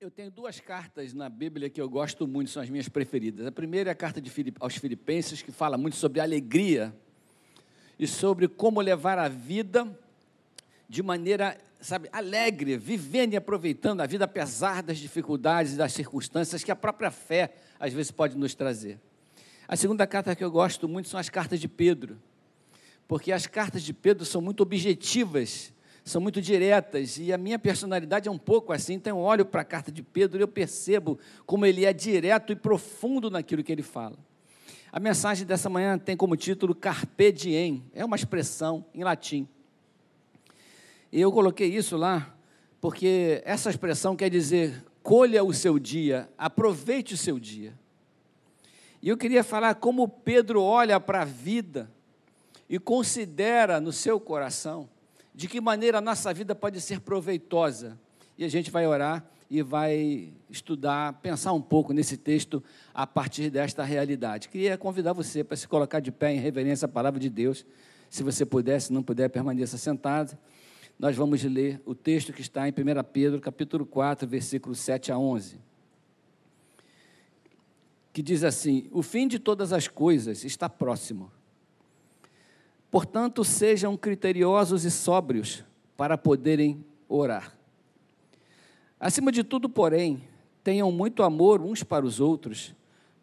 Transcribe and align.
Eu 0.00 0.10
tenho 0.10 0.30
duas 0.30 0.58
cartas 0.58 1.12
na 1.12 1.28
Bíblia 1.28 1.68
que 1.68 1.78
eu 1.78 1.86
gosto 1.86 2.26
muito, 2.26 2.50
são 2.50 2.62
as 2.62 2.70
minhas 2.70 2.88
preferidas. 2.88 3.46
A 3.46 3.52
primeira 3.52 3.90
é 3.90 3.92
a 3.92 3.94
carta 3.94 4.18
Filip, 4.22 4.56
aos 4.58 4.74
Filipenses, 4.76 5.42
que 5.42 5.52
fala 5.52 5.76
muito 5.76 5.94
sobre 5.96 6.20
alegria 6.20 6.96
e 7.98 8.06
sobre 8.06 8.48
como 8.48 8.80
levar 8.80 9.18
a 9.18 9.28
vida 9.28 9.86
de 10.88 11.02
maneira, 11.02 11.58
sabe, 11.82 12.08
alegre, 12.12 12.78
vivendo 12.78 13.34
e 13.34 13.36
aproveitando 13.36 14.00
a 14.00 14.06
vida 14.06 14.24
apesar 14.24 14.82
das 14.82 14.96
dificuldades 14.96 15.74
e 15.74 15.76
das 15.76 15.92
circunstâncias 15.92 16.64
que 16.64 16.70
a 16.70 16.76
própria 16.76 17.10
fé 17.10 17.52
às 17.78 17.92
vezes 17.92 18.10
pode 18.10 18.38
nos 18.38 18.54
trazer. 18.54 18.98
A 19.68 19.76
segunda 19.76 20.06
carta 20.06 20.34
que 20.34 20.42
eu 20.42 20.50
gosto 20.50 20.88
muito 20.88 21.10
são 21.10 21.20
as 21.20 21.28
cartas 21.28 21.60
de 21.60 21.68
Pedro, 21.68 22.18
porque 23.06 23.32
as 23.32 23.46
cartas 23.46 23.82
de 23.82 23.92
Pedro 23.92 24.24
são 24.24 24.40
muito 24.40 24.62
objetivas 24.62 25.74
são 26.04 26.20
muito 26.20 26.40
diretas 26.40 27.18
e 27.18 27.32
a 27.32 27.38
minha 27.38 27.58
personalidade 27.58 28.28
é 28.28 28.30
um 28.30 28.38
pouco 28.38 28.72
assim. 28.72 28.94
Então, 28.94 29.18
eu 29.18 29.22
olho 29.22 29.44
para 29.44 29.62
a 29.62 29.64
carta 29.64 29.92
de 29.92 30.02
Pedro 30.02 30.40
e 30.40 30.42
eu 30.42 30.48
percebo 30.48 31.18
como 31.46 31.66
ele 31.66 31.84
é 31.84 31.92
direto 31.92 32.52
e 32.52 32.56
profundo 32.56 33.30
naquilo 33.30 33.62
que 33.62 33.72
ele 33.72 33.82
fala. 33.82 34.18
A 34.92 34.98
mensagem 34.98 35.46
dessa 35.46 35.68
manhã 35.68 35.98
tem 35.98 36.16
como 36.16 36.36
título 36.36 36.74
Carpe 36.74 37.30
diem, 37.30 37.84
é 37.94 38.04
uma 38.04 38.16
expressão 38.16 38.84
em 38.92 39.04
latim. 39.04 39.46
E 41.12 41.20
eu 41.20 41.30
coloquei 41.30 41.68
isso 41.68 41.96
lá 41.96 42.34
porque 42.80 43.42
essa 43.44 43.70
expressão 43.70 44.16
quer 44.16 44.30
dizer 44.30 44.84
colha 45.02 45.44
o 45.44 45.52
seu 45.52 45.78
dia, 45.78 46.28
aproveite 46.36 47.14
o 47.14 47.16
seu 47.16 47.38
dia. 47.38 47.78
E 49.02 49.08
eu 49.08 49.16
queria 49.16 49.42
falar 49.42 49.74
como 49.76 50.08
Pedro 50.08 50.62
olha 50.62 51.00
para 51.00 51.22
a 51.22 51.24
vida 51.24 51.90
e 52.68 52.78
considera 52.78 53.80
no 53.80 53.92
seu 53.92 54.20
coração 54.20 54.88
de 55.34 55.48
que 55.48 55.60
maneira 55.60 55.98
a 55.98 56.00
nossa 56.00 56.32
vida 56.32 56.54
pode 56.54 56.80
ser 56.80 57.00
proveitosa. 57.00 57.98
E 58.36 58.44
a 58.44 58.48
gente 58.48 58.70
vai 58.70 58.86
orar 58.86 59.24
e 59.50 59.62
vai 59.62 60.32
estudar, 60.48 61.14
pensar 61.14 61.52
um 61.52 61.60
pouco 61.60 61.92
nesse 61.92 62.16
texto 62.16 62.62
a 62.94 63.06
partir 63.06 63.50
desta 63.50 63.82
realidade. 63.82 64.48
Queria 64.48 64.78
convidar 64.78 65.12
você 65.12 65.42
para 65.42 65.56
se 65.56 65.66
colocar 65.66 66.00
de 66.00 66.12
pé 66.12 66.32
em 66.32 66.38
reverência 66.38 66.86
à 66.86 66.88
palavra 66.88 67.18
de 67.18 67.28
Deus. 67.28 67.66
Se 68.08 68.22
você 68.22 68.46
puder, 68.46 68.80
se 68.80 68.92
não 68.92 69.02
puder, 69.02 69.28
permaneça 69.28 69.76
sentado. 69.76 70.38
Nós 70.98 71.16
vamos 71.16 71.42
ler 71.42 71.80
o 71.84 71.94
texto 71.94 72.32
que 72.32 72.40
está 72.40 72.68
em 72.68 72.72
1 72.72 72.74
Pedro, 73.12 73.40
capítulo 73.40 73.84
4, 73.84 74.28
versículos 74.28 74.78
7 74.78 75.10
a 75.10 75.18
11. 75.18 75.58
Que 78.12 78.22
diz 78.22 78.44
assim: 78.44 78.88
O 78.92 79.02
fim 79.02 79.26
de 79.26 79.38
todas 79.38 79.72
as 79.72 79.88
coisas 79.88 80.44
está 80.44 80.68
próximo. 80.68 81.30
Portanto, 82.90 83.44
sejam 83.44 83.96
criteriosos 83.96 84.84
e 84.84 84.90
sóbrios 84.90 85.64
para 85.96 86.18
poderem 86.18 86.84
orar. 87.08 87.56
Acima 88.98 89.30
de 89.30 89.44
tudo, 89.44 89.68
porém, 89.68 90.22
tenham 90.64 90.90
muito 90.90 91.22
amor 91.22 91.62
uns 91.62 91.82
para 91.82 92.04
os 92.04 92.20
outros, 92.20 92.74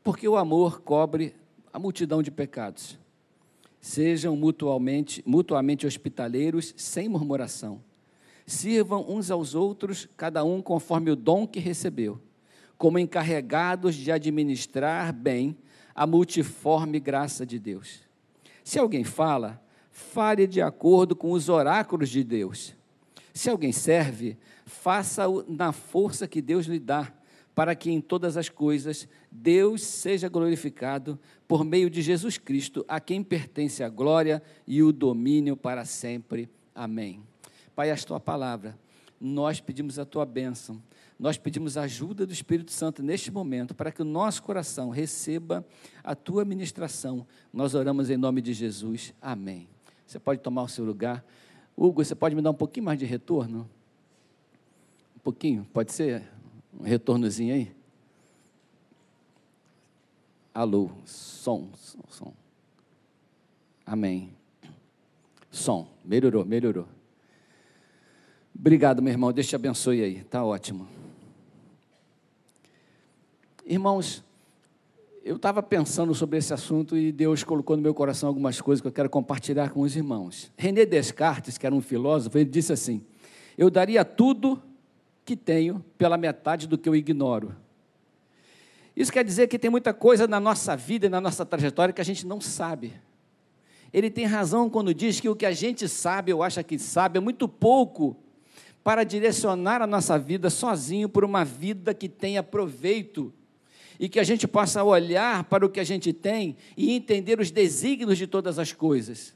porque 0.03 0.27
o 0.27 0.37
amor 0.37 0.81
cobre 0.81 1.35
a 1.71 1.77
multidão 1.77 2.23
de 2.23 2.31
pecados. 2.31 2.97
Sejam 3.79 4.35
mutuamente, 4.35 5.21
mutuamente 5.25 5.85
hospitaleiros, 5.85 6.73
sem 6.77 7.09
murmuração. 7.09 7.81
Sirvam 8.45 9.05
uns 9.07 9.29
aos 9.29 9.53
outros, 9.53 10.07
cada 10.15 10.43
um 10.43 10.61
conforme 10.61 11.11
o 11.11 11.15
dom 11.15 11.45
que 11.45 11.59
recebeu, 11.59 12.19
como 12.77 12.97
encarregados 12.97 13.95
de 13.95 14.11
administrar 14.11 15.11
bem 15.11 15.57
a 15.93 16.07
multiforme 16.07 16.99
graça 16.99 17.45
de 17.45 17.59
Deus. 17.59 18.06
Se 18.67 18.77
alguém 18.77 19.05
fala, 19.05 19.63
fale 19.89 20.45
de 20.45 20.61
acordo 20.61 21.15
com 21.15 21.31
os 21.31 21.47
oráculos 21.47 22.09
de 22.09 22.21
Deus. 22.21 22.75
Se 23.33 23.49
alguém 23.49 23.71
serve, 23.71 24.37
faça-o 24.65 25.45
na 25.47 25.71
força 25.71 26.27
que 26.27 26.41
Deus 26.41 26.65
lhe 26.65 26.77
dá, 26.77 27.09
para 27.55 27.73
que 27.73 27.89
em 27.89 28.01
todas 28.01 28.35
as 28.35 28.49
coisas 28.49 29.07
Deus 29.31 29.83
seja 29.83 30.27
glorificado 30.27 31.17
por 31.47 31.63
meio 31.63 31.89
de 31.89 32.01
Jesus 32.01 32.37
Cristo, 32.37 32.83
a 32.89 32.99
quem 32.99 33.23
pertence 33.23 33.85
a 33.85 33.87
glória 33.87 34.43
e 34.67 34.83
o 34.83 34.91
domínio 34.91 35.55
para 35.55 35.85
sempre. 35.85 36.49
Amém. 36.75 37.21
Pai, 37.73 37.89
a 37.89 37.95
tua 37.95 38.19
palavra, 38.19 38.77
nós 39.17 39.61
pedimos 39.61 39.97
a 39.97 40.03
tua 40.03 40.25
bênção 40.25 40.83
nós 41.19 41.37
pedimos 41.37 41.77
a 41.77 41.83
ajuda 41.83 42.25
do 42.25 42.33
Espírito 42.33 42.71
Santo 42.71 43.01
neste 43.01 43.31
momento 43.31 43.73
para 43.73 43.91
que 43.91 44.01
o 44.01 44.05
nosso 44.05 44.43
coração 44.43 44.89
receba 44.89 45.65
a 46.03 46.13
tua 46.13 46.45
ministração. 46.45 47.25
Nós 47.51 47.73
oramos 47.73 48.09
em 48.09 48.17
nome 48.17 48.41
de 48.41 48.53
Jesus. 48.53 49.13
Amém. 49.21 49.67
Você 50.05 50.19
pode 50.19 50.41
tomar 50.41 50.63
o 50.63 50.67
seu 50.67 50.85
lugar. 50.85 51.25
Hugo, 51.75 52.03
você 52.03 52.13
pode 52.13 52.35
me 52.35 52.41
dar 52.41 52.51
um 52.51 52.55
pouquinho 52.55 52.85
mais 52.85 52.99
de 52.99 53.05
retorno? 53.05 53.67
Um 55.15 55.19
pouquinho, 55.19 55.67
pode 55.73 55.91
ser? 55.91 56.23
Um 56.79 56.83
retornozinho 56.83 57.55
aí? 57.55 57.75
Alô, 60.53 60.89
som, 61.05 61.69
som, 61.75 61.99
som. 62.09 62.33
Amém. 63.85 64.31
Som, 65.51 65.87
melhorou, 66.05 66.45
melhorou. 66.45 66.87
Obrigado, 68.57 69.01
meu 69.01 69.11
irmão. 69.11 69.31
Deus 69.31 69.47
te 69.47 69.55
abençoe 69.55 70.01
aí. 70.01 70.23
Tá 70.23 70.43
ótimo. 70.43 70.96
Irmãos, 73.69 74.23
eu 75.25 75.35
estava 75.35 75.61
pensando 75.61 76.15
sobre 76.15 76.37
esse 76.37 76.53
assunto 76.53 76.95
e 76.95 77.11
Deus 77.11 77.43
colocou 77.43 77.75
no 77.75 77.83
meu 77.83 77.93
coração 77.93 78.29
algumas 78.29 78.61
coisas 78.61 78.81
que 78.81 78.87
eu 78.87 78.93
quero 78.93 79.09
compartilhar 79.09 79.71
com 79.71 79.81
os 79.81 79.93
irmãos. 79.93 80.49
René 80.55 80.85
Descartes, 80.85 81.57
que 81.57 81.65
era 81.65 81.75
um 81.75 81.81
filósofo, 81.81 82.37
ele 82.37 82.49
disse 82.49 82.71
assim: 82.71 83.03
Eu 83.57 83.69
daria 83.69 84.05
tudo 84.05 84.63
que 85.25 85.35
tenho 85.35 85.83
pela 85.97 86.17
metade 86.17 86.65
do 86.65 86.77
que 86.77 86.87
eu 86.87 86.95
ignoro. 86.95 87.57
Isso 88.95 89.11
quer 89.11 89.25
dizer 89.25 89.47
que 89.47 89.59
tem 89.59 89.69
muita 89.69 89.93
coisa 89.93 90.29
na 90.29 90.39
nossa 90.39 90.73
vida 90.73 91.07
e 91.07 91.09
na 91.09 91.19
nossa 91.19 91.45
trajetória 91.45 91.93
que 91.93 91.99
a 91.99 92.05
gente 92.05 92.25
não 92.25 92.39
sabe. 92.39 92.93
Ele 93.91 94.09
tem 94.09 94.25
razão 94.25 94.69
quando 94.69 94.93
diz 94.93 95.19
que 95.19 95.27
o 95.27 95.35
que 95.35 95.45
a 95.45 95.51
gente 95.51 95.89
sabe 95.89 96.31
ou 96.31 96.41
acha 96.41 96.63
que 96.63 96.79
sabe 96.79 97.17
é 97.17 97.21
muito 97.21 97.49
pouco 97.49 98.15
para 98.81 99.03
direcionar 99.03 99.81
a 99.81 99.87
nossa 99.87 100.17
vida 100.17 100.49
sozinho 100.49 101.09
por 101.09 101.25
uma 101.25 101.43
vida 101.43 101.93
que 101.93 102.07
tenha 102.07 102.41
proveito 102.41 103.33
e 103.99 104.07
que 104.07 104.19
a 104.19 104.23
gente 104.23 104.47
possa 104.47 104.83
olhar 104.83 105.43
para 105.45 105.65
o 105.65 105.69
que 105.69 105.79
a 105.79 105.83
gente 105.83 106.13
tem 106.13 106.55
e 106.75 106.91
entender 106.91 107.39
os 107.39 107.51
desígnios 107.51 108.17
de 108.17 108.27
todas 108.27 108.59
as 108.59 108.71
coisas. 108.73 109.33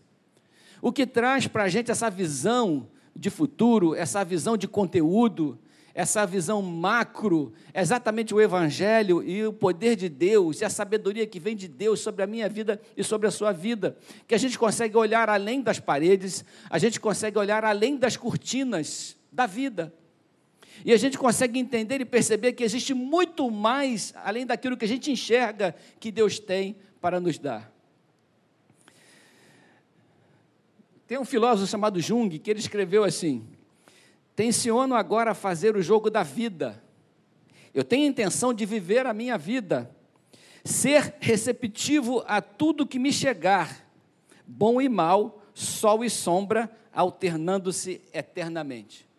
O 0.81 0.91
que 0.91 1.05
traz 1.05 1.47
para 1.47 1.63
a 1.63 1.69
gente 1.69 1.91
essa 1.91 2.09
visão 2.09 2.87
de 3.15 3.29
futuro, 3.29 3.93
essa 3.95 4.23
visão 4.23 4.57
de 4.57 4.67
conteúdo, 4.67 5.59
essa 5.93 6.25
visão 6.25 6.61
macro, 6.61 7.53
é 7.73 7.81
exatamente 7.81 8.33
o 8.33 8.39
Evangelho 8.39 9.21
e 9.21 9.45
o 9.45 9.53
poder 9.53 9.95
de 9.95 10.07
Deus 10.07 10.61
e 10.61 10.65
a 10.65 10.69
sabedoria 10.69 11.27
que 11.27 11.39
vem 11.39 11.55
de 11.55 11.67
Deus 11.67 11.99
sobre 11.99 12.23
a 12.23 12.27
minha 12.27 12.47
vida 12.47 12.81
e 12.95 13.03
sobre 13.03 13.27
a 13.27 13.31
sua 13.31 13.51
vida, 13.51 13.97
que 14.27 14.33
a 14.33 14.37
gente 14.37 14.57
consegue 14.57 14.95
olhar 14.97 15.29
além 15.29 15.61
das 15.61 15.79
paredes, 15.79 16.45
a 16.69 16.77
gente 16.77 16.99
consegue 16.99 17.37
olhar 17.37 17.65
além 17.65 17.97
das 17.97 18.15
cortinas 18.15 19.17
da 19.31 19.45
vida. 19.45 19.93
E 20.83 20.91
a 20.93 20.97
gente 20.97 21.17
consegue 21.17 21.59
entender 21.59 22.01
e 22.01 22.05
perceber 22.05 22.53
que 22.53 22.63
existe 22.63 22.93
muito 22.93 23.49
mais 23.51 24.13
além 24.15 24.45
daquilo 24.45 24.77
que 24.77 24.85
a 24.85 24.87
gente 24.87 25.11
enxerga 25.11 25.75
que 25.99 26.11
Deus 26.11 26.39
tem 26.39 26.75
para 26.99 27.19
nos 27.19 27.37
dar. 27.37 27.71
Tem 31.05 31.19
um 31.19 31.25
filósofo 31.25 31.69
chamado 31.69 31.99
Jung 31.99 32.39
que 32.39 32.49
ele 32.49 32.59
escreveu 32.59 33.03
assim: 33.03 33.45
Tenciono 34.35 34.95
agora 34.95 35.33
fazer 35.33 35.75
o 35.75 35.81
jogo 35.81 36.09
da 36.09 36.23
vida. 36.23 36.81
Eu 37.73 37.83
tenho 37.83 38.05
a 38.05 38.09
intenção 38.09 38.53
de 38.53 38.65
viver 38.65 39.05
a 39.05 39.13
minha 39.13 39.37
vida, 39.37 39.93
ser 40.63 41.15
receptivo 41.19 42.23
a 42.25 42.41
tudo 42.41 42.87
que 42.87 42.97
me 42.97 43.11
chegar, 43.11 43.85
bom 44.47 44.81
e 44.81 44.89
mal, 44.89 45.43
sol 45.53 46.03
e 46.03 46.09
sombra, 46.09 46.71
alternando-se 46.93 48.01
eternamente. 48.13 49.10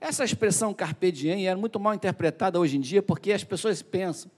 Essa 0.00 0.24
expressão 0.24 0.72
carpe 0.72 1.12
diem 1.12 1.46
é 1.46 1.54
muito 1.54 1.78
mal 1.78 1.92
interpretada 1.92 2.58
hoje 2.58 2.78
em 2.78 2.80
dia 2.80 3.02
porque 3.02 3.32
as 3.32 3.44
pessoas 3.44 3.82
pensam 3.82 4.30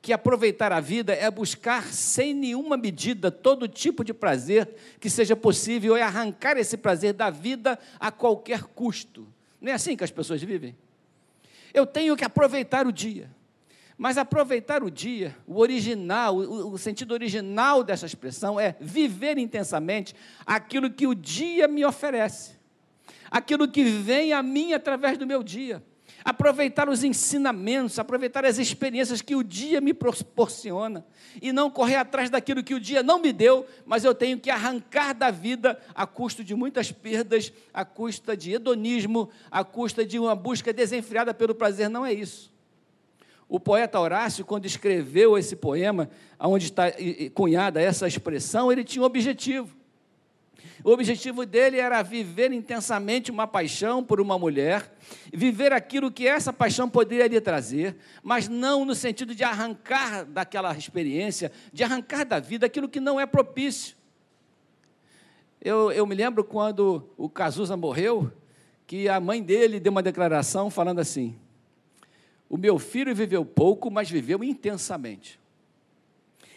que 0.00 0.12
aproveitar 0.12 0.72
a 0.72 0.80
vida 0.80 1.12
é 1.12 1.28
buscar 1.30 1.84
sem 1.92 2.32
nenhuma 2.32 2.76
medida 2.76 3.30
todo 3.30 3.66
tipo 3.66 4.04
de 4.04 4.14
prazer 4.14 4.68
que 5.00 5.10
seja 5.10 5.34
possível 5.34 5.98
e 5.98 6.00
arrancar 6.00 6.56
esse 6.56 6.76
prazer 6.76 7.12
da 7.12 7.28
vida 7.28 7.78
a 7.98 8.10
qualquer 8.12 8.62
custo. 8.62 9.26
Não 9.60 9.72
é 9.72 9.74
assim 9.74 9.96
que 9.96 10.04
as 10.04 10.10
pessoas 10.10 10.40
vivem? 10.42 10.76
Eu 11.74 11.84
tenho 11.84 12.16
que 12.16 12.24
aproveitar 12.24 12.86
o 12.86 12.92
dia. 12.92 13.28
Mas 13.98 14.16
aproveitar 14.16 14.82
o 14.82 14.90
dia, 14.90 15.36
o 15.46 15.58
original, 15.58 16.36
o 16.36 16.78
sentido 16.78 17.12
original 17.12 17.84
dessa 17.84 18.06
expressão 18.06 18.58
é 18.58 18.74
viver 18.80 19.36
intensamente 19.36 20.14
aquilo 20.46 20.88
que 20.88 21.06
o 21.06 21.14
dia 21.14 21.68
me 21.68 21.84
oferece 21.84 22.59
aquilo 23.30 23.68
que 23.68 23.84
vem 23.84 24.32
a 24.32 24.42
mim 24.42 24.72
através 24.72 25.16
do 25.16 25.26
meu 25.26 25.42
dia, 25.42 25.82
aproveitar 26.24 26.88
os 26.88 27.04
ensinamentos, 27.04 27.98
aproveitar 27.98 28.44
as 28.44 28.58
experiências 28.58 29.22
que 29.22 29.36
o 29.36 29.42
dia 29.42 29.80
me 29.80 29.94
proporciona 29.94 31.06
e 31.40 31.52
não 31.52 31.70
correr 31.70 31.96
atrás 31.96 32.28
daquilo 32.28 32.62
que 32.62 32.74
o 32.74 32.80
dia 32.80 33.02
não 33.02 33.20
me 33.20 33.32
deu, 33.32 33.66
mas 33.86 34.04
eu 34.04 34.14
tenho 34.14 34.38
que 34.38 34.50
arrancar 34.50 35.14
da 35.14 35.30
vida 35.30 35.78
a 35.94 36.06
custo 36.06 36.42
de 36.42 36.54
muitas 36.54 36.90
perdas, 36.90 37.52
a 37.72 37.84
custa 37.84 38.36
de 38.36 38.52
hedonismo, 38.52 39.30
a 39.50 39.64
custa 39.64 40.04
de 40.04 40.18
uma 40.18 40.34
busca 40.34 40.72
desenfreada 40.72 41.32
pelo 41.32 41.54
prazer. 41.54 41.88
Não 41.88 42.04
é 42.04 42.12
isso. 42.12 42.50
O 43.48 43.58
poeta 43.58 43.98
Horácio, 43.98 44.44
quando 44.44 44.66
escreveu 44.66 45.36
esse 45.36 45.56
poema, 45.56 46.08
onde 46.38 46.66
está 46.66 46.84
cunhada 47.34 47.80
essa 47.80 48.06
expressão, 48.06 48.70
ele 48.70 48.84
tinha 48.84 49.02
um 49.02 49.06
objetivo. 49.06 49.79
O 50.82 50.90
objetivo 50.90 51.44
dele 51.44 51.78
era 51.78 52.02
viver 52.02 52.52
intensamente 52.52 53.30
uma 53.30 53.46
paixão 53.46 54.02
por 54.02 54.20
uma 54.20 54.38
mulher, 54.38 54.92
viver 55.32 55.72
aquilo 55.72 56.10
que 56.10 56.26
essa 56.26 56.52
paixão 56.52 56.88
poderia 56.88 57.26
lhe 57.26 57.40
trazer, 57.40 57.96
mas 58.22 58.48
não 58.48 58.84
no 58.84 58.94
sentido 58.94 59.34
de 59.34 59.44
arrancar 59.44 60.24
daquela 60.24 60.76
experiência, 60.76 61.52
de 61.72 61.84
arrancar 61.84 62.24
da 62.24 62.40
vida 62.40 62.66
aquilo 62.66 62.88
que 62.88 63.00
não 63.00 63.20
é 63.20 63.26
propício. 63.26 63.94
Eu, 65.60 65.92
eu 65.92 66.06
me 66.06 66.14
lembro 66.14 66.42
quando 66.42 67.06
o 67.18 67.28
Cazuza 67.28 67.76
morreu, 67.76 68.32
que 68.86 69.08
a 69.08 69.20
mãe 69.20 69.42
dele 69.42 69.78
deu 69.78 69.92
uma 69.92 70.02
declaração 70.02 70.70
falando 70.70 70.98
assim: 70.98 71.38
O 72.48 72.56
meu 72.56 72.78
filho 72.78 73.14
viveu 73.14 73.44
pouco, 73.44 73.90
mas 73.90 74.10
viveu 74.10 74.42
intensamente. 74.42 75.38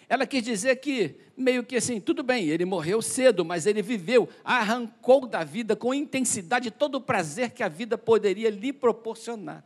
Ela 0.08 0.26
quis 0.26 0.42
dizer 0.42 0.78
que, 0.78 1.16
meio 1.36 1.64
que 1.64 1.76
assim, 1.76 2.00
tudo 2.00 2.24
bem, 2.24 2.48
ele 2.48 2.66
morreu 2.66 3.02
cedo, 3.02 3.44
mas 3.44 3.66
ele 3.66 3.82
viveu, 3.82 4.30
arrancou 4.44 5.26
da 5.26 5.44
vida 5.44 5.76
com 5.76 5.94
intensidade 5.94 6.70
todo 6.70 6.96
o 6.96 7.02
prazer 7.02 7.52
que 7.52 7.64
a 7.64 7.68
vida 7.68 7.98
poderia 7.98 8.50
lhe 8.50 8.72
proporcionar. 8.72 9.64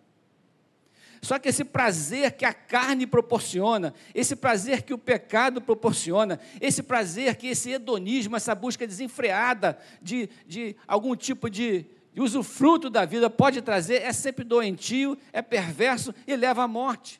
Só 1.21 1.39
que 1.39 1.49
esse 1.49 1.63
prazer 1.63 2.33
que 2.33 2.45
a 2.45 2.53
carne 2.53 3.07
proporciona, 3.07 3.93
esse 4.13 4.35
prazer 4.35 4.83
que 4.83 4.93
o 4.93 4.97
pecado 4.97 5.59
proporciona, 5.59 6.39
esse 6.61 6.83
prazer 6.83 7.35
que 7.35 7.47
esse 7.47 7.71
hedonismo, 7.71 8.35
essa 8.35 8.53
busca 8.53 8.85
desenfreada 8.85 9.77
de, 10.01 10.29
de 10.45 10.75
algum 10.87 11.15
tipo 11.15 11.49
de, 11.49 11.85
de 12.13 12.21
usufruto 12.21 12.89
da 12.89 13.03
vida 13.03 13.29
pode 13.29 13.61
trazer, 13.61 14.03
é 14.03 14.13
sempre 14.13 14.45
doentio, 14.45 15.17
é 15.33 15.41
perverso 15.41 16.13
e 16.25 16.35
leva 16.35 16.63
à 16.63 16.67
morte. 16.67 17.19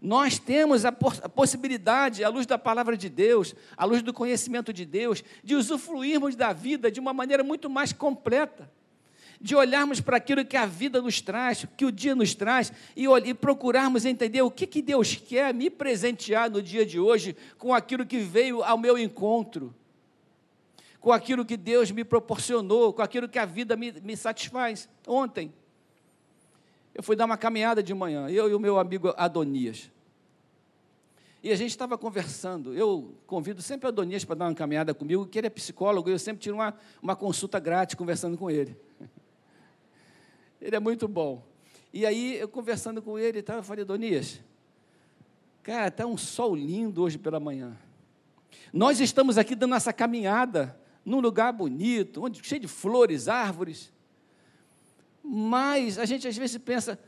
Nós 0.00 0.38
temos 0.38 0.84
a, 0.84 0.92
possibilidade, 0.92 2.22
à 2.22 2.28
luz 2.28 2.46
da 2.46 2.56
palavra 2.56 2.96
de 2.96 3.08
Deus, 3.08 3.54
à 3.76 3.84
luz 3.84 4.02
do 4.02 4.12
conhecimento 4.12 4.72
de 4.72 4.84
Deus, 4.84 5.24
de 5.42 5.54
usufruirmos 5.54 6.36
da 6.36 6.52
vida 6.52 6.90
de 6.90 7.00
uma 7.00 7.12
maneira 7.12 7.42
muito 7.42 7.68
mais 7.68 7.92
completa 7.92 8.70
de 9.40 9.54
olharmos 9.54 10.00
para 10.00 10.16
aquilo 10.16 10.44
que 10.44 10.56
a 10.56 10.66
vida 10.66 11.00
nos 11.00 11.20
traz, 11.20 11.64
que 11.76 11.84
o 11.84 11.92
dia 11.92 12.14
nos 12.14 12.34
traz, 12.34 12.72
e, 12.96 13.06
e, 13.06 13.34
procurarmos 13.34 14.04
entender 14.04 14.42
o 14.42 14.50
que, 14.50 14.66
que 14.66 14.82
Deus 14.82 15.14
quer 15.14 15.54
me 15.54 15.70
presentear 15.70 16.50
no 16.50 16.60
dia 16.60 16.84
de 16.84 16.98
hoje 16.98 17.36
com 17.56 17.72
aquilo 17.72 18.04
que 18.04 18.18
veio 18.18 18.62
ao 18.62 18.76
meu 18.76 18.98
encontro, 18.98 19.74
com 21.00 21.12
aquilo 21.12 21.44
que 21.44 21.56
Deus 21.56 21.90
me 21.90 22.04
proporcionou, 22.04 22.92
com 22.92 23.02
aquilo 23.02 23.28
que 23.28 23.38
a 23.38 23.44
vida 23.44 23.76
me, 23.76 23.92
me 24.02 24.16
satisfaz. 24.16 24.88
Ontem, 25.06 25.52
eu 26.98 27.02
fui 27.04 27.14
dar 27.14 27.26
uma 27.26 27.38
caminhada 27.38 27.80
de 27.80 27.94
manhã, 27.94 28.28
eu 28.28 28.50
e 28.50 28.54
o 28.54 28.58
meu 28.58 28.76
amigo 28.76 29.14
Adonias. 29.16 29.88
E 31.40 31.52
a 31.52 31.54
gente 31.54 31.70
estava 31.70 31.96
conversando. 31.96 32.74
Eu 32.74 33.14
convido 33.24 33.62
sempre 33.62 33.86
o 33.86 33.88
Adonias 33.88 34.24
para 34.24 34.34
dar 34.34 34.46
uma 34.46 34.54
caminhada 34.54 34.92
comigo, 34.92 35.24
que 35.24 35.38
ele 35.38 35.46
é 35.46 35.50
psicólogo, 35.50 36.10
e 36.10 36.12
eu 36.12 36.18
sempre 36.18 36.42
tiro 36.42 36.56
uma, 36.56 36.74
uma 37.00 37.14
consulta 37.14 37.60
grátis 37.60 37.94
conversando 37.94 38.36
com 38.36 38.50
ele. 38.50 38.76
Ele 40.60 40.74
é 40.74 40.80
muito 40.80 41.06
bom. 41.06 41.40
E 41.94 42.04
aí, 42.04 42.36
eu 42.36 42.48
conversando 42.48 43.00
com 43.00 43.16
ele, 43.16 43.44
eu 43.46 43.62
falei, 43.62 43.84
Adonias, 43.84 44.40
cara, 45.62 45.86
está 45.86 46.04
um 46.04 46.16
sol 46.16 46.52
lindo 46.52 47.00
hoje 47.00 47.16
pela 47.16 47.38
manhã. 47.38 47.78
Nós 48.72 48.98
estamos 48.98 49.38
aqui 49.38 49.54
dando 49.54 49.76
essa 49.76 49.92
caminhada 49.92 50.76
num 51.04 51.20
lugar 51.20 51.52
bonito, 51.52 52.24
onde, 52.24 52.44
cheio 52.44 52.60
de 52.60 52.66
flores, 52.66 53.28
árvores. 53.28 53.92
Mas 55.22 55.98
a 55.98 56.04
gente 56.04 56.26
às 56.26 56.36
vezes 56.36 56.58
pensa, 56.58 56.98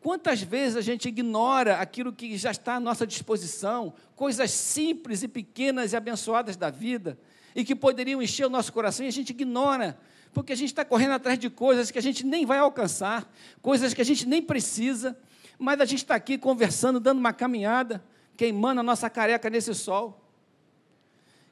quantas 0.00 0.40
vezes 0.40 0.76
a 0.76 0.80
gente 0.80 1.08
ignora 1.08 1.78
aquilo 1.78 2.12
que 2.12 2.36
já 2.36 2.50
está 2.50 2.76
à 2.76 2.80
nossa 2.80 3.06
disposição, 3.06 3.92
coisas 4.14 4.50
simples 4.50 5.22
e 5.22 5.28
pequenas 5.28 5.92
e 5.92 5.96
abençoadas 5.96 6.56
da 6.56 6.70
vida, 6.70 7.18
e 7.54 7.64
que 7.64 7.74
poderiam 7.74 8.22
encher 8.22 8.46
o 8.46 8.50
nosso 8.50 8.72
coração, 8.72 9.04
e 9.04 9.08
a 9.08 9.12
gente 9.12 9.30
ignora, 9.30 9.98
porque 10.32 10.52
a 10.52 10.56
gente 10.56 10.68
está 10.68 10.84
correndo 10.84 11.12
atrás 11.12 11.38
de 11.38 11.50
coisas 11.50 11.90
que 11.90 11.98
a 11.98 12.02
gente 12.02 12.24
nem 12.24 12.46
vai 12.46 12.58
alcançar, 12.58 13.28
coisas 13.60 13.94
que 13.94 14.00
a 14.00 14.04
gente 14.04 14.28
nem 14.28 14.40
precisa, 14.40 15.18
mas 15.58 15.80
a 15.80 15.84
gente 15.84 16.02
está 16.02 16.14
aqui 16.14 16.36
conversando, 16.36 17.00
dando 17.00 17.18
uma 17.18 17.32
caminhada, 17.32 18.04
queimando 18.36 18.80
a 18.80 18.82
nossa 18.82 19.08
careca 19.08 19.48
nesse 19.48 19.74
sol, 19.74 20.22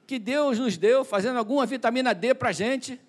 que 0.07 0.19
Deus 0.19 0.59
nos 0.59 0.77
deu, 0.77 1.05
fazendo 1.05 1.39
alguma 1.39 1.65
vitamina 1.65 2.15
D 2.15 2.35
para 2.35 2.51
a 2.51 2.53
gente, 2.53 3.01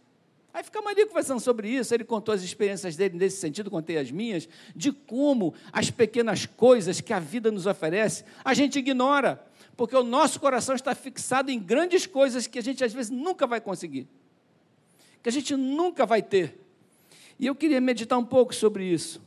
Aí 0.55 0.63
ficamos 0.63 0.89
ali 0.89 1.05
conversando 1.05 1.41
sobre 1.41 1.67
isso, 1.67 1.93
ele 1.93 2.05
contou 2.05 2.33
as 2.33 2.41
experiências 2.41 2.95
dele 2.95 3.17
nesse 3.17 3.41
sentido, 3.41 3.69
contei 3.69 3.97
as 3.97 4.09
minhas, 4.09 4.47
de 4.73 4.89
como 4.89 5.53
as 5.69 5.91
pequenas 5.91 6.45
coisas 6.45 7.01
que 7.01 7.11
a 7.11 7.19
vida 7.19 7.51
nos 7.51 7.65
oferece, 7.65 8.23
a 8.41 8.53
gente 8.53 8.79
ignora, 8.79 9.45
porque 9.75 9.93
o 9.93 10.01
nosso 10.01 10.39
coração 10.39 10.73
está 10.73 10.95
fixado 10.95 11.51
em 11.51 11.59
grandes 11.59 12.05
coisas 12.05 12.47
que 12.47 12.57
a 12.57 12.61
gente 12.61 12.85
às 12.85 12.93
vezes 12.93 13.09
nunca 13.09 13.45
vai 13.45 13.59
conseguir, 13.59 14.07
que 15.21 15.27
a 15.27 15.31
gente 15.31 15.57
nunca 15.57 16.05
vai 16.05 16.21
ter. 16.21 16.57
E 17.37 17.47
eu 17.47 17.53
queria 17.53 17.81
meditar 17.81 18.17
um 18.17 18.23
pouco 18.23 18.55
sobre 18.55 18.85
isso. 18.85 19.21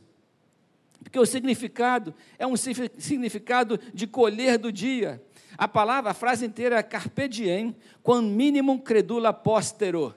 Porque 1.03 1.19
o 1.19 1.27
significado 1.27 2.11
é 2.39 2.47
um 2.47 2.55
significado 2.57 3.79
de 3.93 4.07
colher 4.07 4.57
do 4.57 4.71
dia. 4.71 5.21
A 5.55 5.67
palavra, 5.67 6.09
a 6.09 6.15
frase 6.15 6.43
inteira 6.43 6.79
é 6.79 6.81
carpe 6.81 7.27
diem, 7.27 7.75
quam 8.01 8.23
minimum 8.23 8.79
credula 8.79 9.31
postero 9.31 10.15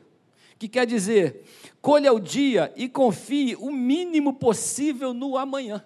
que 0.62 0.69
quer 0.69 0.87
dizer, 0.87 1.43
colha 1.81 2.12
o 2.12 2.20
dia 2.20 2.73
e 2.76 2.88
confie 2.88 3.56
o 3.56 3.73
mínimo 3.73 4.35
possível 4.35 5.12
no 5.12 5.37
amanhã. 5.37 5.85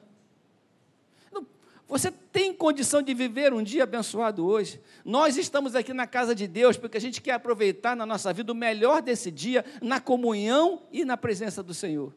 Você 1.88 2.10
tem 2.10 2.52
condição 2.52 3.00
de 3.00 3.14
viver 3.14 3.54
um 3.54 3.62
dia 3.62 3.84
abençoado 3.84 4.44
hoje. 4.44 4.78
Nós 5.02 5.38
estamos 5.38 5.74
aqui 5.74 5.94
na 5.94 6.06
casa 6.06 6.34
de 6.34 6.46
Deus 6.46 6.76
porque 6.76 6.98
a 6.98 7.00
gente 7.00 7.22
quer 7.22 7.32
aproveitar 7.32 7.96
na 7.96 8.04
nossa 8.04 8.32
vida 8.34 8.52
o 8.52 8.54
melhor 8.54 9.00
desse 9.00 9.30
dia, 9.30 9.64
na 9.80 9.98
comunhão 9.98 10.82
e 10.92 11.06
na 11.06 11.16
presença 11.16 11.62
do 11.62 11.72
Senhor. 11.72 12.14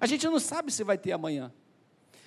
A 0.00 0.06
gente 0.06 0.24
não 0.26 0.38
sabe 0.38 0.72
se 0.72 0.82
vai 0.82 0.96
ter 0.96 1.12
amanhã. 1.12 1.52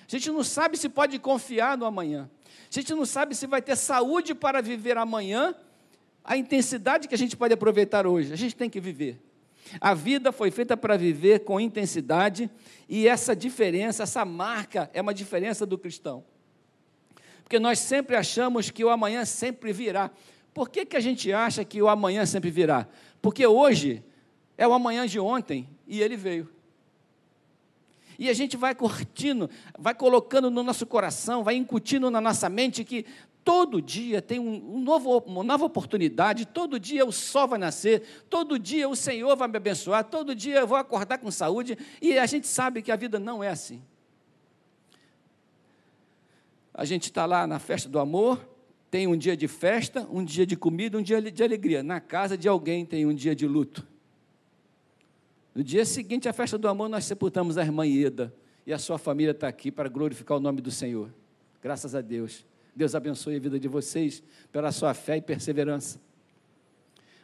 A 0.06 0.10
gente 0.10 0.30
não 0.30 0.44
sabe 0.44 0.76
se 0.76 0.88
pode 0.88 1.18
confiar 1.18 1.76
no 1.76 1.86
amanhã. 1.86 2.30
A 2.70 2.72
gente 2.72 2.94
não 2.94 3.06
sabe 3.06 3.34
se 3.34 3.48
vai 3.48 3.62
ter 3.62 3.74
saúde 3.74 4.32
para 4.32 4.60
viver 4.60 4.96
amanhã, 4.96 5.56
a 6.22 6.36
intensidade 6.36 7.08
que 7.08 7.14
a 7.16 7.18
gente 7.18 7.36
pode 7.36 7.54
aproveitar 7.54 8.06
hoje. 8.06 8.32
A 8.32 8.36
gente 8.36 8.54
tem 8.54 8.70
que 8.70 8.78
viver. 8.78 9.18
A 9.78 9.92
vida 9.92 10.32
foi 10.32 10.50
feita 10.50 10.76
para 10.76 10.96
viver 10.96 11.40
com 11.40 11.60
intensidade 11.60 12.50
e 12.88 13.06
essa 13.06 13.36
diferença, 13.36 14.04
essa 14.04 14.24
marca, 14.24 14.90
é 14.94 15.02
uma 15.02 15.12
diferença 15.12 15.66
do 15.66 15.76
cristão. 15.76 16.24
Porque 17.42 17.58
nós 17.58 17.78
sempre 17.78 18.16
achamos 18.16 18.70
que 18.70 18.84
o 18.84 18.88
amanhã 18.88 19.24
sempre 19.24 19.72
virá. 19.72 20.10
Por 20.54 20.68
que, 20.68 20.86
que 20.86 20.96
a 20.96 21.00
gente 21.00 21.32
acha 21.32 21.64
que 21.64 21.82
o 21.82 21.88
amanhã 21.88 22.24
sempre 22.24 22.50
virá? 22.50 22.88
Porque 23.20 23.46
hoje 23.46 24.02
é 24.56 24.66
o 24.66 24.72
amanhã 24.72 25.06
de 25.06 25.18
ontem 25.18 25.68
e 25.86 26.00
ele 26.00 26.16
veio. 26.16 26.48
E 28.18 28.28
a 28.28 28.34
gente 28.34 28.56
vai 28.56 28.74
curtindo, 28.74 29.48
vai 29.78 29.94
colocando 29.94 30.50
no 30.50 30.62
nosso 30.62 30.86
coração, 30.86 31.42
vai 31.42 31.56
incutindo 31.56 32.10
na 32.10 32.20
nossa 32.20 32.50
mente 32.50 32.84
que 32.84 33.06
Todo 33.42 33.80
dia 33.80 34.20
tem 34.20 34.38
um, 34.38 34.80
novo, 34.80 35.18
uma 35.26 35.42
nova 35.42 35.64
oportunidade, 35.64 36.46
todo 36.46 36.78
dia 36.78 37.06
o 37.06 37.12
sol 37.12 37.48
vai 37.48 37.58
nascer, 37.58 38.02
todo 38.28 38.58
dia 38.58 38.88
o 38.88 38.94
Senhor 38.94 39.34
vai 39.34 39.48
me 39.48 39.56
abençoar, 39.56 40.04
todo 40.04 40.34
dia 40.34 40.60
eu 40.60 40.66
vou 40.66 40.76
acordar 40.76 41.18
com 41.18 41.30
saúde, 41.30 41.76
e 42.02 42.18
a 42.18 42.26
gente 42.26 42.46
sabe 42.46 42.82
que 42.82 42.92
a 42.92 42.96
vida 42.96 43.18
não 43.18 43.42
é 43.42 43.48
assim. 43.48 43.82
A 46.74 46.84
gente 46.84 47.04
está 47.04 47.24
lá 47.24 47.46
na 47.46 47.58
festa 47.58 47.88
do 47.88 47.98
amor, 47.98 48.46
tem 48.90 49.06
um 49.06 49.16
dia 49.16 49.36
de 49.36 49.48
festa, 49.48 50.06
um 50.10 50.24
dia 50.24 50.44
de 50.44 50.56
comida, 50.56 50.98
um 50.98 51.02
dia 51.02 51.20
de 51.20 51.42
alegria. 51.42 51.82
Na 51.82 52.00
casa 52.00 52.36
de 52.36 52.48
alguém 52.48 52.84
tem 52.84 53.06
um 53.06 53.14
dia 53.14 53.34
de 53.34 53.46
luto. 53.46 53.86
No 55.54 55.62
dia 55.62 55.84
seguinte 55.84 56.28
à 56.28 56.32
festa 56.32 56.58
do 56.58 56.68
amor, 56.68 56.88
nós 56.88 57.04
sepultamos 57.04 57.56
a 57.56 57.62
irmã 57.62 57.86
Ieda, 57.86 58.34
e 58.66 58.72
a 58.72 58.78
sua 58.78 58.98
família 58.98 59.32
está 59.32 59.48
aqui 59.48 59.70
para 59.70 59.88
glorificar 59.88 60.36
o 60.36 60.40
nome 60.40 60.60
do 60.60 60.70
Senhor. 60.70 61.10
Graças 61.62 61.94
a 61.94 62.00
Deus. 62.00 62.49
Deus 62.80 62.94
abençoe 62.94 63.36
a 63.36 63.38
vida 63.38 63.60
de 63.60 63.68
vocês 63.68 64.22
pela 64.50 64.72
sua 64.72 64.94
fé 64.94 65.18
e 65.18 65.20
perseverança. 65.20 66.00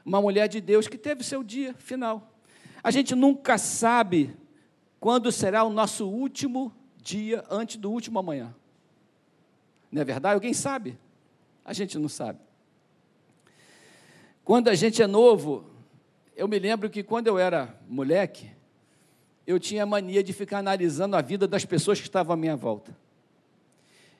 Uma 0.04 0.20
mulher 0.20 0.48
de 0.48 0.60
Deus 0.60 0.86
que 0.86 0.98
teve 0.98 1.24
seu 1.24 1.42
dia 1.42 1.72
final. 1.72 2.30
A 2.82 2.90
gente 2.90 3.14
nunca 3.14 3.56
sabe 3.56 4.36
quando 5.00 5.32
será 5.32 5.64
o 5.64 5.70
nosso 5.70 6.06
último 6.06 6.70
dia 6.98 7.42
antes 7.50 7.78
do 7.78 7.90
último 7.90 8.18
amanhã. 8.18 8.54
Não 9.90 10.02
é 10.02 10.04
verdade? 10.04 10.34
Alguém 10.34 10.52
sabe? 10.52 10.98
A 11.64 11.72
gente 11.72 11.98
não 11.98 12.08
sabe. 12.10 12.38
Quando 14.44 14.68
a 14.68 14.74
gente 14.74 15.00
é 15.00 15.06
novo, 15.06 15.64
eu 16.36 16.46
me 16.46 16.58
lembro 16.58 16.90
que 16.90 17.02
quando 17.02 17.28
eu 17.28 17.38
era 17.38 17.74
moleque, 17.88 18.50
eu 19.46 19.58
tinha 19.58 19.86
mania 19.86 20.22
de 20.22 20.34
ficar 20.34 20.58
analisando 20.58 21.16
a 21.16 21.22
vida 21.22 21.48
das 21.48 21.64
pessoas 21.64 21.98
que 21.98 22.06
estavam 22.06 22.34
à 22.34 22.36
minha 22.36 22.56
volta. 22.56 22.94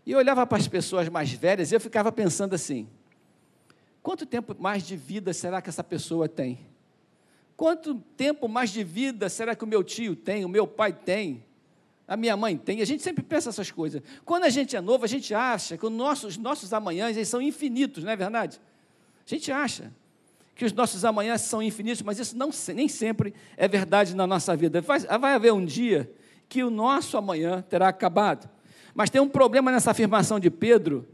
E 0.07 0.13
eu 0.13 0.19
olhava 0.19 0.47
para 0.47 0.57
as 0.57 0.69
pessoas 0.69 1.09
mais 1.09 1.33
velhas 1.33 1.73
e 1.73 1.75
eu 1.75 1.81
ficava 1.81 2.13
pensando 2.13 2.55
assim: 2.55 2.89
quanto 4.01 4.25
tempo 4.25 4.55
mais 4.57 4.87
de 4.87 4.97
vida 4.97 5.33
será 5.33 5.61
que 5.61 5.69
essa 5.69 5.83
pessoa 5.83 6.29
tem? 6.29 6.61
Quanto 7.57 7.97
tempo 8.17 8.49
mais 8.49 8.71
de 8.71 8.85
vida 8.85 9.29
será 9.29 9.57
que 9.57 9.65
o 9.65 9.67
meu 9.67 9.83
tio 9.83 10.15
tem, 10.15 10.45
o 10.45 10.49
meu 10.49 10.67
pai 10.67 10.93
tem, 10.93 11.43
a 12.07 12.17
minha 12.17 12.37
mãe 12.37 12.57
tem? 12.57 12.81
A 12.83 12.85
gente 12.85 13.03
sempre 13.03 13.25
pensa 13.25 13.49
essas 13.49 13.71
coisas. 13.71 14.01
Quando 14.25 14.45
a 14.45 14.51
gente 14.51 14.77
é 14.77 14.81
novo, 14.81 15.05
a 15.05 15.09
gente 15.09 15.35
acha 15.35 15.77
que 15.77 15.85
os 15.85 15.91
nossos, 15.91 16.37
os 16.37 16.37
nossos 16.37 16.73
amanhãs 16.73 17.17
eles 17.17 17.29
são 17.29 17.43
infinitos, 17.43 18.05
não 18.05 18.13
é 18.13 18.17
verdade? 18.17 18.61
A 19.27 19.29
gente 19.29 19.51
acha 19.51 19.91
que 20.55 20.65
os 20.65 20.73
nossos 20.73 21.05
amanhãs 21.05 21.41
são 21.41 21.63
infinitos, 21.63 22.03
mas 22.03 22.19
isso 22.19 22.37
não, 22.37 22.51
nem 22.75 22.89
sempre 22.89 23.35
é 23.57 23.67
verdade 23.67 24.15
na 24.15 24.27
nossa 24.27 24.55
vida. 24.55 24.81
Vai, 24.81 25.01
vai 25.01 25.35
haver 25.35 25.53
um 25.53 25.65
dia 25.65 26.11
que 26.49 26.63
o 26.63 26.71
nosso 26.71 27.17
amanhã 27.17 27.63
terá 27.69 27.89
acabado. 27.89 28.49
Mas 28.97 29.11
tem 29.11 29.21
um 29.21 29.29
problema 29.29 29.71
nessa 29.71 29.91
afirmação 29.91 30.41
de 30.41 30.51
Pedro, 30.51 31.07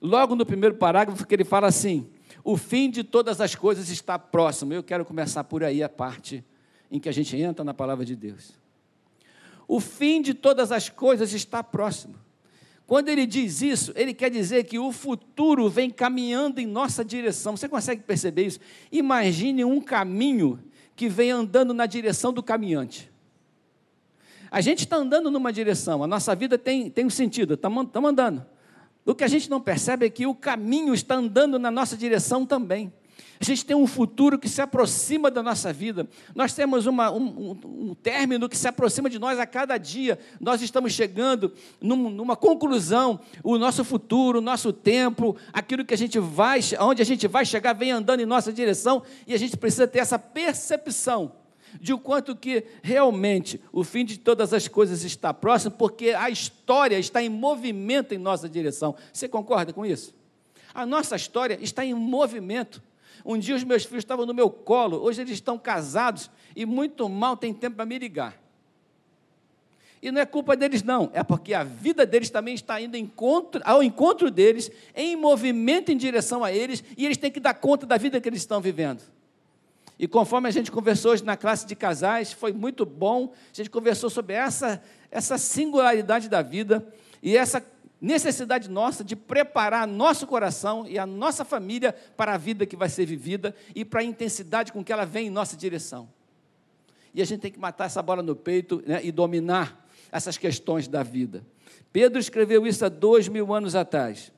logo 0.00 0.34
no 0.34 0.46
primeiro 0.46 0.76
parágrafo, 0.76 1.26
que 1.26 1.34
ele 1.34 1.44
fala 1.44 1.66
assim: 1.66 2.08
o 2.42 2.56
fim 2.56 2.88
de 2.88 3.04
todas 3.04 3.38
as 3.38 3.54
coisas 3.54 3.90
está 3.90 4.18
próximo. 4.18 4.72
Eu 4.72 4.82
quero 4.82 5.04
começar 5.04 5.44
por 5.44 5.62
aí 5.62 5.82
a 5.82 5.90
parte 5.90 6.42
em 6.90 6.98
que 6.98 7.06
a 7.06 7.12
gente 7.12 7.36
entra 7.36 7.62
na 7.62 7.74
palavra 7.74 8.02
de 8.02 8.16
Deus. 8.16 8.54
O 9.68 9.78
fim 9.78 10.22
de 10.22 10.32
todas 10.32 10.72
as 10.72 10.88
coisas 10.88 11.34
está 11.34 11.62
próximo. 11.62 12.14
Quando 12.86 13.10
ele 13.10 13.26
diz 13.26 13.60
isso, 13.60 13.92
ele 13.94 14.14
quer 14.14 14.30
dizer 14.30 14.64
que 14.64 14.78
o 14.78 14.90
futuro 14.90 15.68
vem 15.68 15.90
caminhando 15.90 16.58
em 16.58 16.66
nossa 16.66 17.04
direção. 17.04 17.54
Você 17.54 17.68
consegue 17.68 18.02
perceber 18.04 18.46
isso? 18.46 18.60
Imagine 18.90 19.66
um 19.66 19.82
caminho 19.82 20.58
que 20.96 21.10
vem 21.10 21.30
andando 21.30 21.74
na 21.74 21.84
direção 21.84 22.32
do 22.32 22.42
caminhante. 22.42 23.12
A 24.50 24.60
gente 24.60 24.80
está 24.80 24.96
andando 24.96 25.30
numa 25.30 25.52
direção, 25.52 26.02
a 26.02 26.06
nossa 26.06 26.34
vida 26.34 26.56
tem, 26.56 26.90
tem 26.90 27.06
um 27.06 27.10
sentido, 27.10 27.54
estamos 27.54 27.88
andando. 27.94 28.44
O 29.04 29.14
que 29.14 29.24
a 29.24 29.28
gente 29.28 29.48
não 29.48 29.60
percebe 29.60 30.06
é 30.06 30.10
que 30.10 30.26
o 30.26 30.34
caminho 30.34 30.92
está 30.92 31.14
andando 31.14 31.58
na 31.58 31.70
nossa 31.70 31.96
direção 31.96 32.44
também. 32.44 32.92
A 33.40 33.44
gente 33.44 33.64
tem 33.64 33.76
um 33.76 33.86
futuro 33.86 34.38
que 34.38 34.48
se 34.48 34.60
aproxima 34.60 35.30
da 35.30 35.42
nossa 35.42 35.72
vida. 35.72 36.08
Nós 36.34 36.52
temos 36.52 36.86
uma, 36.86 37.10
um, 37.10 37.56
um, 37.64 37.94
término 37.94 38.48
que 38.48 38.56
se 38.56 38.66
aproxima 38.66 39.08
de 39.08 39.18
nós 39.18 39.38
a 39.38 39.46
cada 39.46 39.78
dia. 39.78 40.18
Nós 40.40 40.60
estamos 40.60 40.92
chegando 40.92 41.52
num, 41.80 42.10
numa 42.10 42.34
conclusão. 42.36 43.20
O 43.44 43.56
nosso 43.56 43.84
futuro, 43.84 44.38
o 44.38 44.42
nosso 44.42 44.72
tempo, 44.72 45.36
aquilo 45.52 45.84
que 45.84 45.94
a 45.94 45.98
gente 45.98 46.18
vai, 46.18 46.60
onde 46.80 47.00
a 47.00 47.04
gente 47.04 47.28
vai 47.28 47.44
chegar, 47.44 47.74
vem 47.74 47.92
andando 47.92 48.20
em 48.20 48.26
nossa 48.26 48.52
direção 48.52 49.02
e 49.26 49.32
a 49.32 49.38
gente 49.38 49.56
precisa 49.56 49.86
ter 49.86 50.00
essa 50.00 50.18
percepção 50.18 51.32
de 51.80 51.92
o 51.92 51.98
quanto 51.98 52.34
que 52.34 52.64
realmente 52.82 53.60
o 53.72 53.84
fim 53.84 54.04
de 54.04 54.18
todas 54.18 54.52
as 54.52 54.68
coisas 54.68 55.04
está 55.04 55.32
próximo, 55.32 55.72
porque 55.72 56.10
a 56.10 56.30
história 56.30 56.98
está 56.98 57.22
em 57.22 57.28
movimento 57.28 58.14
em 58.14 58.18
nossa 58.18 58.48
direção. 58.48 58.94
Você 59.12 59.28
concorda 59.28 59.72
com 59.72 59.84
isso? 59.84 60.14
A 60.74 60.86
nossa 60.86 61.16
história 61.16 61.58
está 61.60 61.84
em 61.84 61.94
movimento. 61.94 62.82
Um 63.24 63.38
dia 63.38 63.56
os 63.56 63.64
meus 63.64 63.84
filhos 63.84 64.04
estavam 64.04 64.24
no 64.24 64.34
meu 64.34 64.48
colo, 64.48 65.02
hoje 65.02 65.20
eles 65.20 65.32
estão 65.32 65.58
casados 65.58 66.30
e 66.54 66.64
muito 66.64 67.08
mal 67.08 67.36
tem 67.36 67.52
tempo 67.52 67.76
para 67.76 67.86
me 67.86 67.98
ligar. 67.98 68.40
E 70.00 70.12
não 70.12 70.20
é 70.20 70.26
culpa 70.26 70.56
deles, 70.56 70.82
não, 70.82 71.10
é 71.12 71.24
porque 71.24 71.52
a 71.52 71.64
vida 71.64 72.06
deles 72.06 72.30
também 72.30 72.54
está 72.54 72.80
indo 72.80 72.96
encontro, 72.96 73.60
ao 73.64 73.82
encontro 73.82 74.30
deles, 74.30 74.70
em 74.94 75.16
movimento 75.16 75.90
em 75.90 75.96
direção 75.96 76.44
a 76.44 76.52
eles, 76.52 76.84
e 76.96 77.04
eles 77.04 77.16
têm 77.16 77.30
que 77.30 77.40
dar 77.40 77.54
conta 77.54 77.84
da 77.84 77.96
vida 77.96 78.20
que 78.20 78.28
eles 78.28 78.40
estão 78.40 78.60
vivendo. 78.60 79.02
E 79.98 80.06
conforme 80.06 80.48
a 80.48 80.52
gente 80.52 80.70
conversou 80.70 81.12
hoje 81.12 81.24
na 81.24 81.36
classe 81.36 81.66
de 81.66 81.74
casais, 81.74 82.32
foi 82.32 82.52
muito 82.52 82.86
bom. 82.86 83.32
A 83.52 83.56
gente 83.56 83.68
conversou 83.68 84.08
sobre 84.08 84.34
essa, 84.34 84.80
essa 85.10 85.36
singularidade 85.36 86.28
da 86.28 86.40
vida 86.40 86.86
e 87.20 87.36
essa 87.36 87.64
necessidade 88.00 88.70
nossa 88.70 89.02
de 89.02 89.16
preparar 89.16 89.86
nosso 89.86 90.26
coração 90.26 90.86
e 90.86 90.98
a 90.98 91.06
nossa 91.06 91.44
família 91.44 91.92
para 92.16 92.34
a 92.34 92.38
vida 92.38 92.64
que 92.64 92.76
vai 92.76 92.88
ser 92.88 93.06
vivida 93.06 93.54
e 93.74 93.84
para 93.84 94.00
a 94.00 94.04
intensidade 94.04 94.72
com 94.72 94.84
que 94.84 94.92
ela 94.92 95.04
vem 95.04 95.26
em 95.26 95.30
nossa 95.30 95.56
direção. 95.56 96.08
E 97.12 97.20
a 97.20 97.24
gente 97.24 97.40
tem 97.40 97.50
que 97.50 97.58
matar 97.58 97.86
essa 97.86 98.00
bola 98.00 98.22
no 98.22 98.36
peito 98.36 98.82
né, 98.86 99.00
e 99.02 99.10
dominar 99.10 99.84
essas 100.12 100.38
questões 100.38 100.86
da 100.86 101.02
vida. 101.02 101.44
Pedro 101.92 102.20
escreveu 102.20 102.66
isso 102.66 102.84
há 102.84 102.88
dois 102.88 103.26
mil 103.26 103.52
anos 103.52 103.74
atrás. 103.74 104.32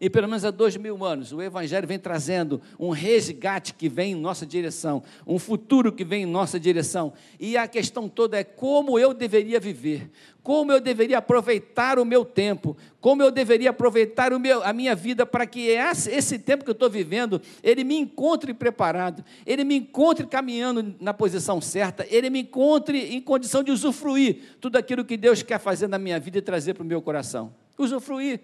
E 0.00 0.08
pelo 0.08 0.26
menos 0.26 0.46
há 0.46 0.50
dois 0.50 0.76
mil 0.78 1.04
anos, 1.04 1.30
o 1.30 1.42
Evangelho 1.42 1.86
vem 1.86 1.98
trazendo 1.98 2.62
um 2.78 2.88
resgate 2.88 3.74
que 3.74 3.86
vem 3.86 4.12
em 4.12 4.14
nossa 4.14 4.46
direção, 4.46 5.02
um 5.26 5.38
futuro 5.38 5.92
que 5.92 6.04
vem 6.04 6.22
em 6.22 6.26
nossa 6.26 6.58
direção. 6.58 7.12
E 7.38 7.54
a 7.54 7.68
questão 7.68 8.08
toda 8.08 8.38
é 8.38 8.42
como 8.42 8.98
eu 8.98 9.12
deveria 9.12 9.60
viver, 9.60 10.10
como 10.42 10.72
eu 10.72 10.80
deveria 10.80 11.18
aproveitar 11.18 11.98
o 11.98 12.04
meu 12.06 12.24
tempo, 12.24 12.74
como 12.98 13.22
eu 13.22 13.30
deveria 13.30 13.68
aproveitar 13.68 14.30
meu, 14.38 14.64
a 14.64 14.72
minha 14.72 14.94
vida 14.94 15.26
para 15.26 15.44
que 15.44 15.66
esse 15.68 16.38
tempo 16.38 16.64
que 16.64 16.70
eu 16.70 16.72
estou 16.72 16.88
vivendo, 16.88 17.38
ele 17.62 17.84
me 17.84 17.96
encontre 17.96 18.54
preparado, 18.54 19.22
ele 19.44 19.64
me 19.64 19.76
encontre 19.76 20.26
caminhando 20.26 20.94
na 20.98 21.12
posição 21.12 21.60
certa, 21.60 22.06
ele 22.08 22.30
me 22.30 22.40
encontre 22.40 23.14
em 23.14 23.20
condição 23.20 23.62
de 23.62 23.70
usufruir 23.70 24.56
tudo 24.62 24.76
aquilo 24.76 25.04
que 25.04 25.18
Deus 25.18 25.42
quer 25.42 25.60
fazer 25.60 25.88
na 25.88 25.98
minha 25.98 26.18
vida 26.18 26.38
e 26.38 26.42
trazer 26.42 26.72
para 26.72 26.82
o 26.82 26.86
meu 26.86 27.02
coração. 27.02 27.52
Usufruir 27.76 28.40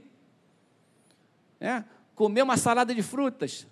é, 1.61 1.83
comer 2.15 2.43
uma 2.43 2.57
salada 2.57 2.95
de 2.95 3.03
frutas, 3.03 3.67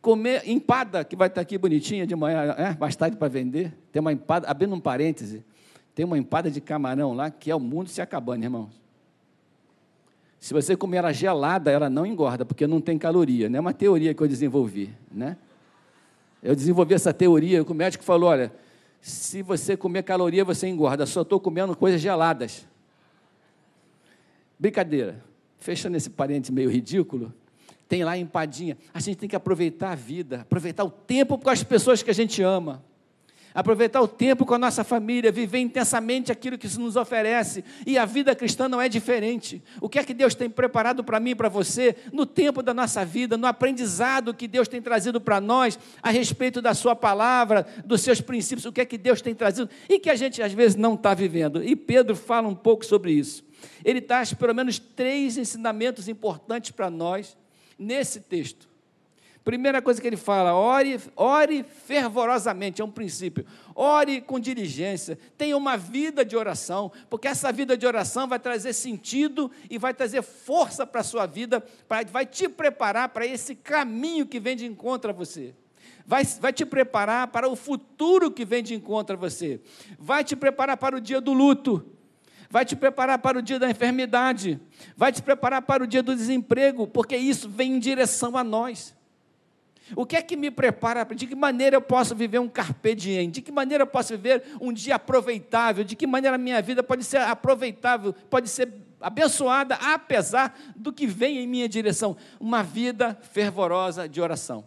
comer 0.00 0.48
empada, 0.48 1.04
que 1.04 1.16
vai 1.16 1.28
estar 1.28 1.40
aqui 1.40 1.56
bonitinha 1.56 2.06
de 2.06 2.14
manhã, 2.14 2.54
é, 2.58 2.76
mais 2.78 2.96
tarde 2.96 3.16
para 3.16 3.28
vender. 3.28 3.72
Tem 3.90 4.00
uma 4.00 4.12
empada, 4.12 4.48
abrindo 4.48 4.74
um 4.74 4.80
parêntese, 4.80 5.44
tem 5.94 6.04
uma 6.04 6.18
empada 6.18 6.50
de 6.50 6.60
camarão 6.60 7.14
lá 7.14 7.30
que 7.30 7.50
é 7.50 7.54
o 7.54 7.60
mundo 7.60 7.88
se 7.88 8.00
acabando, 8.00 8.44
irmãos. 8.44 8.82
Se 10.38 10.52
você 10.52 10.76
comer 10.76 10.96
ela 10.96 11.12
gelada, 11.12 11.70
ela 11.70 11.88
não 11.88 12.04
engorda, 12.04 12.44
porque 12.44 12.66
não 12.66 12.80
tem 12.80 12.98
caloria. 12.98 13.48
Não 13.48 13.58
é 13.58 13.60
uma 13.60 13.72
teoria 13.72 14.12
que 14.12 14.20
eu 14.20 14.26
desenvolvi, 14.26 14.92
né? 15.10 15.36
Eu 16.42 16.56
desenvolvi 16.56 16.94
essa 16.94 17.14
teoria, 17.14 17.62
o 17.62 17.74
médico 17.74 18.02
falou, 18.02 18.28
olha, 18.28 18.52
se 19.00 19.40
você 19.40 19.76
comer 19.76 20.02
caloria, 20.02 20.44
você 20.44 20.66
engorda. 20.66 21.06
Só 21.06 21.22
estou 21.22 21.38
comendo 21.38 21.76
coisas 21.76 22.00
geladas. 22.00 22.66
Brincadeira 24.58 25.31
fechando 25.62 25.96
esse 25.96 26.10
parênteses 26.10 26.50
meio 26.50 26.70
ridículo, 26.70 27.32
tem 27.88 28.04
lá 28.04 28.16
empadinha. 28.18 28.76
A 28.92 29.00
gente 29.00 29.18
tem 29.18 29.28
que 29.28 29.36
aproveitar 29.36 29.92
a 29.92 29.94
vida, 29.94 30.40
aproveitar 30.40 30.84
o 30.84 30.90
tempo 30.90 31.38
com 31.38 31.48
as 31.48 31.62
pessoas 31.62 32.02
que 32.02 32.10
a 32.10 32.14
gente 32.14 32.42
ama, 32.42 32.82
aproveitar 33.54 34.00
o 34.00 34.08
tempo 34.08 34.46
com 34.46 34.54
a 34.54 34.58
nossa 34.58 34.82
família, 34.82 35.30
viver 35.30 35.58
intensamente 35.58 36.32
aquilo 36.32 36.56
que 36.56 36.68
se 36.68 36.80
nos 36.80 36.96
oferece. 36.96 37.62
E 37.86 37.98
a 37.98 38.04
vida 38.04 38.34
cristã 38.34 38.66
não 38.66 38.80
é 38.80 38.88
diferente. 38.88 39.62
O 39.80 39.88
que 39.88 39.98
é 39.98 40.04
que 40.04 40.14
Deus 40.14 40.34
tem 40.34 40.48
preparado 40.48 41.04
para 41.04 41.20
mim 41.20 41.30
e 41.30 41.34
para 41.34 41.48
você 41.48 41.94
no 42.12 42.24
tempo 42.24 42.62
da 42.62 42.72
nossa 42.72 43.04
vida, 43.04 43.36
no 43.36 43.46
aprendizado 43.46 44.34
que 44.34 44.48
Deus 44.48 44.68
tem 44.68 44.80
trazido 44.80 45.20
para 45.20 45.40
nós 45.40 45.78
a 46.02 46.10
respeito 46.10 46.62
da 46.62 46.74
Sua 46.74 46.96
palavra, 46.96 47.66
dos 47.84 48.00
seus 48.00 48.20
princípios, 48.20 48.64
o 48.64 48.72
que 48.72 48.80
é 48.80 48.84
que 48.84 48.98
Deus 48.98 49.20
tem 49.20 49.34
trazido 49.34 49.68
e 49.88 49.98
que 49.98 50.10
a 50.10 50.16
gente 50.16 50.42
às 50.42 50.52
vezes 50.52 50.76
não 50.76 50.94
está 50.94 51.14
vivendo. 51.14 51.62
E 51.62 51.76
Pedro 51.76 52.16
fala 52.16 52.48
um 52.48 52.54
pouco 52.54 52.84
sobre 52.84 53.12
isso. 53.12 53.51
Ele 53.84 54.00
traz 54.00 54.32
pelo 54.32 54.54
menos 54.54 54.78
três 54.78 55.36
ensinamentos 55.36 56.08
importantes 56.08 56.70
para 56.70 56.90
nós 56.90 57.36
nesse 57.78 58.20
texto. 58.20 58.72
Primeira 59.44 59.82
coisa 59.82 60.00
que 60.00 60.06
ele 60.06 60.16
fala, 60.16 60.54
ore, 60.54 61.00
ore 61.16 61.64
fervorosamente, 61.64 62.80
é 62.80 62.84
um 62.84 62.90
princípio. 62.90 63.44
Ore 63.74 64.20
com 64.20 64.38
diligência, 64.38 65.18
tenha 65.36 65.56
uma 65.56 65.76
vida 65.76 66.24
de 66.24 66.36
oração, 66.36 66.92
porque 67.10 67.26
essa 67.26 67.50
vida 67.50 67.76
de 67.76 67.84
oração 67.84 68.28
vai 68.28 68.38
trazer 68.38 68.72
sentido 68.72 69.50
e 69.68 69.78
vai 69.78 69.92
trazer 69.92 70.22
força 70.22 70.86
para 70.86 71.00
a 71.00 71.04
sua 71.04 71.26
vida, 71.26 71.64
vai 71.88 72.24
te 72.24 72.48
preparar 72.48 73.08
para 73.08 73.26
esse 73.26 73.56
caminho 73.56 74.26
que 74.26 74.38
vem 74.38 74.54
de 74.54 74.64
encontro 74.64 75.10
a 75.10 75.14
você. 75.14 75.54
Vai, 76.06 76.24
vai 76.24 76.52
te 76.52 76.64
preparar 76.64 77.28
para 77.28 77.48
o 77.48 77.56
futuro 77.56 78.30
que 78.30 78.44
vem 78.44 78.62
de 78.62 78.74
encontro 78.74 79.16
a 79.16 79.18
você. 79.18 79.60
Vai 79.98 80.22
te 80.22 80.36
preparar 80.36 80.76
para 80.76 80.96
o 80.96 81.00
dia 81.00 81.20
do 81.20 81.32
luto 81.32 81.84
vai 82.52 82.66
te 82.66 82.76
preparar 82.76 83.18
para 83.18 83.38
o 83.38 83.40
dia 83.40 83.58
da 83.58 83.70
enfermidade, 83.70 84.60
vai 84.94 85.10
te 85.10 85.22
preparar 85.22 85.62
para 85.62 85.84
o 85.84 85.86
dia 85.86 86.02
do 86.02 86.14
desemprego, 86.14 86.86
porque 86.86 87.16
isso 87.16 87.48
vem 87.48 87.76
em 87.76 87.78
direção 87.78 88.36
a 88.36 88.44
nós. 88.44 88.94
O 89.96 90.04
que 90.04 90.16
é 90.16 90.20
que 90.20 90.36
me 90.36 90.50
prepara? 90.50 91.02
De 91.14 91.26
que 91.26 91.34
maneira 91.34 91.76
eu 91.76 91.80
posso 91.80 92.14
viver 92.14 92.38
um 92.38 92.48
carpe 92.50 92.94
diem? 92.94 93.30
De 93.30 93.40
que 93.40 93.50
maneira 93.50 93.84
eu 93.84 93.86
posso 93.86 94.10
viver 94.10 94.42
um 94.60 94.70
dia 94.70 94.96
aproveitável? 94.96 95.82
De 95.82 95.96
que 95.96 96.06
maneira 96.06 96.34
a 96.34 96.38
minha 96.38 96.60
vida 96.60 96.82
pode 96.82 97.04
ser 97.04 97.22
aproveitável, 97.22 98.12
pode 98.28 98.50
ser 98.50 98.70
abençoada, 99.00 99.76
apesar 99.76 100.54
do 100.76 100.92
que 100.92 101.06
vem 101.06 101.38
em 101.38 101.46
minha 101.46 101.66
direção? 101.66 102.18
Uma 102.38 102.62
vida 102.62 103.18
fervorosa 103.32 104.06
de 104.06 104.20
oração. 104.20 104.62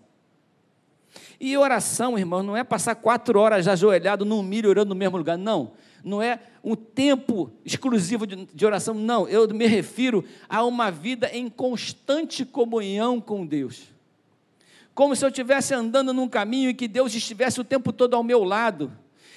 E 1.39 1.56
oração, 1.56 2.18
irmão, 2.18 2.42
não 2.42 2.58
é 2.58 2.63
passar 2.63 2.96
quatro 2.96 3.39
horas 3.39 3.68
ajoelhado 3.68 4.25
num 4.25 4.42
milho 4.42 4.70
orando 4.72 4.89
no 4.89 4.96
mesmo 4.96 5.18
lugar, 5.18 5.38
não 5.38 5.72
não 6.06 6.22
é 6.22 6.40
um 6.64 6.76
tempo 6.76 7.52
exclusivo 7.66 8.28
de, 8.28 8.46
de 8.46 8.66
oração, 8.66 8.94
não, 8.94 9.28
eu 9.28 9.48
me 9.54 9.66
refiro 9.66 10.24
a 10.48 10.64
uma 10.64 10.92
vida 10.92 11.30
em 11.34 11.50
constante 11.50 12.46
comunhão 12.46 13.20
com 13.20 13.46
Deus. 13.46 13.84
Como 14.94 15.16
se 15.16 15.26
eu 15.26 15.30
estivesse 15.30 15.74
andando 15.74 16.14
num 16.14 16.30
caminho 16.30 16.70
e 16.70 16.74
que 16.74 16.88
Deus 16.88 17.14
estivesse 17.14 17.60
o 17.60 17.64
tempo 17.64 17.92
todo 17.92 18.16
ao 18.16 18.24
meu 18.24 18.44
lado 18.44 18.92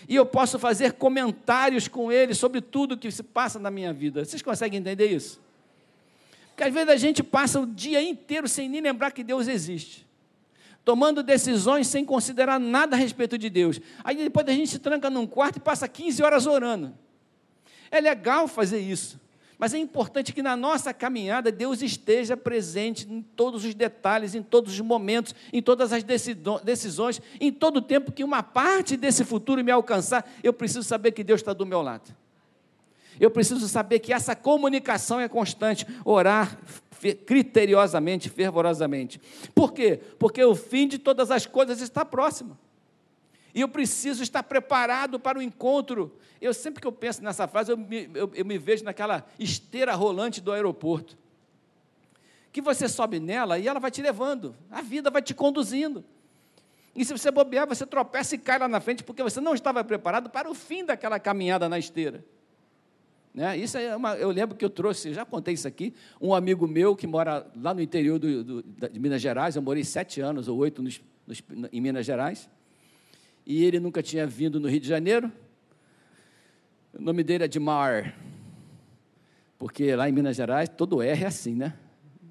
E 0.08 0.14
eu 0.14 0.24
posso 0.24 0.58
fazer 0.58 0.92
comentários 0.92 1.88
com 1.88 2.12
Ele 2.12 2.34
sobre 2.34 2.60
tudo 2.60 2.96
que 2.96 3.10
se 3.10 3.22
passa 3.22 3.58
na 3.58 3.70
minha 3.70 3.92
vida. 3.92 4.24
Vocês 4.24 4.42
conseguem 4.42 4.78
entender 4.78 5.06
isso? 5.06 5.40
Porque 6.48 6.64
às 6.64 6.72
vezes 6.72 6.88
a 6.88 6.96
gente 6.96 7.22
passa 7.22 7.60
o 7.60 7.66
dia 7.66 8.00
inteiro 8.02 8.48
sem 8.48 8.68
nem 8.68 8.80
lembrar 8.80 9.10
que 9.10 9.22
Deus 9.22 9.48
existe. 9.48 10.06
Tomando 10.88 11.22
decisões 11.22 11.86
sem 11.86 12.02
considerar 12.02 12.58
nada 12.58 12.96
a 12.96 12.98
respeito 12.98 13.36
de 13.36 13.50
Deus. 13.50 13.78
Aí 14.02 14.16
depois 14.16 14.48
a 14.48 14.52
gente 14.52 14.70
se 14.70 14.78
tranca 14.78 15.10
num 15.10 15.26
quarto 15.26 15.56
e 15.56 15.60
passa 15.60 15.86
15 15.86 16.22
horas 16.22 16.46
orando. 16.46 16.94
É 17.90 18.00
legal 18.00 18.48
fazer 18.48 18.78
isso. 18.78 19.20
Mas 19.58 19.74
é 19.74 19.76
importante 19.76 20.32
que 20.32 20.40
na 20.42 20.56
nossa 20.56 20.94
caminhada 20.94 21.52
Deus 21.52 21.82
esteja 21.82 22.38
presente 22.38 23.06
em 23.06 23.20
todos 23.20 23.66
os 23.66 23.74
detalhes, 23.74 24.34
em 24.34 24.42
todos 24.42 24.72
os 24.72 24.80
momentos, 24.80 25.34
em 25.52 25.60
todas 25.60 25.92
as 25.92 26.02
decisões, 26.02 27.20
em 27.38 27.52
todo 27.52 27.76
o 27.76 27.82
tempo 27.82 28.10
que 28.10 28.24
uma 28.24 28.42
parte 28.42 28.96
desse 28.96 29.26
futuro 29.26 29.62
me 29.62 29.70
alcançar, 29.70 30.26
eu 30.42 30.54
preciso 30.54 30.84
saber 30.84 31.12
que 31.12 31.22
Deus 31.22 31.42
está 31.42 31.52
do 31.52 31.66
meu 31.66 31.82
lado. 31.82 32.16
Eu 33.20 33.30
preciso 33.30 33.68
saber 33.68 33.98
que 33.98 34.10
essa 34.10 34.34
comunicação 34.34 35.20
é 35.20 35.28
constante, 35.28 35.86
orar 36.02 36.58
criteriosamente, 37.26 38.28
fervorosamente. 38.28 39.20
Por 39.54 39.72
quê? 39.72 40.00
Porque 40.18 40.42
o 40.42 40.54
fim 40.54 40.88
de 40.88 40.98
todas 40.98 41.30
as 41.30 41.46
coisas 41.46 41.80
está 41.80 42.04
próximo. 42.04 42.58
E 43.54 43.60
eu 43.60 43.68
preciso 43.68 44.22
estar 44.22 44.42
preparado 44.42 45.18
para 45.18 45.38
o 45.38 45.42
encontro. 45.42 46.16
Eu 46.40 46.54
sempre 46.54 46.80
que 46.80 46.86
eu 46.86 46.92
penso 46.92 47.22
nessa 47.22 47.48
frase, 47.48 47.72
eu 47.72 47.76
me, 47.76 48.08
eu, 48.14 48.30
eu 48.34 48.44
me 48.44 48.58
vejo 48.58 48.84
naquela 48.84 49.26
esteira 49.38 49.94
rolante 49.94 50.40
do 50.40 50.52
aeroporto. 50.52 51.16
Que 52.52 52.60
você 52.60 52.88
sobe 52.88 53.18
nela 53.18 53.58
e 53.58 53.66
ela 53.66 53.80
vai 53.80 53.90
te 53.90 54.00
levando, 54.00 54.54
a 54.70 54.82
vida 54.82 55.10
vai 55.10 55.22
te 55.22 55.34
conduzindo. 55.34 56.04
E 56.94 57.04
se 57.04 57.12
você 57.12 57.30
bobear, 57.30 57.66
você 57.66 57.86
tropeça 57.86 58.34
e 58.34 58.38
cai 58.38 58.58
lá 58.58 58.66
na 58.66 58.80
frente, 58.80 59.04
porque 59.04 59.22
você 59.22 59.40
não 59.40 59.54
estava 59.54 59.84
preparado 59.84 60.28
para 60.30 60.50
o 60.50 60.54
fim 60.54 60.84
daquela 60.84 61.20
caminhada 61.20 61.68
na 61.68 61.78
esteira. 61.78 62.24
Né? 63.38 63.56
Isso 63.56 63.78
é 63.78 63.94
uma, 63.94 64.16
eu 64.16 64.32
lembro 64.32 64.56
que 64.56 64.64
eu 64.64 64.68
trouxe, 64.68 65.14
já 65.14 65.24
contei 65.24 65.54
isso 65.54 65.68
aqui, 65.68 65.94
um 66.20 66.34
amigo 66.34 66.66
meu 66.66 66.96
que 66.96 67.06
mora 67.06 67.46
lá 67.54 67.72
no 67.72 67.80
interior 67.80 68.18
do, 68.18 68.42
do, 68.42 68.62
de 68.90 68.98
Minas 68.98 69.22
Gerais, 69.22 69.54
eu 69.54 69.62
morei 69.62 69.84
sete 69.84 70.20
anos 70.20 70.48
ou 70.48 70.58
oito 70.58 70.82
nos, 70.82 71.00
nos, 71.24 71.40
em 71.72 71.80
Minas 71.80 72.04
Gerais, 72.04 72.50
e 73.46 73.62
ele 73.62 73.78
nunca 73.78 74.02
tinha 74.02 74.26
vindo 74.26 74.58
no 74.58 74.68
Rio 74.68 74.80
de 74.80 74.88
Janeiro. 74.88 75.30
O 76.92 77.00
nome 77.00 77.22
dele 77.22 77.44
é 77.44 77.46
Edmar, 77.46 78.12
porque 79.56 79.94
lá 79.94 80.08
em 80.08 80.12
Minas 80.12 80.34
Gerais 80.34 80.68
todo 80.68 81.00
R 81.00 81.22
é 81.22 81.28
assim, 81.28 81.54
né? 81.54 81.74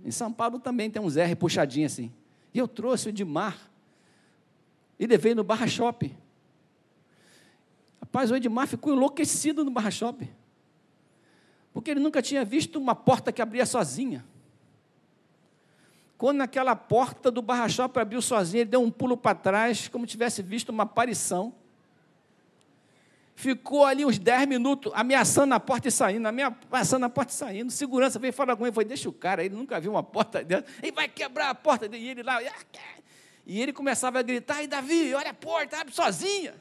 Em 0.03 0.11
São 0.11 0.29
Paulo 0.33 0.59
também 0.59 0.91
tem 0.91 1.01
uns 1.01 1.15
R 1.15 1.33
puxadinhos 1.37 1.93
assim. 1.93 2.11
E 2.53 2.59
eu 2.59 2.67
trouxe 2.67 3.07
o 3.07 3.09
Edmar 3.11 3.57
e 4.99 5.07
levei 5.07 5.33
no 5.33 5.41
Barra 5.45 5.67
Shopping. 5.67 6.13
Rapaz, 8.01 8.29
o 8.29 8.35
Edmar 8.35 8.67
ficou 8.67 8.93
enlouquecido 8.93 9.63
no 9.63 9.71
Barra 9.71 9.89
Shopping. 9.89 10.27
Porque 11.87 11.91
ele 11.93 12.03
nunca 12.03 12.21
tinha 12.21 12.43
visto 12.43 12.77
uma 12.77 12.93
porta 12.93 13.31
que 13.31 13.41
abria 13.41 13.65
sozinha. 13.65 14.25
Quando 16.17 16.41
aquela 16.41 16.75
porta 16.75 17.31
do 17.31 17.41
barra 17.41 17.69
shopping 17.69 18.01
abriu 18.01 18.21
sozinha, 18.21 18.63
ele 18.63 18.71
deu 18.71 18.81
um 18.81 18.91
pulo 18.91 19.15
para 19.15 19.33
trás, 19.33 19.87
como 19.87 20.05
tivesse 20.05 20.43
visto 20.43 20.67
uma 20.67 20.83
aparição. 20.83 21.55
Ficou 23.35 23.85
ali 23.85 24.03
uns 24.03 24.19
10 24.19 24.49
minutos 24.49 24.91
ameaçando 24.93 25.53
a 25.53 25.61
porta 25.61 25.87
e 25.87 25.91
saindo, 25.91 26.27
ameaçando 26.27 27.05
a 27.05 27.09
porta 27.09 27.31
e 27.31 27.35
saindo. 27.35 27.71
Segurança 27.71 28.19
veio 28.19 28.33
falar 28.33 28.57
com 28.57 28.65
ele, 28.65 28.73
foi, 28.73 28.83
deixa 28.83 29.07
o 29.07 29.13
cara, 29.13 29.45
ele 29.45 29.55
nunca 29.55 29.79
viu 29.79 29.91
uma 29.91 30.03
porta 30.03 30.43
dentro, 30.43 30.69
ele 30.83 30.91
vai 30.91 31.07
quebrar 31.07 31.51
a 31.51 31.55
porta, 31.55 31.87
e 31.95 32.09
ele 32.09 32.21
lá, 32.21 32.39
e 33.45 33.61
ele 33.61 33.71
começava 33.71 34.19
a 34.19 34.21
gritar, 34.21 34.61
e 34.61 34.67
Davi, 34.67 35.13
olha 35.13 35.29
a 35.29 35.33
porta, 35.33 35.79
abre 35.79 35.93
sozinha. 35.93 36.53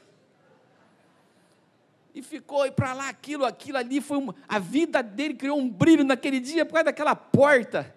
E 2.17 2.21
ficou 2.23 2.65
e 2.65 2.71
para 2.71 2.93
lá, 2.93 3.09
aquilo, 3.09 3.45
aquilo 3.45 3.77
ali, 3.77 4.01
foi 4.01 4.17
a 4.47 4.57
vida 4.57 5.03
dele 5.03 5.35
criou 5.35 5.59
um 5.59 5.69
brilho 5.69 6.03
naquele 6.03 6.39
dia 6.39 6.65
por 6.65 6.73
causa 6.73 6.85
daquela 6.85 7.15
porta 7.15 7.95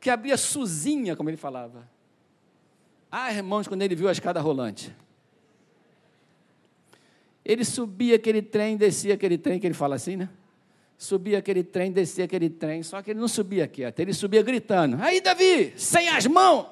que 0.00 0.10
abria 0.10 0.36
sozinha, 0.36 1.14
como 1.14 1.30
ele 1.30 1.36
falava. 1.36 1.88
Ah, 3.08 3.32
irmãos, 3.32 3.68
quando 3.68 3.82
ele 3.82 3.94
viu 3.94 4.08
a 4.08 4.12
escada 4.12 4.40
rolante. 4.40 4.92
Ele 7.44 7.64
subia 7.64 8.16
aquele 8.16 8.42
trem, 8.42 8.76
descia 8.76 9.14
aquele 9.14 9.38
trem, 9.38 9.60
que 9.60 9.66
ele 9.68 9.74
fala 9.74 9.94
assim, 9.94 10.16
né? 10.16 10.28
Subia 10.98 11.38
aquele 11.38 11.62
trem, 11.62 11.92
descia 11.92 12.24
aquele 12.24 12.50
trem, 12.50 12.82
só 12.82 13.00
que 13.00 13.12
ele 13.12 13.20
não 13.20 13.28
subia 13.28 13.68
quieto, 13.68 14.00
ele 14.00 14.12
subia 14.12 14.42
gritando: 14.42 15.00
Aí, 15.00 15.20
Davi, 15.20 15.72
sem 15.76 16.08
as 16.08 16.26
mãos! 16.26 16.66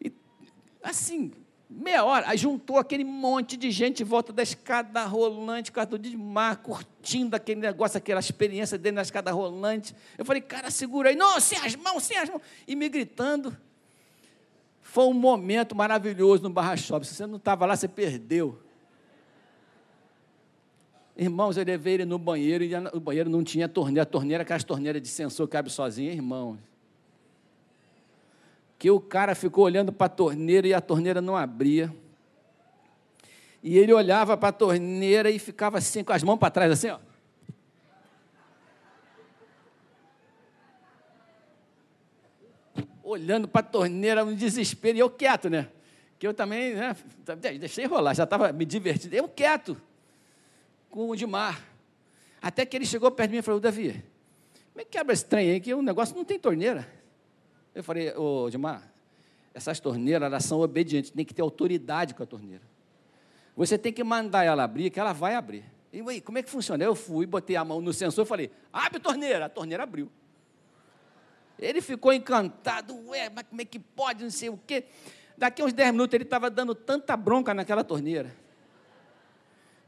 E, 0.00 0.12
assim, 0.82 1.30
meia 1.72 2.04
hora, 2.04 2.28
aí 2.28 2.36
juntou 2.36 2.78
aquele 2.78 3.04
monte 3.04 3.56
de 3.56 3.70
gente 3.70 4.02
em 4.02 4.06
volta 4.06 4.32
da 4.32 4.42
escada 4.42 5.04
rolante, 5.04 5.72
com 5.72 5.98
de 5.98 6.16
mar, 6.16 6.56
curtindo 6.56 7.34
aquele 7.34 7.60
negócio, 7.60 7.98
aquela 7.98 8.20
experiência 8.20 8.78
dele 8.78 8.96
na 8.96 9.02
escada 9.02 9.30
rolante. 9.32 9.94
Eu 10.16 10.24
falei, 10.24 10.42
cara, 10.42 10.70
segura 10.70 11.08
aí, 11.08 11.16
não, 11.16 11.40
sem 11.40 11.58
as 11.58 11.74
mãos, 11.74 12.02
sem 12.02 12.16
as 12.16 12.28
mãos. 12.28 12.42
E 12.66 12.76
me 12.76 12.88
gritando. 12.88 13.56
Foi 14.80 15.04
um 15.04 15.14
momento 15.14 15.74
maravilhoso 15.74 16.42
no 16.42 16.50
Barra 16.50 16.76
Shopping. 16.76 17.06
Se 17.06 17.14
você 17.14 17.26
não 17.26 17.36
estava 17.36 17.64
lá, 17.64 17.74
você 17.74 17.88
perdeu. 17.88 18.60
Irmãos, 21.16 21.56
eu 21.56 21.64
levei 21.64 21.94
ele 21.94 22.04
no 22.04 22.18
banheiro 22.18 22.64
e 22.64 22.74
o 22.92 23.00
banheiro 23.00 23.30
não 23.30 23.42
tinha 23.42 23.68
torneira. 23.68 24.02
A 24.02 24.06
torneira, 24.06 24.42
aquelas 24.42 24.64
torneiras 24.64 25.00
de 25.00 25.08
sensor 25.08 25.48
que 25.48 25.56
abre 25.56 25.70
sozinha, 25.70 26.12
irmãos 26.12 26.58
que 28.82 28.90
o 28.90 29.00
cara 29.00 29.32
ficou 29.36 29.64
olhando 29.64 29.92
para 29.92 30.06
a 30.06 30.08
torneira 30.08 30.66
e 30.66 30.74
a 30.74 30.80
torneira 30.80 31.20
não 31.20 31.36
abria. 31.36 31.94
E 33.62 33.78
ele 33.78 33.92
olhava 33.92 34.36
para 34.36 34.48
a 34.48 34.52
torneira 34.52 35.30
e 35.30 35.38
ficava 35.38 35.78
assim, 35.78 36.02
com 36.02 36.12
as 36.12 36.24
mãos 36.24 36.36
para 36.36 36.50
trás, 36.50 36.72
assim, 36.72 36.88
ó. 36.88 36.98
Olhando 43.04 43.46
para 43.46 43.60
a 43.60 43.70
torneira, 43.70 44.24
um 44.24 44.34
desespero, 44.34 44.98
e 44.98 45.00
eu 45.00 45.08
quieto, 45.08 45.48
né? 45.48 45.68
Que 46.18 46.26
eu 46.26 46.34
também, 46.34 46.74
né? 46.74 46.96
Deixei 47.60 47.86
rolar, 47.86 48.14
já 48.14 48.24
estava 48.24 48.52
me 48.52 48.64
divertindo. 48.64 49.14
Eu 49.14 49.28
quieto, 49.28 49.80
com 50.90 51.08
o 51.08 51.14
Dimar. 51.14 51.62
Até 52.42 52.66
que 52.66 52.76
ele 52.76 52.84
chegou 52.84 53.12
perto 53.12 53.30
de 53.30 53.36
mim 53.36 53.38
e 53.38 53.42
falou: 53.42 53.60
Davi, 53.60 54.04
como 54.72 54.80
é 54.80 54.84
que 54.84 54.90
quebra 54.90 55.12
esse 55.12 55.24
trem 55.24 55.52
aí? 55.52 55.60
Que 55.60 55.72
o 55.72 55.82
negócio 55.82 56.16
não 56.16 56.24
tem 56.24 56.36
torneira. 56.36 57.00
Eu 57.74 57.82
falei, 57.82 58.14
ô 58.16 58.48
Dimar, 58.50 58.82
essas 59.54 59.80
torneiras 59.80 60.26
elas 60.26 60.44
são 60.44 60.60
obedientes, 60.60 61.10
tem 61.10 61.24
que 61.24 61.34
ter 61.34 61.42
autoridade 61.42 62.14
com 62.14 62.22
a 62.22 62.26
torneira. 62.26 62.62
Você 63.56 63.76
tem 63.76 63.92
que 63.92 64.02
mandar 64.02 64.44
ela 64.44 64.64
abrir, 64.64 64.90
que 64.90 64.98
ela 64.98 65.12
vai 65.12 65.34
abrir. 65.34 65.64
E 65.92 66.00
aí, 66.00 66.20
como 66.20 66.38
é 66.38 66.42
que 66.42 66.50
funciona? 66.50 66.82
Eu 66.82 66.94
fui, 66.94 67.26
botei 67.26 67.54
a 67.54 67.64
mão 67.64 67.80
no 67.80 67.92
sensor 67.92 68.24
e 68.24 68.28
falei, 68.28 68.50
abre 68.72 68.96
a 68.96 69.00
torneira. 69.00 69.44
A 69.44 69.48
torneira 69.48 69.82
abriu. 69.82 70.10
Ele 71.58 71.82
ficou 71.82 72.12
encantado, 72.12 72.94
ué, 73.08 73.28
mas 73.28 73.44
como 73.44 73.60
é 73.60 73.64
que 73.64 73.78
pode, 73.78 74.24
não 74.24 74.30
sei 74.30 74.48
o 74.48 74.58
quê. 74.66 74.84
Daqui 75.36 75.60
a 75.60 75.66
uns 75.66 75.72
10 75.72 75.92
minutos 75.92 76.14
ele 76.14 76.24
estava 76.24 76.48
dando 76.48 76.74
tanta 76.74 77.16
bronca 77.16 77.52
naquela 77.52 77.84
torneira 77.84 78.41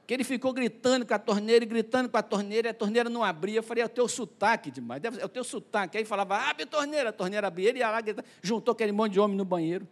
que 0.06 0.12
ele 0.12 0.24
ficou 0.24 0.52
gritando 0.52 1.06
com 1.06 1.14
a 1.14 1.18
torneira 1.18 1.64
e 1.64 1.66
gritando 1.66 2.08
com 2.08 2.16
a 2.16 2.22
torneira, 2.22 2.68
e 2.68 2.70
a 2.70 2.74
torneira 2.74 3.08
não 3.08 3.24
abria. 3.24 3.58
Eu 3.58 3.62
falei, 3.62 3.82
é 3.82 3.86
o 3.86 3.88
teu 3.88 4.06
sotaque 4.06 4.70
demais, 4.70 5.00
deve, 5.00 5.20
é 5.20 5.24
o 5.24 5.28
teu 5.28 5.42
sotaque. 5.42 5.96
Aí 5.96 6.04
falava, 6.04 6.36
abre 6.36 6.64
a 6.64 6.66
torneira, 6.66 7.08
a 7.08 7.12
torneira 7.12 7.46
abria. 7.46 7.70
Ele 7.70 7.78
ia 7.78 7.90
lá, 7.90 8.00
gritar, 8.00 8.24
juntou 8.42 8.72
aquele 8.72 8.92
monte 8.92 9.12
de 9.12 9.20
homem 9.20 9.36
no 9.36 9.44
banheiro, 9.44 9.88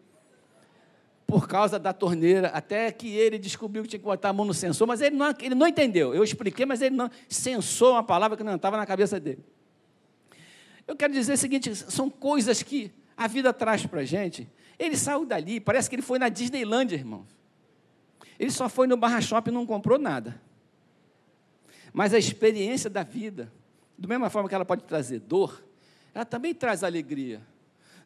por 1.27 1.48
causa 1.48 1.79
da 1.79 1.94
torneira, 1.94 2.48
até 2.48 2.92
que 2.92 3.09
ele 3.09 3.38
descobriu 3.38 3.83
que 3.83 3.88
tinha 3.88 3.98
que 3.98 4.05
botar 4.05 4.29
a 4.29 4.33
mão 4.35 4.44
no 4.44 4.53
sensor, 4.53 4.87
mas 4.87 5.01
ele 5.01 5.16
não, 5.16 5.35
ele 5.40 5.55
não 5.55 5.66
entendeu. 5.66 6.14
Eu 6.14 6.22
expliquei, 6.22 6.66
mas 6.66 6.83
ele 6.83 6.94
não 6.94 7.11
sensou 7.27 7.92
uma 7.92 8.03
palavra 8.03 8.37
que 8.37 8.44
não 8.44 8.57
estava 8.57 8.77
na 8.77 8.85
cabeça 8.85 9.18
dele. 9.18 9.42
Eu 10.87 10.94
quero 10.94 11.12
dizer 11.12 11.33
o 11.33 11.38
seguinte: 11.38 11.75
são 11.75 12.11
coisas 12.11 12.62
que 12.62 12.92
a 13.16 13.27
vida 13.27 13.51
traz 13.53 13.87
para 13.87 14.01
a 14.01 14.05
gente. 14.05 14.46
Ele 14.79 14.96
saiu 14.96 15.25
dali, 15.25 15.59
parece 15.59 15.88
que 15.88 15.94
ele 15.94 16.03
foi 16.03 16.18
na 16.18 16.29
Disneylandia, 16.29 16.98
irmãos. 16.98 17.41
Ele 18.42 18.50
só 18.50 18.68
foi 18.68 18.88
no 18.88 18.96
Barra 18.96 19.20
Shop 19.20 19.48
e 19.48 19.52
não 19.52 19.64
comprou 19.64 20.00
nada. 20.00 20.35
Mas 21.92 22.12
a 22.12 22.18
experiência 22.18 22.90
da 22.90 23.05
vida, 23.05 23.52
da 23.96 24.09
mesma 24.09 24.28
forma 24.28 24.48
que 24.48 24.55
ela 24.57 24.64
pode 24.64 24.83
trazer 24.83 25.20
dor, 25.20 25.62
ela 26.12 26.24
também 26.24 26.52
traz 26.52 26.83
alegria. 26.83 27.40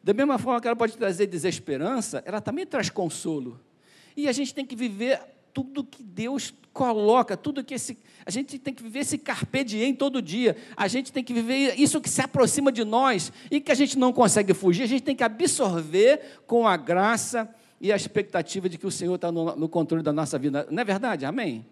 Da 0.03 0.13
mesma 0.13 0.37
forma 0.37 0.61
que 0.61 0.67
ela 0.67 0.75
pode 0.75 0.95
trazer 0.95 1.25
desesperança, 1.25 2.21
ela 2.23 2.39
também 2.39 2.67
traz 2.67 2.87
consolo. 2.87 3.59
E 4.15 4.27
a 4.27 4.31
gente 4.31 4.53
tem 4.53 4.63
que 4.63 4.75
viver 4.75 5.19
tudo 5.51 5.83
que 5.83 6.03
Deus 6.03 6.53
coloca, 6.71 7.35
tudo 7.35 7.63
que 7.63 7.73
esse. 7.73 7.97
A 8.23 8.29
gente 8.29 8.59
tem 8.59 8.75
que 8.75 8.83
viver 8.83 8.99
esse 8.99 9.17
carpe 9.17 9.63
diem 9.63 9.95
todo 9.95 10.21
dia. 10.21 10.55
A 10.75 10.87
gente 10.87 11.11
tem 11.11 11.23
que 11.23 11.33
viver 11.33 11.73
isso 11.79 11.99
que 11.99 12.11
se 12.11 12.21
aproxima 12.21 12.71
de 12.71 12.83
nós 12.83 13.33
e 13.49 13.59
que 13.59 13.71
a 13.71 13.75
gente 13.75 13.97
não 13.97 14.13
consegue 14.13 14.53
fugir. 14.53 14.83
A 14.83 14.87
gente 14.87 15.01
tem 15.01 15.15
que 15.15 15.23
absorver 15.23 16.21
com 16.45 16.67
a 16.67 16.77
graça 16.77 17.49
e 17.79 17.91
a 17.91 17.95
expectativa 17.95 18.67
de 18.67 18.77
que 18.77 18.87
o 18.87 18.91
Senhor 18.91 19.15
está 19.15 19.31
no, 19.31 19.55
no, 19.55 19.69
controle 19.69 20.03
da 20.03 20.11
nossa 20.11 20.37
vida. 20.37 20.67
Não 20.69 20.81
é 20.81 20.85
verdade? 20.85 21.25
Amém? 21.25 21.65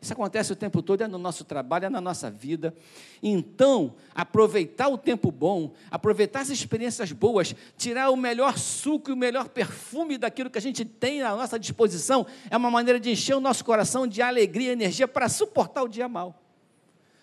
Isso 0.00 0.12
acontece 0.12 0.52
o 0.52 0.56
tempo 0.56 0.82
todo, 0.82 1.02
é 1.02 1.06
no 1.06 1.18
nosso 1.18 1.44
trabalho, 1.44 1.84
é 1.84 1.88
na 1.88 2.00
nossa 2.00 2.28
vida. 2.28 2.74
Então, 3.22 3.94
aproveitar 4.12 4.88
o 4.88 4.98
tempo 4.98 5.30
bom, 5.30 5.72
aproveitar 5.92 6.40
as 6.40 6.50
experiências 6.50 7.12
boas, 7.12 7.54
tirar 7.76 8.10
o 8.10 8.16
melhor 8.16 8.58
suco 8.58 9.10
e 9.10 9.12
o 9.12 9.16
melhor 9.16 9.48
perfume 9.48 10.18
daquilo 10.18 10.50
que 10.50 10.58
a 10.58 10.62
gente 10.62 10.84
tem 10.84 11.22
à 11.22 11.36
nossa 11.36 11.56
disposição, 11.56 12.26
é 12.50 12.56
uma 12.56 12.68
maneira 12.68 12.98
de 12.98 13.10
encher 13.10 13.36
o 13.36 13.40
nosso 13.40 13.64
coração 13.64 14.04
de 14.04 14.20
alegria 14.20 14.70
e 14.70 14.72
energia 14.72 15.06
para 15.06 15.28
suportar 15.28 15.84
o 15.84 15.88
dia 15.88 16.08
mal. 16.08 16.42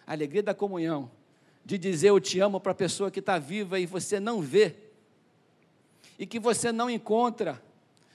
A 0.08 0.13
alegria 0.13 0.42
da 0.42 0.54
comunhão, 0.54 1.12
de 1.65 1.78
dizer 1.78 2.10
eu 2.10 2.20
te 2.20 2.39
amo 2.39 2.62
para 2.62 2.72
a 2.72 2.76
pessoa 2.76 3.12
que 3.12 3.20
está 3.20 3.38
viva 3.38 3.78
e 3.78 3.86
você 3.86 4.22
não 4.22 4.39
vê, 4.39 4.74
e 6.18 6.26
que 6.26 6.39
você 6.39 6.72
não 6.72 6.89
encontra 6.89 7.62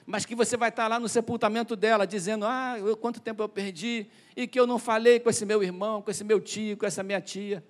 mas 0.05 0.25
que 0.25 0.35
você 0.35 0.55
vai 0.55 0.69
estar 0.69 0.87
lá 0.87 0.99
no 0.99 1.09
sepultamento 1.09 1.75
dela 1.75 2.05
dizendo: 2.05 2.45
Ah, 2.45 2.75
eu, 2.77 2.95
quanto 2.95 3.19
tempo 3.19 3.41
eu 3.41 3.49
perdi, 3.49 4.07
e 4.35 4.45
que 4.45 4.59
eu 4.59 4.67
não 4.67 4.77
falei 4.77 5.19
com 5.19 5.29
esse 5.29 5.45
meu 5.45 5.63
irmão, 5.63 6.01
com 6.01 6.11
esse 6.11 6.23
meu 6.23 6.39
tio, 6.39 6.77
com 6.77 6.85
essa 6.85 7.01
minha 7.01 7.19
tia. 7.19 7.63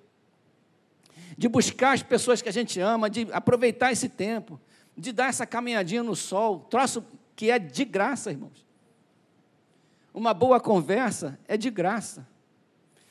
De 1.37 1.47
buscar 1.47 1.93
as 1.93 2.03
pessoas 2.03 2.41
que 2.41 2.49
a 2.49 2.51
gente 2.51 2.79
ama, 2.79 3.09
de 3.09 3.27
aproveitar 3.31 3.91
esse 3.91 4.09
tempo, 4.09 4.59
de 4.97 5.11
dar 5.11 5.27
essa 5.27 5.45
caminhadinha 5.45 6.03
no 6.03 6.15
sol, 6.15 6.59
troço 6.69 7.05
que 7.35 7.49
é 7.49 7.57
de 7.59 7.85
graça, 7.85 8.31
irmãos. 8.31 8.65
Uma 10.13 10.33
boa 10.33 10.59
conversa 10.59 11.37
é 11.47 11.57
de 11.57 11.69
graça. 11.69 12.27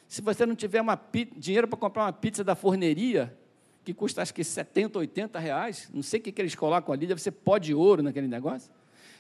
Se 0.09 0.23
você 0.23 0.47
não 0.47 0.55
tiver 0.55 0.81
uma, 0.81 0.99
dinheiro 1.37 1.67
para 1.67 1.79
comprar 1.79 2.05
uma 2.05 2.13
pizza 2.13 2.45
da 2.45 2.55
forneria, 2.55 3.37
que 3.85 3.93
custa 3.93 4.23
acho 4.23 4.33
que 4.33 4.43
70, 4.43 4.99
80 4.99 5.39
reais, 5.39 5.91
não 5.93 6.03
sei 6.03 6.21
o 6.21 6.23
que, 6.23 6.33
que 6.33 6.41
eles 6.41 6.55
colocam 6.55 6.95
ali, 6.95 7.07
deve 7.07 7.21
ser 7.21 7.33
pó 7.33 7.59
de 7.59 7.75
ouro 7.75 8.03
naquele 8.03 8.29
negócio. 8.29 8.71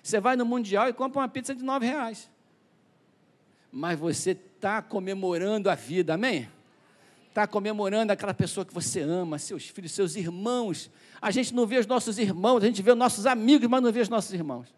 Você 0.04 0.20
vai 0.20 0.36
no 0.36 0.44
Mundial 0.44 0.86
e 0.86 0.92
compra 0.92 1.22
uma 1.22 1.28
pizza 1.28 1.54
de 1.54 1.64
nove 1.64 1.86
reais. 1.86 2.30
Mas 3.72 3.98
você 3.98 4.32
está 4.32 4.82
comemorando 4.82 5.70
a 5.70 5.74
vida, 5.74 6.12
amém? 6.12 6.46
Está 7.30 7.46
comemorando 7.46 8.12
aquela 8.12 8.34
pessoa 8.34 8.66
que 8.66 8.74
você 8.74 9.00
ama, 9.00 9.38
seus 9.38 9.66
filhos, 9.66 9.92
seus 9.92 10.14
irmãos. 10.14 10.90
A 11.22 11.30
gente 11.30 11.54
não 11.54 11.66
vê 11.66 11.78
os 11.78 11.86
nossos 11.86 12.18
irmãos, 12.18 12.62
a 12.62 12.66
gente 12.66 12.82
vê 12.82 12.92
os 12.92 12.98
nossos 12.98 13.24
amigos, 13.24 13.66
mas 13.66 13.82
não 13.82 13.90
vê 13.90 14.00
os 14.00 14.10
nossos 14.10 14.30
irmãos. 14.34 14.68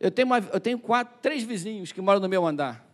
Eu 0.00 0.10
tenho, 0.10 0.26
uma, 0.26 0.38
eu 0.38 0.58
tenho 0.58 0.78
quatro, 0.80 1.16
três 1.22 1.44
vizinhos 1.44 1.92
que 1.92 2.00
moram 2.00 2.18
no 2.18 2.28
meu 2.28 2.44
andar. 2.44 2.84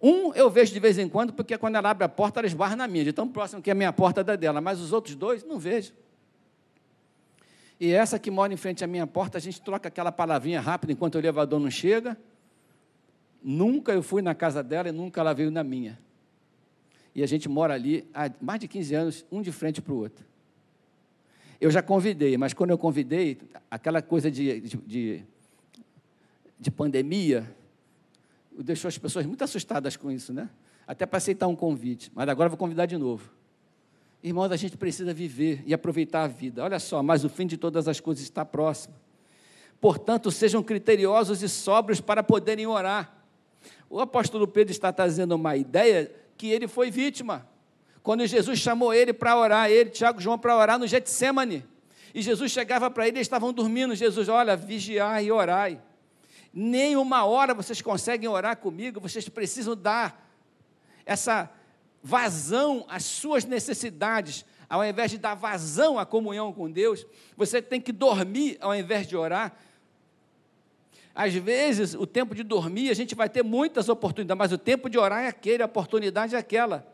Um 0.00 0.34
eu 0.34 0.50
vejo 0.50 0.74
de 0.74 0.78
vez 0.78 0.98
em 0.98 1.08
quando, 1.08 1.32
porque 1.32 1.56
quando 1.56 1.76
ela 1.76 1.88
abre 1.88 2.04
a 2.04 2.08
porta, 2.08 2.38
ela 2.38 2.46
esbarra 2.46 2.76
na 2.76 2.86
minha, 2.86 3.02
de 3.02 3.14
tão 3.14 3.26
próximo 3.26 3.62
que 3.62 3.70
é 3.70 3.72
a 3.72 3.74
minha 3.74 3.94
porta 3.94 4.22
da 4.22 4.36
dela, 4.36 4.60
mas 4.60 4.78
os 4.78 4.92
outros 4.92 5.14
dois 5.14 5.42
não 5.42 5.58
vejo. 5.58 5.94
E 7.80 7.92
essa 7.92 8.18
que 8.18 8.30
mora 8.30 8.52
em 8.52 8.56
frente 8.56 8.82
à 8.82 8.86
minha 8.86 9.06
porta, 9.06 9.38
a 9.38 9.40
gente 9.40 9.60
troca 9.60 9.88
aquela 9.88 10.10
palavrinha 10.10 10.60
rápida 10.60 10.92
enquanto 10.92 11.14
o 11.14 11.18
elevador 11.18 11.60
não 11.60 11.70
chega. 11.70 12.18
Nunca 13.42 13.92
eu 13.92 14.02
fui 14.02 14.20
na 14.20 14.34
casa 14.34 14.62
dela 14.62 14.88
e 14.88 14.92
nunca 14.92 15.20
ela 15.20 15.32
veio 15.32 15.50
na 15.50 15.62
minha. 15.62 15.98
E 17.14 17.22
a 17.22 17.26
gente 17.26 17.48
mora 17.48 17.74
ali 17.74 18.08
há 18.12 18.30
mais 18.40 18.60
de 18.60 18.66
15 18.66 18.94
anos, 18.94 19.26
um 19.30 19.40
de 19.40 19.52
frente 19.52 19.80
para 19.80 19.92
o 19.92 19.96
outro. 19.96 20.26
Eu 21.60 21.70
já 21.70 21.82
convidei, 21.82 22.36
mas 22.36 22.52
quando 22.52 22.70
eu 22.70 22.78
convidei, 22.78 23.38
aquela 23.70 24.00
coisa 24.00 24.30
de, 24.30 24.60
de, 24.60 24.76
de, 24.76 25.24
de 26.58 26.70
pandemia, 26.70 27.48
deixou 28.56 28.88
as 28.88 28.98
pessoas 28.98 29.26
muito 29.26 29.42
assustadas 29.42 29.96
com 29.96 30.10
isso, 30.10 30.32
né? 30.32 30.48
Até 30.86 31.06
para 31.06 31.18
aceitar 31.18 31.46
um 31.46 31.56
convite. 31.56 32.10
Mas 32.14 32.28
agora 32.28 32.46
eu 32.46 32.50
vou 32.50 32.58
convidar 32.58 32.86
de 32.86 32.96
novo. 32.96 33.37
Irmãos, 34.22 34.50
a 34.50 34.56
gente 34.56 34.76
precisa 34.76 35.14
viver 35.14 35.62
e 35.64 35.72
aproveitar 35.72 36.24
a 36.24 36.26
vida. 36.26 36.64
Olha 36.64 36.78
só, 36.80 37.02
mas 37.02 37.24
o 37.24 37.28
fim 37.28 37.46
de 37.46 37.56
todas 37.56 37.86
as 37.86 38.00
coisas 38.00 38.24
está 38.24 38.44
próximo. 38.44 38.94
Portanto, 39.80 40.30
sejam 40.30 40.62
criteriosos 40.62 41.42
e 41.42 41.48
sóbrios 41.48 42.00
para 42.00 42.22
poderem 42.22 42.66
orar. 42.66 43.16
O 43.88 44.00
apóstolo 44.00 44.48
Pedro 44.48 44.72
está 44.72 44.92
trazendo 44.92 45.36
uma 45.36 45.56
ideia 45.56 46.12
que 46.36 46.48
ele 46.48 46.66
foi 46.66 46.90
vítima. 46.90 47.46
Quando 48.02 48.26
Jesus 48.26 48.58
chamou 48.58 48.92
ele 48.92 49.12
para 49.12 49.36
orar, 49.36 49.70
ele, 49.70 49.90
Tiago 49.90 50.18
e 50.18 50.22
João, 50.22 50.38
para 50.38 50.56
orar 50.56 50.78
no 50.78 50.86
Getsemane. 50.86 51.64
E 52.12 52.20
Jesus 52.20 52.50
chegava 52.50 52.90
para 52.90 53.06
ele, 53.06 53.18
eles 53.18 53.26
estavam 53.26 53.52
dormindo. 53.52 53.94
Jesus, 53.94 54.28
olha, 54.28 54.56
vigiai 54.56 55.26
e 55.26 55.32
orai. 55.32 55.80
Nem 56.52 56.96
uma 56.96 57.24
hora 57.24 57.54
vocês 57.54 57.80
conseguem 57.80 58.28
orar 58.28 58.56
comigo, 58.56 59.00
vocês 59.00 59.28
precisam 59.28 59.76
dar 59.76 60.26
essa 61.06 61.50
vazão 62.02 62.84
às 62.88 63.04
suas 63.04 63.44
necessidades, 63.44 64.44
ao 64.68 64.84
invés 64.84 65.10
de 65.10 65.18
dar 65.18 65.34
vazão 65.34 65.98
à 65.98 66.06
comunhão 66.06 66.52
com 66.52 66.70
Deus, 66.70 67.06
você 67.36 67.60
tem 67.60 67.80
que 67.80 67.92
dormir 67.92 68.56
ao 68.60 68.74
invés 68.74 69.06
de 69.06 69.16
orar. 69.16 69.56
Às 71.14 71.34
vezes, 71.34 71.94
o 71.94 72.06
tempo 72.06 72.34
de 72.34 72.44
dormir, 72.44 72.90
a 72.90 72.94
gente 72.94 73.14
vai 73.14 73.28
ter 73.28 73.42
muitas 73.42 73.88
oportunidades, 73.88 74.38
mas 74.38 74.52
o 74.52 74.58
tempo 74.58 74.88
de 74.88 74.96
orar 74.98 75.24
é 75.24 75.28
aquele, 75.28 75.62
a 75.62 75.66
oportunidade 75.66 76.34
é 76.36 76.38
aquela. 76.38 76.86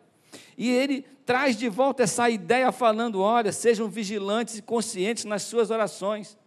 E 0.56 0.70
ele 0.70 1.04
traz 1.26 1.56
de 1.56 1.68
volta 1.68 2.04
essa 2.04 2.30
ideia 2.30 2.72
falando: 2.72 3.20
olha, 3.20 3.52
sejam 3.52 3.88
vigilantes 3.88 4.58
e 4.58 4.62
conscientes 4.62 5.24
nas 5.24 5.42
suas 5.42 5.70
orações. 5.70 6.38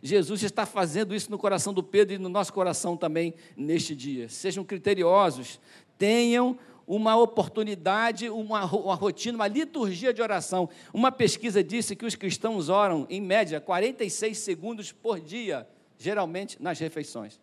Jesus 0.00 0.42
está 0.44 0.64
fazendo 0.64 1.14
isso 1.14 1.30
no 1.30 1.38
coração 1.38 1.72
do 1.74 1.82
Pedro 1.82 2.14
e 2.14 2.18
no 2.18 2.28
nosso 2.28 2.52
coração 2.52 2.96
também 2.96 3.34
neste 3.56 3.96
dia. 3.96 4.28
Sejam 4.28 4.64
criteriosos, 4.64 5.58
tenham 5.98 6.56
uma 6.88 7.14
oportunidade, 7.16 8.30
uma, 8.30 8.64
uma 8.64 8.94
rotina, 8.94 9.36
uma 9.36 9.46
liturgia 9.46 10.12
de 10.12 10.22
oração. 10.22 10.70
Uma 10.92 11.12
pesquisa 11.12 11.62
disse 11.62 11.94
que 11.94 12.06
os 12.06 12.14
cristãos 12.14 12.70
oram, 12.70 13.06
em 13.10 13.20
média, 13.20 13.60
46 13.60 14.38
segundos 14.38 14.90
por 14.90 15.20
dia, 15.20 15.68
geralmente 15.98 16.60
nas 16.60 16.78
refeições. 16.78 17.38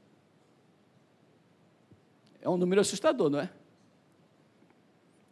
É 2.41 2.49
um 2.49 2.57
número 2.57 2.81
assustador, 2.81 3.29
não 3.29 3.39
é? 3.39 3.49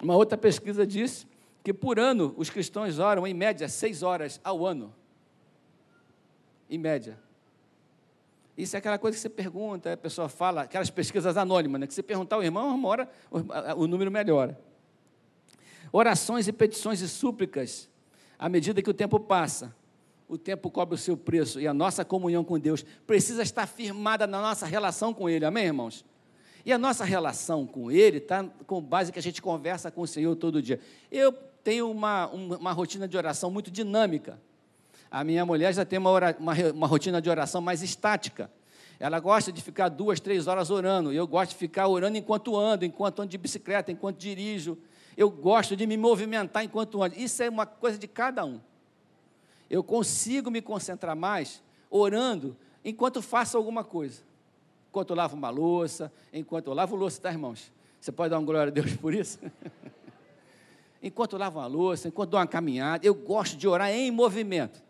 Uma 0.02 0.16
outra 0.16 0.38
pesquisa 0.38 0.86
disse 0.86 1.26
que 1.64 1.74
por 1.74 1.98
ano 1.98 2.36
os 2.38 2.52
cristãos 2.52 3.00
oram, 3.00 3.26
em 3.26 3.34
média, 3.34 3.68
seis 3.68 4.04
horas 4.04 4.40
ao 4.44 4.64
ano. 4.64 4.94
Em 6.70 6.78
média. 6.78 7.20
Isso 8.58 8.76
é 8.76 8.80
aquela 8.80 9.00
coisa 9.00 9.16
que 9.16 9.22
você 9.22 9.30
pergunta, 9.30 9.94
a 9.94 9.98
pessoa 9.98 10.30
fala, 10.30 10.62
aquelas 10.62 10.90
pesquisas 10.90 11.38
anônimas, 11.38 11.82
né? 11.82 11.88
que 11.88 11.94
você 11.94 12.04
perguntar 12.04 12.36
ao 12.36 12.44
irmão, 12.44 12.76
uma 12.76 12.88
hora 12.88 13.10
o, 13.76 13.88
número 13.88 14.12
melhora. 14.12 14.60
Orações 15.92 16.48
e 16.48 16.54
petições 16.54 17.02
e 17.02 17.10
súplicas, 17.10 17.90
à 18.38 18.48
medida 18.48 18.82
que 18.82 18.90
o 18.90 18.94
tempo 18.94 19.20
passa, 19.20 19.76
o 20.28 20.38
tempo 20.38 20.70
cobre 20.70 20.96
o 20.96 20.98
seu 20.98 21.18
preço 21.18 21.60
e 21.60 21.68
a 21.68 21.74
nossa 21.74 22.06
comunhão 22.06 22.44
com 22.44 22.60
Deus 22.60 22.84
precisa 23.08 23.42
estar 23.42 23.68
firmada 23.68 24.28
na 24.28 24.40
nossa 24.40 24.66
relação 24.66 25.14
com 25.14 25.28
Ele, 25.28 25.46
amém, 25.46 25.66
irmãos? 25.66 26.06
E 26.66 26.72
a 26.72 26.78
nossa 26.78 27.04
relação 27.04 27.66
com 27.66 27.92
Ele 27.92 28.18
está 28.18 28.44
com 28.66 28.82
base 28.82 29.12
que 29.12 29.20
a 29.20 29.22
gente 29.22 29.42
conversa 29.42 29.92
com 29.92 30.02
o 30.02 30.08
Senhor 30.08 30.36
todo 30.36 30.62
dia. 30.62 30.80
Eu 31.12 31.34
tenho 31.64 31.90
uma, 31.90 32.28
uma 32.28 32.72
rotina 32.72 33.08
de 33.08 33.18
oração 33.18 33.52
muito 33.52 33.70
dinâmica. 33.70 34.40
A 35.14 35.24
minha 35.24 35.46
mulher 35.46 35.72
já 35.72 35.86
tem 35.86 36.00
uma, 36.00 36.10
uma, 36.40 36.54
uma 36.74 36.88
rotina 36.88 37.22
de 37.22 37.30
oração 37.30 37.62
mais 37.62 37.84
estática. 37.84 38.50
Ela 39.00 39.20
gosta 39.20 39.52
de 39.52 39.62
ficar 39.62 39.88
duas, 39.88 40.20
três 40.20 40.48
horas 40.48 40.72
orando. 40.72 41.14
Eu 41.14 41.28
gosto 41.28 41.52
de 41.52 41.58
ficar 41.58 41.88
orando 41.88 42.18
enquanto 42.18 42.58
ando, 42.58 42.84
enquanto 42.84 43.22
ando 43.22 43.30
de 43.30 43.38
bicicleta, 43.38 43.92
enquanto 43.92 44.18
dirijo. 44.18 44.76
Eu 45.16 45.30
gosto 45.30 45.76
de 45.76 45.86
me 45.86 45.98
movimentar 45.98 46.64
enquanto 46.64 47.04
ando. 47.04 47.16
Isso 47.16 47.44
é 47.44 47.48
uma 47.48 47.68
coisa 47.68 47.96
de 47.96 48.08
cada 48.08 48.44
um. 48.44 48.60
Eu 49.70 49.84
consigo 49.84 50.50
me 50.50 50.64
concentrar 50.64 51.16
mais 51.16 51.62
orando 51.92 52.58
enquanto 52.84 53.22
faço 53.22 53.56
alguma 53.56 53.84
coisa. 53.84 54.24
Enquanto 54.90 55.12
eu 55.12 55.16
lavo 55.16 55.36
uma 55.36 55.52
louça, 55.52 56.12
enquanto 56.34 56.66
eu 56.66 56.74
lavo 56.74 56.96
louça, 56.96 57.22
tá, 57.22 57.30
irmãos? 57.30 57.72
Você 58.02 58.12
pode 58.12 58.32
dar 58.32 58.40
uma 58.40 58.46
glória 58.48 58.72
a 58.72 58.74
Deus 58.74 58.96
por 58.96 59.14
isso? 59.14 59.38
enquanto 61.04 61.34
eu 61.34 61.40
lavo 61.40 61.60
uma 61.60 61.68
louça, 61.68 62.08
enquanto 62.08 62.32
dou 62.32 62.40
uma 62.40 62.48
caminhada, 62.48 63.06
eu 63.06 63.14
gosto 63.14 63.56
de 63.56 63.68
orar 63.68 63.92
em 63.92 64.10
movimento. 64.10 64.82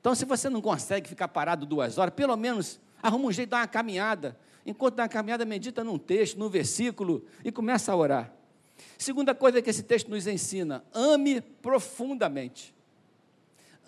Então, 0.00 0.14
se 0.14 0.24
você 0.24 0.48
não 0.48 0.60
consegue 0.60 1.08
ficar 1.08 1.28
parado 1.28 1.66
duas 1.66 1.98
horas, 1.98 2.14
pelo 2.14 2.36
menos 2.36 2.80
arruma 3.02 3.26
um 3.28 3.32
jeito 3.32 3.48
de 3.48 3.50
dar 3.52 3.58
uma 3.58 3.68
caminhada. 3.68 4.38
Enquanto 4.64 4.96
dá 4.96 5.04
uma 5.04 5.08
caminhada, 5.08 5.44
medita 5.44 5.82
num 5.82 5.98
texto, 5.98 6.38
num 6.38 6.48
versículo 6.48 7.24
e 7.44 7.50
começa 7.50 7.92
a 7.92 7.96
orar. 7.96 8.32
Segunda 8.96 9.34
coisa 9.34 9.62
que 9.62 9.70
esse 9.70 9.82
texto 9.82 10.08
nos 10.08 10.26
ensina: 10.26 10.84
ame 10.92 11.40
profundamente. 11.40 12.74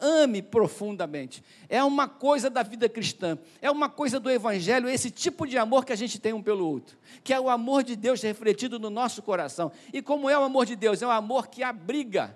Ame 0.01 0.41
profundamente. 0.41 1.45
É 1.69 1.85
uma 1.85 2.09
coisa 2.09 2.49
da 2.49 2.63
vida 2.63 2.89
cristã, 2.89 3.39
é 3.61 3.71
uma 3.71 3.87
coisa 3.91 4.19
do 4.19 4.31
Evangelho, 4.31 4.89
esse 4.89 5.11
tipo 5.11 5.47
de 5.47 5.59
amor 5.59 5.85
que 5.85 5.93
a 5.93 5.97
gente 5.97 6.19
tem 6.19 6.33
um 6.33 6.43
pelo 6.43 6.67
outro, 6.67 6.97
que 7.23 7.35
é 7.35 7.39
o 7.39 7.51
amor 7.51 7.83
de 7.83 7.95
Deus 7.95 8.23
refletido 8.23 8.79
no 8.79 8.89
nosso 8.89 9.21
coração. 9.21 9.71
E 9.93 10.01
como 10.01 10.31
é 10.31 10.39
o 10.39 10.43
amor 10.43 10.65
de 10.65 10.75
Deus? 10.75 11.03
É 11.03 11.07
um 11.07 11.11
amor 11.11 11.49
que 11.49 11.63
abriga, 11.63 12.35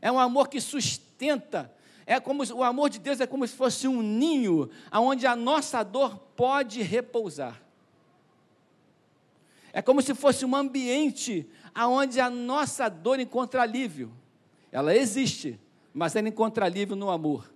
é 0.00 0.12
um 0.12 0.18
amor 0.18 0.48
que 0.48 0.60
sustenta, 0.60 1.72
é 2.08 2.18
como 2.18 2.42
o 2.54 2.64
amor 2.64 2.88
de 2.88 2.98
Deus 2.98 3.20
é 3.20 3.26
como 3.26 3.46
se 3.46 3.54
fosse 3.54 3.86
um 3.86 4.00
ninho 4.00 4.70
aonde 4.90 5.26
a 5.26 5.36
nossa 5.36 5.82
dor 5.82 6.16
pode 6.34 6.80
repousar. 6.80 7.62
É 9.74 9.82
como 9.82 10.00
se 10.00 10.14
fosse 10.14 10.42
um 10.46 10.56
ambiente 10.56 11.46
aonde 11.74 12.18
a 12.18 12.30
nossa 12.30 12.88
dor 12.88 13.20
encontra 13.20 13.60
alívio. 13.60 14.10
Ela 14.72 14.96
existe, 14.96 15.60
mas 15.92 16.16
ela 16.16 16.30
encontra 16.30 16.64
alívio 16.64 16.96
no 16.96 17.10
amor. 17.10 17.52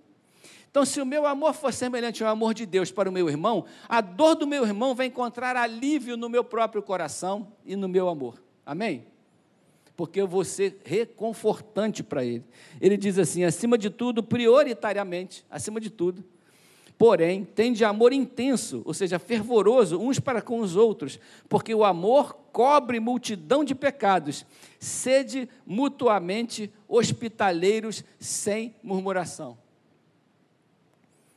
Então, 0.69 0.85
se 0.85 1.01
o 1.01 1.05
meu 1.05 1.25
amor 1.25 1.55
for 1.55 1.73
semelhante 1.73 2.23
ao 2.23 2.29
amor 2.29 2.53
de 2.53 2.67
Deus 2.67 2.91
para 2.91 3.09
o 3.09 3.11
meu 3.11 3.27
irmão, 3.27 3.65
a 3.89 4.01
dor 4.01 4.35
do 4.35 4.45
meu 4.45 4.63
irmão 4.63 4.93
vai 4.93 5.07
encontrar 5.07 5.55
alívio 5.55 6.15
no 6.15 6.29
meu 6.29 6.43
próprio 6.43 6.83
coração 6.83 7.51
e 7.65 7.75
no 7.75 7.87
meu 7.87 8.07
amor. 8.07 8.39
Amém? 8.63 9.12
Porque 9.95 10.19
eu 10.19 10.27
vou 10.27 10.43
ser 10.43 10.81
reconfortante 10.83 12.01
para 12.01 12.25
ele. 12.25 12.43
Ele 12.81 12.97
diz 12.97 13.17
assim: 13.17 13.43
acima 13.43 13.77
de 13.77 13.89
tudo, 13.89 14.23
prioritariamente, 14.23 15.45
acima 15.49 15.79
de 15.79 15.89
tudo, 15.89 16.23
porém, 16.97 17.43
tem 17.43 17.71
de 17.73 17.85
amor 17.85 18.11
intenso, 18.11 18.81
ou 18.85 18.93
seja, 18.93 19.19
fervoroso, 19.19 19.99
uns 19.99 20.19
para 20.19 20.41
com 20.41 20.59
os 20.59 20.75
outros, 20.75 21.19
porque 21.47 21.73
o 21.75 21.83
amor 21.83 22.33
cobre 22.51 22.99
multidão 22.99 23.63
de 23.63 23.75
pecados. 23.75 24.45
Sede 24.79 25.47
mutuamente 25.65 26.71
hospitaleiros 26.87 28.03
sem 28.19 28.75
murmuração 28.81 29.57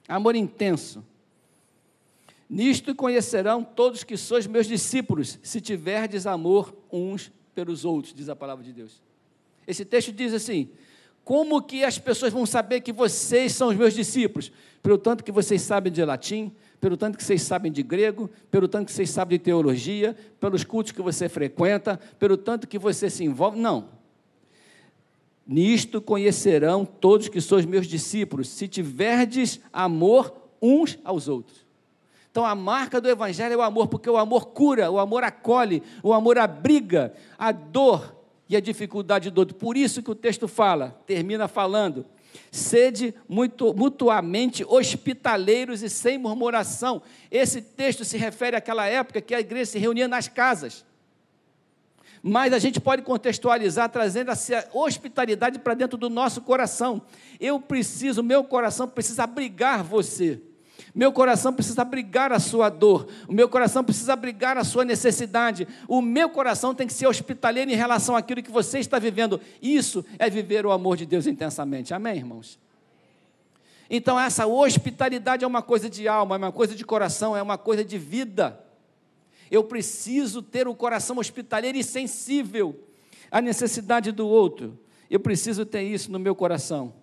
amor 0.08 0.36
intenso. 0.36 1.04
Nisto 2.48 2.94
conhecerão 2.94 3.64
todos 3.64 4.04
que 4.04 4.16
sois 4.16 4.46
meus 4.46 4.66
discípulos, 4.66 5.38
se 5.42 5.60
tiverdes 5.60 6.26
amor 6.26 6.74
uns 6.92 7.32
pelos 7.56 7.86
outros, 7.86 8.12
diz 8.12 8.28
a 8.28 8.36
palavra 8.36 8.62
de 8.62 8.70
Deus. 8.70 9.00
Esse 9.66 9.82
texto 9.82 10.12
diz 10.12 10.34
assim: 10.34 10.68
Como 11.24 11.62
que 11.62 11.82
as 11.82 11.98
pessoas 11.98 12.30
vão 12.30 12.44
saber 12.44 12.82
que 12.82 12.92
vocês 12.92 13.52
são 13.52 13.68
os 13.68 13.76
meus 13.76 13.94
discípulos? 13.94 14.52
Pelo 14.82 14.98
tanto 14.98 15.24
que 15.24 15.32
vocês 15.32 15.62
sabem 15.62 15.90
de 15.90 16.04
latim, 16.04 16.52
pelo 16.78 16.98
tanto 16.98 17.16
que 17.16 17.24
vocês 17.24 17.40
sabem 17.40 17.72
de 17.72 17.82
grego, 17.82 18.30
pelo 18.50 18.68
tanto 18.68 18.86
que 18.86 18.92
vocês 18.92 19.08
sabem 19.08 19.38
de 19.38 19.44
teologia, 19.44 20.14
pelos 20.38 20.62
cultos 20.62 20.92
que 20.92 21.00
você 21.00 21.30
frequenta, 21.30 21.98
pelo 22.18 22.36
tanto 22.36 22.68
que 22.68 22.78
você 22.78 23.08
se 23.08 23.24
envolve. 23.24 23.58
Não. 23.58 23.88
Nisto 25.46 26.02
conhecerão 26.02 26.84
todos 26.84 27.28
que 27.28 27.40
sois 27.40 27.64
meus 27.64 27.86
discípulos, 27.86 28.48
se 28.48 28.68
tiverdes 28.68 29.60
amor 29.72 30.50
uns 30.60 30.98
aos 31.02 31.26
outros. 31.26 31.65
Então 32.37 32.44
a 32.44 32.55
marca 32.55 33.01
do 33.01 33.09
Evangelho 33.09 33.55
é 33.55 33.57
o 33.57 33.62
amor, 33.62 33.88
porque 33.88 34.11
o 34.11 34.18
amor 34.18 34.49
cura, 34.49 34.90
o 34.90 34.99
amor 34.99 35.25
acolhe, 35.25 35.83
o 36.03 36.12
amor 36.12 36.37
abriga 36.37 37.14
a 37.38 37.51
dor 37.51 38.14
e 38.46 38.55
a 38.55 38.61
dificuldade 38.61 39.31
do 39.31 39.38
outro. 39.38 39.55
Por 39.55 39.75
isso 39.75 40.03
que 40.03 40.11
o 40.11 40.14
texto 40.14 40.46
fala, 40.46 41.01
termina 41.07 41.49
falando, 41.49 42.05
sede 42.53 43.14
muito, 43.27 43.72
mutuamente 43.72 44.66
hospitaleiros 44.68 45.83
e 45.83 45.88
sem 45.88 46.18
murmuração. 46.18 47.01
Esse 47.31 47.62
texto 47.62 48.05
se 48.05 48.18
refere 48.18 48.55
àquela 48.55 48.85
época 48.85 49.22
que 49.22 49.35
a 49.35 49.40
igreja 49.40 49.70
se 49.70 49.79
reunia 49.79 50.07
nas 50.07 50.29
casas 50.29 50.85
mas 52.22 52.53
a 52.53 52.59
gente 52.59 52.81
pode 52.81 53.03
contextualizar 53.03 53.88
trazendo 53.88 54.33
essa 54.33 54.68
hospitalidade 54.75 55.61
para 55.61 55.75
dentro 55.75 55.96
do 55.96 56.11
nosso 56.11 56.40
coração. 56.40 57.03
Eu 57.38 57.61
preciso, 57.61 58.20
meu 58.20 58.42
coração 58.42 58.88
precisa 58.88 59.22
abrigar 59.22 59.85
você. 59.85 60.42
Meu 60.96 61.12
coração 61.12 61.52
precisa 61.52 61.82
abrigar 61.82 62.32
a 62.32 62.40
sua 62.40 62.70
dor. 62.70 63.06
O 63.28 63.32
meu 63.35 63.50
coração 63.50 63.85
precisa 63.85 64.14
abrigar 64.14 64.56
a 64.56 64.64
sua 64.64 64.82
necessidade. 64.82 65.68
O 65.87 66.00
meu 66.00 66.30
coração 66.30 66.74
tem 66.74 66.87
que 66.87 66.94
ser 66.94 67.06
hospitaleiro 67.06 67.70
em 67.70 67.74
relação 67.74 68.16
àquilo 68.16 68.42
que 68.42 68.50
você 68.50 68.78
está 68.78 68.98
vivendo. 68.98 69.38
Isso 69.61 70.02
é 70.18 70.30
viver 70.30 70.64
o 70.64 70.72
amor 70.72 70.96
de 70.96 71.04
Deus 71.04 71.26
intensamente. 71.26 71.92
Amém, 71.92 72.16
irmãos? 72.16 72.59
Então, 73.90 74.18
essa 74.18 74.46
hospitalidade 74.46 75.44
é 75.44 75.46
uma 75.46 75.61
coisa 75.61 75.90
de 75.90 76.09
alma, 76.09 76.37
é 76.37 76.38
uma 76.38 76.50
coisa 76.50 76.74
de 76.74 76.82
coração, 76.82 77.37
é 77.37 77.42
uma 77.42 77.59
coisa 77.59 77.85
de 77.85 77.98
vida. 77.98 78.59
Eu 79.50 79.64
preciso 79.64 80.40
ter 80.40 80.66
o 80.66 80.70
um 80.70 80.74
coração 80.74 81.18
hospitaleiro 81.18 81.76
e 81.76 81.85
sensível 81.85 82.74
à 83.30 83.42
necessidade 83.42 84.12
do 84.12 84.26
outro. 84.26 84.78
Eu 85.11 85.20
preciso 85.20 85.66
ter 85.66 85.82
isso 85.82 86.11
no 86.11 86.18
meu 86.18 86.35
coração. 86.35 86.94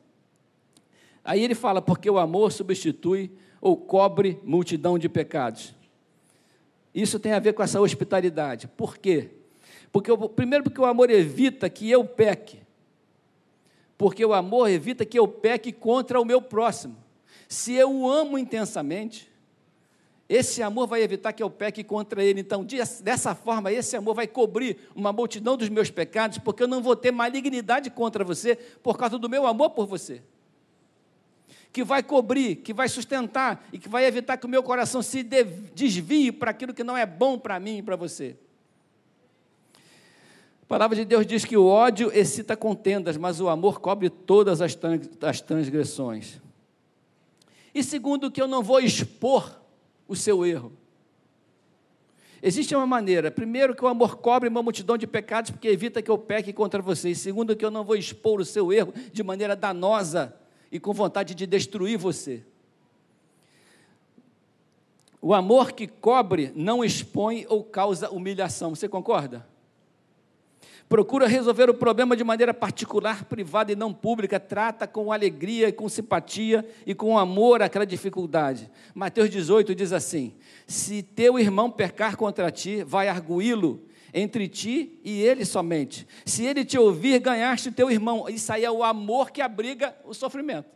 Aí 1.24 1.44
ele 1.44 1.54
fala, 1.54 1.80
porque 1.80 2.10
o 2.10 2.18
amor 2.18 2.52
substitui 2.52 3.32
ou 3.64 3.78
cobre 3.78 4.42
multidão 4.44 5.00
de 5.00 5.08
pecados. 5.08 5.74
Isso 6.94 7.18
tem 7.18 7.32
a 7.32 7.40
ver 7.40 7.54
com 7.54 7.64
essa 7.64 7.80
hospitalidade. 7.80 8.68
Por 8.68 8.98
quê? 8.98 9.30
Porque, 9.90 10.12
primeiro, 10.36 10.66
porque 10.66 10.82
o 10.82 10.86
amor 10.86 11.10
evita 11.10 11.70
que 11.70 11.90
eu 11.90 12.04
peque. 12.04 12.60
Porque 13.98 14.26
o 14.26 14.34
amor 14.34 14.70
evita 14.70 15.06
que 15.06 15.18
eu 15.18 15.26
peque 15.30 15.72
contra 15.72 16.20
o 16.20 16.26
meu 16.26 16.42
próximo. 16.42 16.98
Se 17.48 17.74
eu 17.74 17.90
o 17.90 18.12
amo 18.12 18.38
intensamente, 18.38 19.32
esse 20.28 20.62
amor 20.62 20.86
vai 20.86 21.02
evitar 21.02 21.32
que 21.32 21.42
eu 21.42 21.50
peque 21.50 21.86
contra 21.86 22.22
ele. 22.22 22.42
Então, 22.42 22.68
dessa 23.02 23.34
forma, 23.34 23.72
esse 23.72 23.96
amor 23.96 24.14
vai 24.14 24.28
cobrir 24.28 24.78
uma 24.94 25.14
multidão 25.14 25.56
dos 25.56 25.70
meus 25.70 25.90
pecados, 25.90 26.38
porque 26.38 26.64
eu 26.64 26.68
não 26.68 26.84
vou 26.84 26.98
ter 26.98 27.12
malignidade 27.12 27.90
contra 27.90 28.26
você 28.26 28.58
por 28.58 28.98
causa 28.98 29.18
do 29.18 29.30
meu 29.30 29.48
amor 29.48 29.70
por 29.70 29.86
você. 29.86 30.22
Que 31.74 31.84
vai 31.84 32.02
cobrir, 32.04 32.58
que 32.58 32.72
vai 32.72 32.88
sustentar 32.88 33.68
e 33.74 33.80
que 33.80 33.90
vai 33.90 34.06
evitar 34.06 34.38
que 34.38 34.46
o 34.46 34.50
meu 34.50 34.64
coração 34.64 35.02
se 35.02 35.24
desvie 35.24 36.32
para 36.32 36.52
aquilo 36.52 36.74
que 36.74 36.84
não 36.84 36.96
é 36.96 37.06
bom 37.06 37.38
para 37.38 37.60
mim 37.60 37.80
e 37.80 37.82
para 37.82 37.96
você. 37.96 38.38
A 40.62 40.66
palavra 40.66 40.96
de 40.96 41.04
Deus 41.04 41.26
diz 41.26 41.44
que 41.44 41.58
o 41.58 41.66
ódio 41.66 42.12
excita 42.14 42.56
contendas, 42.56 43.18
mas 43.18 43.42
o 43.42 43.50
amor 43.50 43.82
cobre 43.82 44.10
todas 44.10 44.62
as 44.62 45.42
transgressões. 45.42 46.40
E 47.74 47.84
segundo, 47.84 48.32
que 48.32 48.42
eu 48.42 48.48
não 48.48 48.62
vou 48.62 48.80
expor 48.80 49.60
o 50.08 50.16
seu 50.16 50.46
erro. 50.46 50.72
Existe 52.42 52.76
uma 52.76 52.86
maneira, 52.86 53.32
primeiro, 53.32 53.74
que 53.74 53.84
o 53.84 53.88
amor 53.88 54.18
cobre 54.18 54.48
uma 54.48 54.62
multidão 54.62 54.96
de 54.98 55.08
pecados, 55.08 55.50
porque 55.50 55.68
evita 55.68 56.02
que 56.02 56.12
eu 56.12 56.18
peque 56.20 56.54
contra 56.54 56.82
vocês. 56.82 57.18
Segundo, 57.18 57.56
que 57.56 57.66
eu 57.66 57.72
não 57.72 57.84
vou 57.84 57.96
expor 57.96 58.40
o 58.40 58.46
seu 58.46 58.72
erro 58.72 58.94
de 59.12 59.24
maneira 59.24 59.56
danosa 59.56 60.36
e 60.74 60.80
com 60.80 60.92
vontade 60.92 61.36
de 61.36 61.46
destruir 61.46 61.98
você. 61.98 62.44
O 65.22 65.34
amor 65.34 65.72
que 65.72 65.88
cobre 65.88 66.52
não 66.54 66.84
expõe 66.84 67.46
ou 67.48 67.64
causa 67.64 68.10
humilhação. 68.10 68.76
Você 68.76 68.90
concorda? 68.90 69.48
procura 70.94 71.28
resolver 71.28 71.72
o 71.72 71.74
problema 71.74 72.16
de 72.16 72.24
maneira 72.24 72.54
particular, 72.54 73.26
privada 73.26 73.72
e 73.72 73.76
não 73.76 73.92
pública, 73.92 74.40
trata 74.40 74.86
com 74.86 75.12
alegria 75.12 75.70
e 75.70 75.72
com 75.72 75.90
simpatia 75.90 76.64
e 76.86 76.94
com 76.94 77.18
amor 77.18 77.64
aquela 77.64 77.84
dificuldade. 77.84 78.70
Mateus 78.94 79.28
18 79.28 79.74
diz 79.74 79.92
assim: 79.92 80.36
Se 80.68 81.02
teu 81.02 81.40
irmão 81.40 81.72
pecar 81.72 82.16
contra 82.16 82.52
ti, 82.52 82.84
vai 82.84 83.08
arguí-lo 83.08 83.82
entre 84.14 84.48
ti 84.48 85.00
e 85.04 85.22
ele 85.22 85.44
somente. 85.44 86.08
Se 86.26 86.46
ele 86.46 86.64
te 86.64 86.78
ouvir, 86.78 87.20
ganhaste 87.20 87.72
teu 87.72 87.90
irmão. 87.90 88.30
Isso 88.30 88.52
aí 88.54 88.64
é 88.64 88.72
o 88.72 88.84
amor 88.84 89.32
que 89.32 89.42
abriga 89.42 89.96
o 90.06 90.14
sofrimento. 90.14 90.70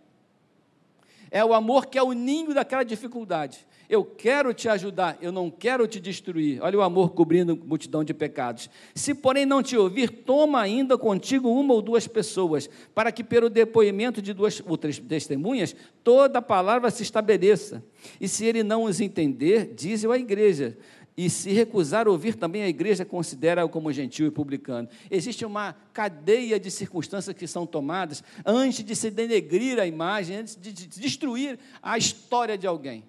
É 1.29 1.43
o 1.43 1.53
amor 1.53 1.87
que 1.87 1.97
é 1.97 2.03
o 2.03 2.13
ninho 2.13 2.53
daquela 2.53 2.83
dificuldade. 2.83 3.67
Eu 3.89 4.03
quero 4.03 4.53
te 4.53 4.67
ajudar, 4.67 5.17
eu 5.21 5.31
não 5.31 5.49
quero 5.49 5.87
te 5.87 5.97
destruir. 5.97 6.61
Olha 6.61 6.77
o 6.77 6.81
amor 6.81 7.11
cobrindo 7.11 7.55
multidão 7.55 8.03
de 8.03 8.13
pecados. 8.13 8.69
Se, 8.93 9.13
porém, 9.13 9.45
não 9.45 9.63
te 9.63 9.77
ouvir, 9.77 10.09
toma 10.09 10.59
ainda 10.59 10.97
contigo 10.97 11.49
uma 11.49 11.73
ou 11.73 11.81
duas 11.81 12.05
pessoas, 12.05 12.69
para 12.93 13.13
que, 13.13 13.23
pelo 13.23 13.49
depoimento 13.49 14.21
de 14.21 14.33
duas 14.33 14.61
ou 14.65 14.77
três 14.77 14.99
testemunhas, 14.99 15.73
toda 16.03 16.39
a 16.39 16.41
palavra 16.41 16.91
se 16.91 17.01
estabeleça. 17.01 17.81
E 18.19 18.27
se 18.27 18.45
ele 18.45 18.61
não 18.61 18.83
os 18.83 18.99
entender, 18.99 19.73
diz-o 19.73 20.11
à 20.11 20.17
igreja. 20.17 20.77
E 21.17 21.29
se 21.31 21.51
recusar 21.51 22.07
ouvir 22.07 22.35
também 22.35 22.61
a 22.61 22.69
igreja, 22.69 23.03
considera-o 23.03 23.67
como 23.67 23.91
gentil 23.91 24.27
e 24.27 24.31
publicano. 24.31 24.87
Existe 25.09 25.43
uma 25.43 25.75
cadeia 25.91 26.59
de 26.59 26.69
circunstâncias 26.69 27.35
que 27.35 27.47
são 27.47 27.65
tomadas 27.65 28.23
antes 28.45 28.85
de 28.85 28.95
se 28.95 29.09
denegrir 29.09 29.79
a 29.79 29.87
imagem, 29.87 30.37
antes 30.37 30.55
de 30.55 30.71
destruir 30.71 31.57
a 31.81 31.97
história 31.97 32.55
de 32.55 32.67
alguém 32.67 33.03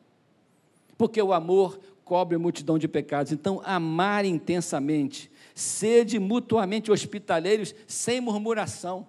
porque 0.98 1.22
o 1.22 1.32
amor 1.32 1.78
cobre 2.04 2.34
a 2.34 2.38
multidão 2.38 2.76
de 2.76 2.88
pecados. 2.88 3.30
Então, 3.30 3.62
amar 3.64 4.24
intensamente, 4.24 5.30
sede 5.54 6.18
mutuamente 6.18 6.90
hospitaleiros, 6.90 7.74
sem 7.86 8.20
murmuração. 8.20 9.06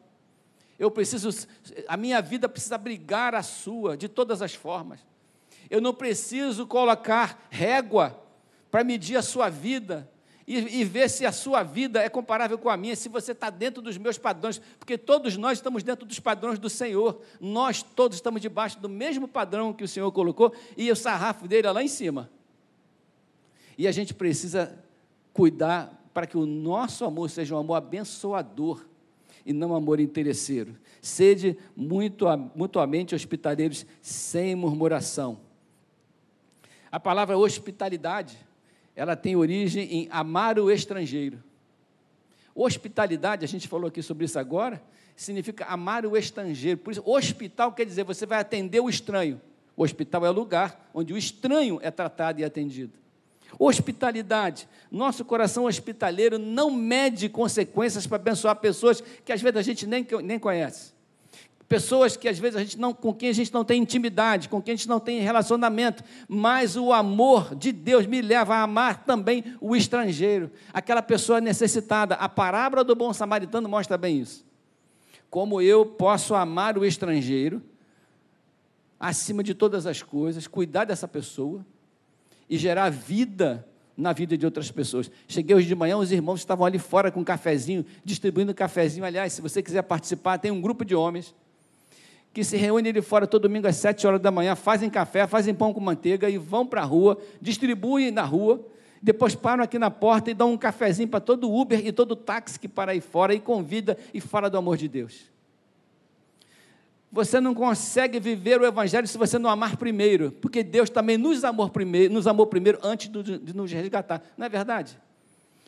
Eu 0.78 0.92
preciso, 0.92 1.48
a 1.88 1.98
minha 1.98 2.22
vida 2.22 2.48
precisa 2.48 2.76
abrigar 2.76 3.34
a 3.34 3.42
sua, 3.42 3.98
de 3.98 4.08
todas 4.08 4.42
as 4.42 4.54
formas. 4.54 5.00
Eu 5.70 5.82
não 5.82 5.94
preciso 5.94 6.68
colocar 6.68 7.48
régua 7.50 8.24
para 8.72 8.84
medir 8.84 9.16
a 9.18 9.22
sua 9.22 9.50
vida 9.50 10.10
e, 10.50 10.82
e, 10.82 10.84
ver 10.84 11.08
se 11.10 11.28
a 11.28 11.32
sua 11.32 11.62
vida 11.62 12.02
é 12.02 12.10
comparável 12.10 12.58
com 12.58 12.70
a 12.70 12.76
minha, 12.76 12.96
se 12.96 13.08
você 13.08 13.34
está 13.34 13.52
dentro 13.52 13.84
dos 13.84 14.00
meus 14.00 14.18
padrões, 14.18 14.60
porque 14.80 14.98
todos 14.98 15.38
nós 15.38 15.60
estamos 15.60 15.84
dentro 15.84 16.08
dos 16.08 16.20
padrões 16.20 16.58
do 16.58 16.68
Senhor, 16.68 17.22
nós 17.40 17.84
todos 17.84 18.18
estamos 18.18 18.42
debaixo 18.42 18.80
do 18.80 18.90
mesmo 18.90 19.28
padrão 19.28 19.72
que 19.72 19.84
o 19.84 19.88
Senhor 19.88 20.12
colocou, 20.12 20.52
e 20.76 20.92
o 20.92 20.96
sarrafo 20.96 21.48
dele 21.48 21.68
é 21.68 21.72
lá 21.72 21.84
em 21.84 21.88
cima. 21.88 22.32
E 23.78 23.88
a 23.88 23.92
gente 23.92 24.12
precisa 24.12 24.76
cuidar 25.32 26.04
para 26.16 26.26
que 26.26 26.36
o 26.36 26.48
nosso 26.48 27.06
amor 27.06 27.30
seja 27.30 27.54
um 27.54 27.60
amor 27.60 27.76
abençoador 27.76 28.84
e 29.46 29.54
não 29.54 29.70
um 29.70 29.76
amor 29.76 30.00
interesseiro. 30.00 30.76
Sede 31.00 31.58
muito, 31.76 32.26
mutuamente 32.56 33.14
hospitaleiros 33.14 33.86
sem 34.02 34.56
murmuração. 34.56 35.40
A 36.92 37.00
palavra 37.00 37.38
hospitalidade 37.38 38.49
ela 39.00 39.16
tem 39.16 39.34
origem 39.34 39.88
em 39.90 40.08
amar 40.12 40.60
o 40.60 40.70
estrangeiro. 40.70 41.42
Hospitalidade, 42.54 43.46
a 43.46 43.48
gente 43.48 43.66
falou 43.66 43.88
aqui 43.88 44.04
sobre 44.04 44.26
isso 44.26 44.38
agora, 44.38 44.84
significa 45.16 45.64
amar 45.68 46.06
o 46.06 46.18
estrangeiro. 46.18 46.78
Por 46.80 46.92
isso, 46.92 47.02
hospital 47.06 47.72
quer 47.72 47.86
dizer 47.86 48.04
você 48.04 48.26
vai 48.26 48.40
atender 48.40 48.82
o 48.82 48.90
estranho. 48.90 49.40
O 49.78 49.84
hospital 49.84 50.26
é 50.26 50.30
o 50.30 50.34
lugar 50.34 50.90
onde 50.94 51.14
o 51.14 51.18
estranho 51.18 51.80
é 51.82 51.90
tratado 51.90 52.42
e 52.42 52.44
atendido. 52.44 52.92
Hospitalidade. 53.58 54.68
Nosso 54.92 55.24
coração 55.24 55.64
hospitaleiro 55.64 56.38
não 56.38 56.70
mede 56.70 57.30
consequências 57.30 58.06
para 58.06 58.18
abençoar 58.18 58.58
pessoas 58.58 59.02
que 59.24 59.32
às 59.32 59.42
vezes 59.42 59.56
a 59.56 59.62
gente 59.62 59.88
nem, 59.88 60.06
nem 60.22 60.38
conhece. 60.38 60.92
Pessoas 61.70 62.18
que 62.18 62.28
às 62.28 62.40
vezes 62.40 62.56
a 62.56 62.62
gente 62.62 62.80
não, 62.80 62.96
com 62.96 63.14
quem 63.14 63.30
a 63.30 63.34
gente 63.34 63.54
não 63.54 63.64
tem 63.64 63.80
intimidade, 63.80 64.50
com 64.50 64.60
quem 64.60 64.74
a 64.74 64.76
gente 64.76 64.90
não 64.90 65.00
tem 65.00 65.20
relacionamento, 65.20 66.04
mas 66.28 66.76
o 66.76 66.92
amor 66.92 67.54
de 67.54 67.72
Deus 67.72 68.08
me 68.08 68.24
leva 68.24 68.56
a 68.56 68.64
amar 68.64 69.06
também 69.06 69.44
o 69.62 69.76
estrangeiro, 69.76 70.50
aquela 70.74 71.04
pessoa 71.04 71.40
necessitada. 71.40 72.16
A 72.16 72.28
parábola 72.28 72.84
do 72.84 72.96
bom 72.96 73.14
samaritano 73.14 73.70
mostra 73.70 74.00
bem 74.00 74.20
isso. 74.20 74.44
Como 75.30 75.62
eu 75.62 75.86
posso 75.86 76.34
amar 76.34 76.76
o 76.76 76.84
estrangeiro 76.84 77.62
acima 79.00 79.44
de 79.44 79.54
todas 79.54 79.86
as 79.86 80.02
coisas, 80.02 80.48
cuidar 80.48 80.86
dessa 80.86 81.08
pessoa 81.08 81.64
e 82.50 82.58
gerar 82.58 82.90
vida 82.90 83.64
na 83.96 84.12
vida 84.12 84.36
de 84.36 84.44
outras 84.44 84.72
pessoas. 84.72 85.12
Cheguei 85.28 85.56
hoje 85.56 85.68
de 85.68 85.76
manhã, 85.76 85.98
os 85.98 86.12
irmãos 86.12 86.40
estavam 86.40 86.66
ali 86.66 86.80
fora 86.80 87.12
com 87.12 87.20
um 87.20 87.24
cafezinho, 87.24 87.86
distribuindo 88.04 88.56
cafezinho. 88.56 89.06
Aliás, 89.06 89.34
se 89.34 89.42
você 89.42 89.62
quiser 89.62 89.84
participar, 89.84 90.40
tem 90.40 90.50
um 90.50 90.60
grupo 90.60 90.84
de 90.84 90.96
homens 90.96 91.36
que 92.34 92.44
se 92.44 92.58
reúnem 92.58 92.92
ali 92.92 93.02
fora 93.02 93.26
todo 93.26 93.44
domingo 93.44 93.68
às 93.68 93.76
sete 93.76 94.06
horas 94.06 94.22
da 94.22 94.32
manhã, 94.32 94.56
fazem 94.56 94.90
café, 94.90 95.26
fazem 95.26 95.54
pão 95.54 95.74
com 95.74 95.80
manteiga 95.80 96.30
e 96.30 96.38
vão 96.38 96.66
para 96.66 96.82
a 96.82 96.86
rua, 96.86 97.18
distribuem 97.42 98.12
na 98.12 98.24
rua, 98.24 98.66
depois 99.02 99.34
param 99.34 99.64
aqui 99.64 99.80
na 99.80 99.90
porta 99.90 100.30
e 100.30 100.34
dão 100.34 100.54
um 100.54 100.58
cafezinho 100.58 101.08
para 101.08 101.20
todo 101.20 101.52
Uber 101.52 101.86
e 101.86 101.92
todo 101.92 102.16
táxi 102.16 102.60
que 102.60 102.68
para 102.68 102.92
aí 102.92 103.02
fora 103.02 103.34
e 103.34 103.40
convida 103.40 103.98
e 104.14 104.20
fala 104.20 104.50
do 104.50 104.58
amor 104.58 104.78
de 104.78 104.88
Deus. 104.88 105.30
Você 107.12 107.40
não 107.40 107.56
consegue 107.56 108.20
viver 108.20 108.62
o 108.62 108.66
Evangelho 108.66 109.08
se 109.08 109.18
você 109.18 109.40
não 109.40 109.50
amar 109.50 109.78
primeiro, 109.78 110.32
porque 110.34 110.62
Deus 110.62 110.92
também 110.92 111.18
nos 111.18 111.44
amou 111.44 111.68
primeiro, 111.70 112.14
nos 112.14 112.28
amou 112.28 112.46
primeiro 112.46 112.78
antes 112.84 113.10
de 113.10 113.56
nos 113.56 113.72
resgatar. 113.72 114.22
Não 114.38 114.46
é 114.46 114.50
verdade? 114.50 115.00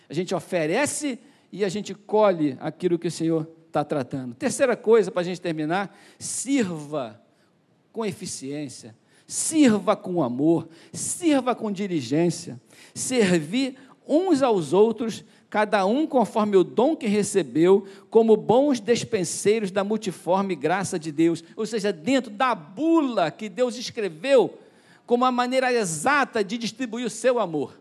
A 0.08 0.14
gente 0.14 0.36
oferece 0.36 1.18
e 1.52 1.66
a 1.66 1.70
gente 1.70 1.96
colhe 1.96 2.58
aquilo 2.60 3.00
que 3.00 3.08
o 3.08 3.12
Senhor 3.12 3.50
está 3.72 3.86
tratando. 3.86 4.36
Terceira 4.36 4.76
coisa, 4.76 5.10
para 5.10 5.22
a 5.22 5.26
gente 5.26 5.40
terminar, 5.40 5.98
sirva 6.20 7.20
com 7.92 8.06
eficiência, 8.06 8.96
sirva 9.26 9.96
com 9.96 10.22
amor, 10.22 10.68
sirva 10.94 11.56
com 11.56 11.72
diligência, 11.72 12.60
servir 12.94 13.78
uns 14.08 14.42
aos 14.42 14.74
outros 14.74 15.24
cada 15.50 15.86
um 15.86 16.08
conforme 16.08 16.56
o 16.56 16.64
dom 16.64 16.96
que 16.96 17.08
recebeu, 17.08 17.86
como 18.10 18.38
bons 18.38 18.80
despenseiros 18.80 19.70
da 19.70 19.84
multiforme 19.84 20.56
graça 20.56 20.98
de 20.98 21.12
Deus, 21.12 21.44
ou 21.58 21.66
seja, 21.66 21.92
dentro 21.92 22.32
da 22.32 22.56
bula 22.56 23.30
que 23.30 23.50
Deus 23.50 23.78
escreveu, 23.78 24.58
como 25.06 25.26
a 25.26 25.32
maneira 25.32 25.74
exata 25.74 26.42
de 26.42 26.58
distribuir 26.58 27.06
o 27.06 27.10
seu 27.10 27.38
amor. 27.38 27.81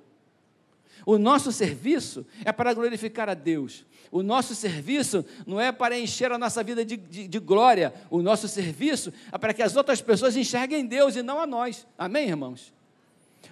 O 1.06 1.18
nosso 1.18 1.52
serviço 1.52 2.26
é 2.44 2.52
para 2.52 2.74
glorificar 2.74 3.28
a 3.28 3.34
Deus. 3.34 3.84
O 4.10 4.22
nosso 4.22 4.54
serviço 4.54 5.24
não 5.46 5.60
é 5.60 5.70
para 5.70 5.98
encher 5.98 6.32
a 6.32 6.38
nossa 6.38 6.64
vida 6.64 6.84
de, 6.84 6.96
de, 6.96 7.28
de, 7.28 7.38
glória. 7.38 7.94
O 8.10 8.20
nosso 8.20 8.48
serviço 8.48 9.12
é 9.30 9.38
para 9.38 9.54
que 9.54 9.62
as 9.62 9.76
outras 9.76 10.00
pessoas 10.00 10.36
enxerguem 10.36 10.84
Deus 10.84 11.14
e 11.14 11.22
não 11.22 11.38
a 11.38 11.46
nós. 11.46 11.86
Amém, 11.96 12.28
irmãos? 12.28 12.72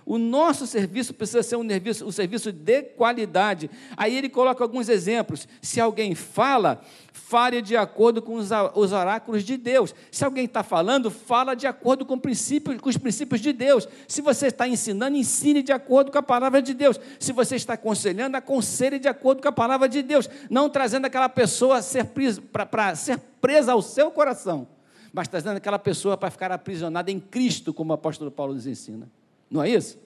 O 0.09 0.17
nosso 0.17 0.67
serviço 0.67 1.13
precisa 1.13 1.43
ser 1.43 1.57
um 1.57 1.69
serviço, 1.69 2.07
um 2.07 2.11
serviço 2.11 2.51
de 2.51 2.83
qualidade. 2.83 3.71
Aí 3.95 4.17
ele 4.17 4.31
coloca 4.31 4.65
alguns 4.65 4.89
exemplos. 4.89 5.47
Se 5.61 5.83
alguém 5.83 6.15
fala, 6.15 6.81
fale 7.13 7.61
de 7.61 7.77
acordo 7.77 8.23
com 8.23 8.37
os, 8.37 8.49
os 8.75 8.93
oráculos 8.93 9.45
de 9.45 9.59
Deus. 9.59 9.95
Se 10.11 10.25
alguém 10.25 10.47
está 10.47 10.63
falando, 10.63 11.11
fala 11.11 11.55
de 11.55 11.67
acordo 11.67 12.07
com, 12.07 12.19
princípios, 12.19 12.81
com 12.81 12.89
os 12.89 12.97
princípios 12.97 13.43
de 13.43 13.53
Deus. 13.53 13.87
Se 14.09 14.23
você 14.23 14.47
está 14.47 14.67
ensinando, 14.67 15.15
ensine 15.15 15.63
de 15.63 15.73
acordo 15.73 16.11
com 16.11 16.17
a 16.17 16.23
palavra 16.23 16.63
de 16.63 16.73
Deus. 16.73 16.99
Se 17.21 17.31
você 17.31 17.57
está 17.57 17.75
aconselhando, 17.75 18.35
aconselhe 18.35 18.99
de 18.99 19.09
acordo 19.09 19.43
com 19.43 19.49
a 19.49 19.53
palavra 19.53 19.91
de 19.91 20.03
Deus. 20.03 20.27
Não 20.49 20.71
trazendo 20.71 21.05
aquela 21.05 21.29
pessoa 21.29 21.81
para 22.51 22.95
ser 22.95 23.19
presa 23.43 23.73
ao 23.73 23.83
seu 23.83 24.11
coração, 24.11 24.67
mas 25.13 25.29
trazendo 25.29 25.59
aquela 25.59 25.79
pessoa 25.79 26.17
para 26.17 26.31
ficar 26.31 26.51
aprisionada 26.51 27.11
em 27.11 27.21
Cristo, 27.21 27.75
como 27.75 27.91
o 27.91 27.95
apóstolo 27.95 28.31
Paulo 28.31 28.55
nos 28.55 28.67
ensina. 28.67 29.07
Não 29.51 29.63
é 29.63 29.71
isso? 29.71 29.99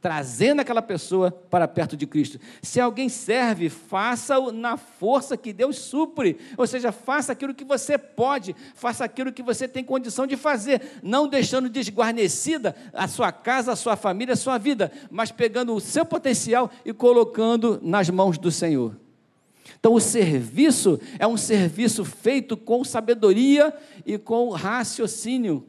Trazendo 0.00 0.60
aquela 0.60 0.80
pessoa 0.80 1.30
para 1.30 1.68
perto 1.68 1.94
de 1.94 2.06
Cristo. 2.06 2.40
Se 2.62 2.80
alguém 2.80 3.10
serve, 3.10 3.68
faça-o 3.68 4.50
na 4.50 4.78
força 4.78 5.36
que 5.36 5.52
Deus 5.52 5.76
supre. 5.76 6.38
Ou 6.56 6.66
seja, 6.66 6.90
faça 6.90 7.32
aquilo 7.32 7.54
que 7.54 7.64
você 7.64 7.98
pode, 7.98 8.56
faça 8.74 9.04
aquilo 9.04 9.32
que 9.32 9.42
você 9.42 9.68
tem 9.68 9.84
condição 9.84 10.26
de 10.26 10.36
fazer, 10.36 10.80
não 11.02 11.28
deixando 11.28 11.68
desguarnecida 11.68 12.74
a 12.94 13.06
sua 13.06 13.30
casa, 13.30 13.72
a 13.72 13.76
sua 13.76 13.94
família, 13.94 14.32
a 14.32 14.38
sua 14.38 14.56
vida, 14.56 14.90
mas 15.10 15.30
pegando 15.30 15.74
o 15.74 15.80
seu 15.80 16.06
potencial 16.06 16.70
e 16.82 16.94
colocando 16.94 17.78
nas 17.82 18.08
mãos 18.08 18.38
do 18.38 18.50
Senhor. 18.50 18.96
Então, 19.78 19.94
o 19.94 20.00
serviço 20.00 21.00
é 21.18 21.26
um 21.26 21.38
serviço 21.38 22.04
feito 22.04 22.54
com 22.54 22.84
sabedoria 22.84 23.72
e 24.04 24.18
com 24.18 24.50
raciocínio, 24.50 25.66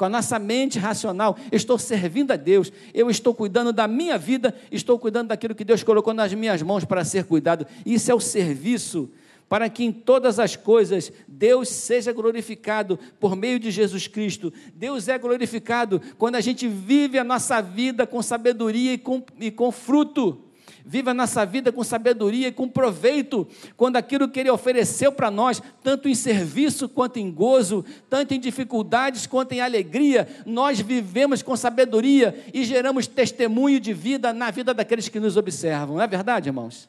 com 0.00 0.06
a 0.06 0.08
nossa 0.08 0.38
mente 0.38 0.78
racional, 0.78 1.36
estou 1.52 1.78
servindo 1.78 2.30
a 2.30 2.36
Deus, 2.36 2.72
eu 2.94 3.10
estou 3.10 3.34
cuidando 3.34 3.70
da 3.70 3.86
minha 3.86 4.16
vida, 4.16 4.54
estou 4.72 4.98
cuidando 4.98 5.28
daquilo 5.28 5.54
que 5.54 5.62
Deus 5.62 5.82
colocou 5.82 6.14
nas 6.14 6.32
minhas 6.32 6.62
mãos 6.62 6.86
para 6.86 7.04
ser 7.04 7.24
cuidado. 7.24 7.66
Isso 7.84 8.10
é 8.10 8.14
o 8.14 8.18
serviço 8.18 9.10
para 9.46 9.68
que 9.68 9.84
em 9.84 9.92
todas 9.92 10.38
as 10.38 10.56
coisas 10.56 11.12
Deus 11.28 11.68
seja 11.68 12.14
glorificado 12.14 12.98
por 13.20 13.36
meio 13.36 13.60
de 13.60 13.70
Jesus 13.70 14.06
Cristo. 14.06 14.50
Deus 14.74 15.06
é 15.06 15.18
glorificado 15.18 16.00
quando 16.16 16.36
a 16.36 16.40
gente 16.40 16.66
vive 16.66 17.18
a 17.18 17.24
nossa 17.24 17.60
vida 17.60 18.06
com 18.06 18.22
sabedoria 18.22 18.94
e 18.94 18.98
com, 18.98 19.22
e 19.38 19.50
com 19.50 19.70
fruto. 19.70 20.49
Viva 20.84 21.14
nossa 21.14 21.44
vida 21.44 21.70
com 21.70 21.84
sabedoria 21.84 22.48
e 22.48 22.52
com 22.52 22.68
proveito, 22.68 23.46
quando 23.76 23.96
aquilo 23.96 24.28
que 24.28 24.40
Ele 24.40 24.50
ofereceu 24.50 25.12
para 25.12 25.30
nós, 25.30 25.62
tanto 25.82 26.08
em 26.08 26.14
serviço 26.14 26.88
quanto 26.88 27.18
em 27.18 27.30
gozo, 27.30 27.84
tanto 28.08 28.34
em 28.34 28.40
dificuldades 28.40 29.26
quanto 29.26 29.52
em 29.52 29.60
alegria, 29.60 30.28
nós 30.46 30.80
vivemos 30.80 31.42
com 31.42 31.56
sabedoria 31.56 32.44
e 32.52 32.64
geramos 32.64 33.06
testemunho 33.06 33.80
de 33.80 33.92
vida 33.92 34.32
na 34.32 34.50
vida 34.50 34.74
daqueles 34.74 35.08
que 35.08 35.20
nos 35.20 35.36
observam. 35.36 35.96
Não 35.96 36.02
é 36.02 36.06
verdade, 36.06 36.48
irmãos? 36.48 36.88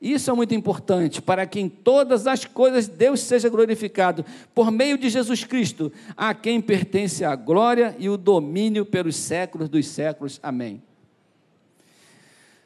Isso 0.00 0.30
é 0.30 0.34
muito 0.34 0.54
importante 0.54 1.20
para 1.20 1.44
que 1.44 1.60
em 1.60 1.68
todas 1.68 2.26
as 2.26 2.46
coisas 2.46 2.88
Deus 2.88 3.20
seja 3.20 3.50
glorificado 3.50 4.24
por 4.54 4.70
meio 4.70 4.96
de 4.96 5.10
Jesus 5.10 5.44
Cristo, 5.44 5.92
a 6.16 6.32
quem 6.32 6.58
pertence 6.60 7.22
a 7.22 7.36
glória 7.36 7.94
e 7.98 8.08
o 8.08 8.16
domínio 8.16 8.86
pelos 8.86 9.14
séculos 9.16 9.68
dos 9.68 9.86
séculos. 9.86 10.40
Amém. 10.42 10.82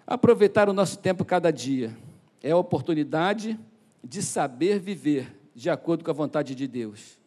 Aproveitar 0.06 0.68
o 0.68 0.72
nosso 0.72 0.98
tempo 0.98 1.24
cada 1.24 1.50
dia 1.50 1.96
é 2.42 2.50
a 2.50 2.56
oportunidade 2.56 3.58
de 4.02 4.22
saber 4.22 4.78
viver 4.78 5.34
de 5.54 5.70
acordo 5.70 6.04
com 6.04 6.10
a 6.10 6.14
vontade 6.14 6.54
de 6.54 6.68
Deus. 6.68 7.18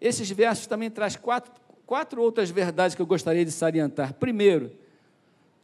Esses 0.00 0.28
versos 0.30 0.66
também 0.66 0.90
traz 0.90 1.14
quatro, 1.14 1.52
quatro 1.86 2.20
outras 2.20 2.50
verdades 2.50 2.96
que 2.96 3.00
eu 3.00 3.06
gostaria 3.06 3.44
de 3.44 3.52
salientar. 3.52 4.14
Primeiro, 4.14 4.72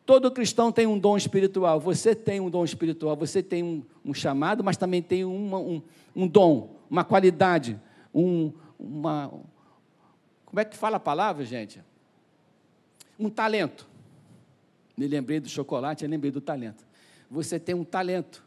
todo 0.07 0.31
cristão 0.31 0.71
tem 0.71 0.87
um 0.87 0.99
dom 0.99 1.17
espiritual. 1.17 1.81
Você 1.81 2.15
tem 2.15 2.39
um 2.39 2.49
dom 2.49 2.65
espiritual, 2.65 3.17
você 3.17 3.43
tem 3.43 3.65
um, 3.65 3.85
um 4.05 4.15
chamado, 4.15 4.63
mas 4.63 4.77
também 4.77 5.03
tem 5.03 5.25
uma, 5.25 5.59
um, 5.59 5.83
um 6.15 6.29
dom, 6.29 6.77
uma 6.89 7.03
qualidade, 7.03 7.81
um, 8.15 8.53
uma. 8.79 9.33
Como 10.47 10.61
é 10.61 10.65
que 10.65 10.77
fala 10.77 10.99
a 10.99 11.01
palavra, 11.01 11.45
gente? 11.45 11.83
Um 13.19 13.29
talento. 13.29 13.90
Me 15.01 15.09
lembrei 15.09 15.41
do 15.41 15.49
chocolate, 15.49 16.05
eu 16.05 16.11
lembrei 16.11 16.31
do 16.31 16.43
talento. 16.43 16.85
Você 17.31 17.59
tem 17.59 17.75
um 17.75 17.85
talento. 17.85 18.45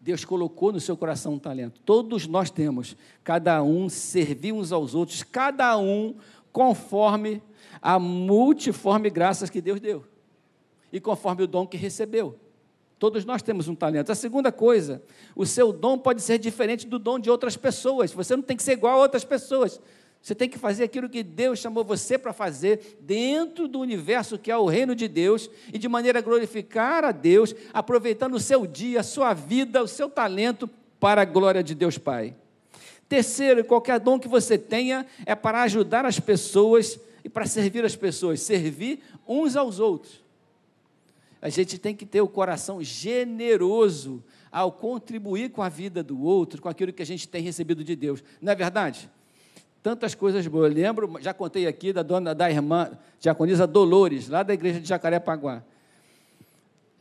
Deus 0.00 0.24
colocou 0.24 0.70
no 0.70 0.78
seu 0.78 0.96
coração 0.96 1.34
um 1.34 1.38
talento. 1.40 1.80
Todos 1.84 2.28
nós 2.28 2.48
temos. 2.48 2.96
Cada 3.24 3.60
um 3.60 3.88
servir 3.88 4.52
uns 4.52 4.70
aos 4.70 4.94
outros, 4.94 5.24
cada 5.24 5.76
um 5.76 6.14
conforme 6.52 7.42
a 7.82 7.98
multiforme 7.98 9.10
graças 9.10 9.50
que 9.50 9.60
Deus 9.60 9.80
deu. 9.80 10.04
E 10.92 11.00
conforme 11.00 11.42
o 11.42 11.46
dom 11.48 11.66
que 11.66 11.76
recebeu. 11.76 12.38
Todos 12.96 13.24
nós 13.24 13.42
temos 13.42 13.66
um 13.66 13.74
talento. 13.74 14.12
A 14.12 14.14
segunda 14.14 14.52
coisa, 14.52 15.02
o 15.34 15.44
seu 15.44 15.72
dom 15.72 15.98
pode 15.98 16.22
ser 16.22 16.38
diferente 16.38 16.86
do 16.86 17.00
dom 17.00 17.18
de 17.18 17.28
outras 17.28 17.56
pessoas. 17.56 18.12
Você 18.12 18.36
não 18.36 18.44
tem 18.44 18.56
que 18.56 18.62
ser 18.62 18.74
igual 18.74 19.00
a 19.00 19.02
outras 19.02 19.24
pessoas. 19.24 19.80
Você 20.24 20.34
tem 20.34 20.48
que 20.48 20.58
fazer 20.58 20.84
aquilo 20.84 21.06
que 21.06 21.22
Deus 21.22 21.58
chamou 21.58 21.84
você 21.84 22.16
para 22.16 22.32
fazer 22.32 22.96
dentro 22.98 23.68
do 23.68 23.78
universo 23.78 24.38
que 24.38 24.50
é 24.50 24.56
o 24.56 24.64
reino 24.64 24.94
de 24.94 25.06
Deus 25.06 25.50
e 25.70 25.76
de 25.76 25.86
maneira 25.86 26.20
a 26.20 26.22
glorificar 26.22 27.04
a 27.04 27.12
Deus, 27.12 27.54
aproveitando 27.74 28.32
o 28.32 28.40
seu 28.40 28.66
dia, 28.66 29.00
a 29.00 29.02
sua 29.02 29.34
vida, 29.34 29.82
o 29.82 29.86
seu 29.86 30.08
talento 30.08 30.66
para 30.98 31.20
a 31.20 31.26
glória 31.26 31.62
de 31.62 31.74
Deus 31.74 31.98
Pai. 31.98 32.34
Terceiro, 33.06 33.62
qualquer 33.66 34.00
dom 34.00 34.18
que 34.18 34.26
você 34.26 34.56
tenha 34.56 35.04
é 35.26 35.34
para 35.34 35.60
ajudar 35.60 36.06
as 36.06 36.18
pessoas 36.18 36.98
e 37.22 37.28
para 37.28 37.44
servir 37.44 37.84
as 37.84 37.94
pessoas, 37.94 38.40
servir 38.40 39.00
uns 39.28 39.56
aos 39.56 39.78
outros. 39.78 40.24
A 41.42 41.50
gente 41.50 41.76
tem 41.76 41.94
que 41.94 42.06
ter 42.06 42.22
o 42.22 42.28
coração 42.28 42.82
generoso 42.82 44.24
ao 44.50 44.72
contribuir 44.72 45.50
com 45.50 45.60
a 45.60 45.68
vida 45.68 46.02
do 46.02 46.18
outro, 46.22 46.62
com 46.62 46.68
aquilo 46.70 46.94
que 46.94 47.02
a 47.02 47.06
gente 47.06 47.28
tem 47.28 47.42
recebido 47.42 47.84
de 47.84 47.94
Deus. 47.94 48.24
Não 48.40 48.52
é 48.52 48.54
verdade? 48.54 49.10
Tantas 49.84 50.14
coisas 50.14 50.46
boas. 50.46 50.70
Eu 50.70 50.74
lembro, 50.74 51.18
já 51.20 51.34
contei 51.34 51.66
aqui 51.66 51.92
da 51.92 52.02
dona 52.02 52.34
da 52.34 52.50
irmã 52.50 52.90
diaconisa 53.20 53.66
Dolores, 53.66 54.30
lá 54.30 54.42
da 54.42 54.54
igreja 54.54 54.80
de 54.80 54.88
Jacarepaguá. 54.88 55.62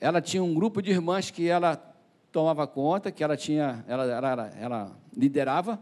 Ela 0.01 0.19
tinha 0.19 0.43
um 0.43 0.53
grupo 0.53 0.81
de 0.81 0.91
irmãs 0.91 1.31
que 1.31 1.47
ela 1.47 1.77
tomava 2.29 2.67
conta, 2.67 3.09
que 3.09 3.23
ela 3.23 3.37
tinha, 3.37 3.85
ela, 3.87 4.03
ela, 4.03 4.53
ela 4.59 4.91
liderava, 5.15 5.79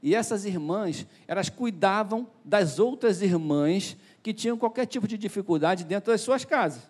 e 0.00 0.14
essas 0.14 0.44
irmãs, 0.44 1.04
elas 1.26 1.48
cuidavam 1.48 2.28
das 2.44 2.78
outras 2.78 3.22
irmãs 3.22 3.96
que 4.22 4.32
tinham 4.32 4.56
qualquer 4.56 4.86
tipo 4.86 5.08
de 5.08 5.18
dificuldade 5.18 5.82
dentro 5.82 6.12
das 6.12 6.20
suas 6.20 6.44
casas. 6.44 6.88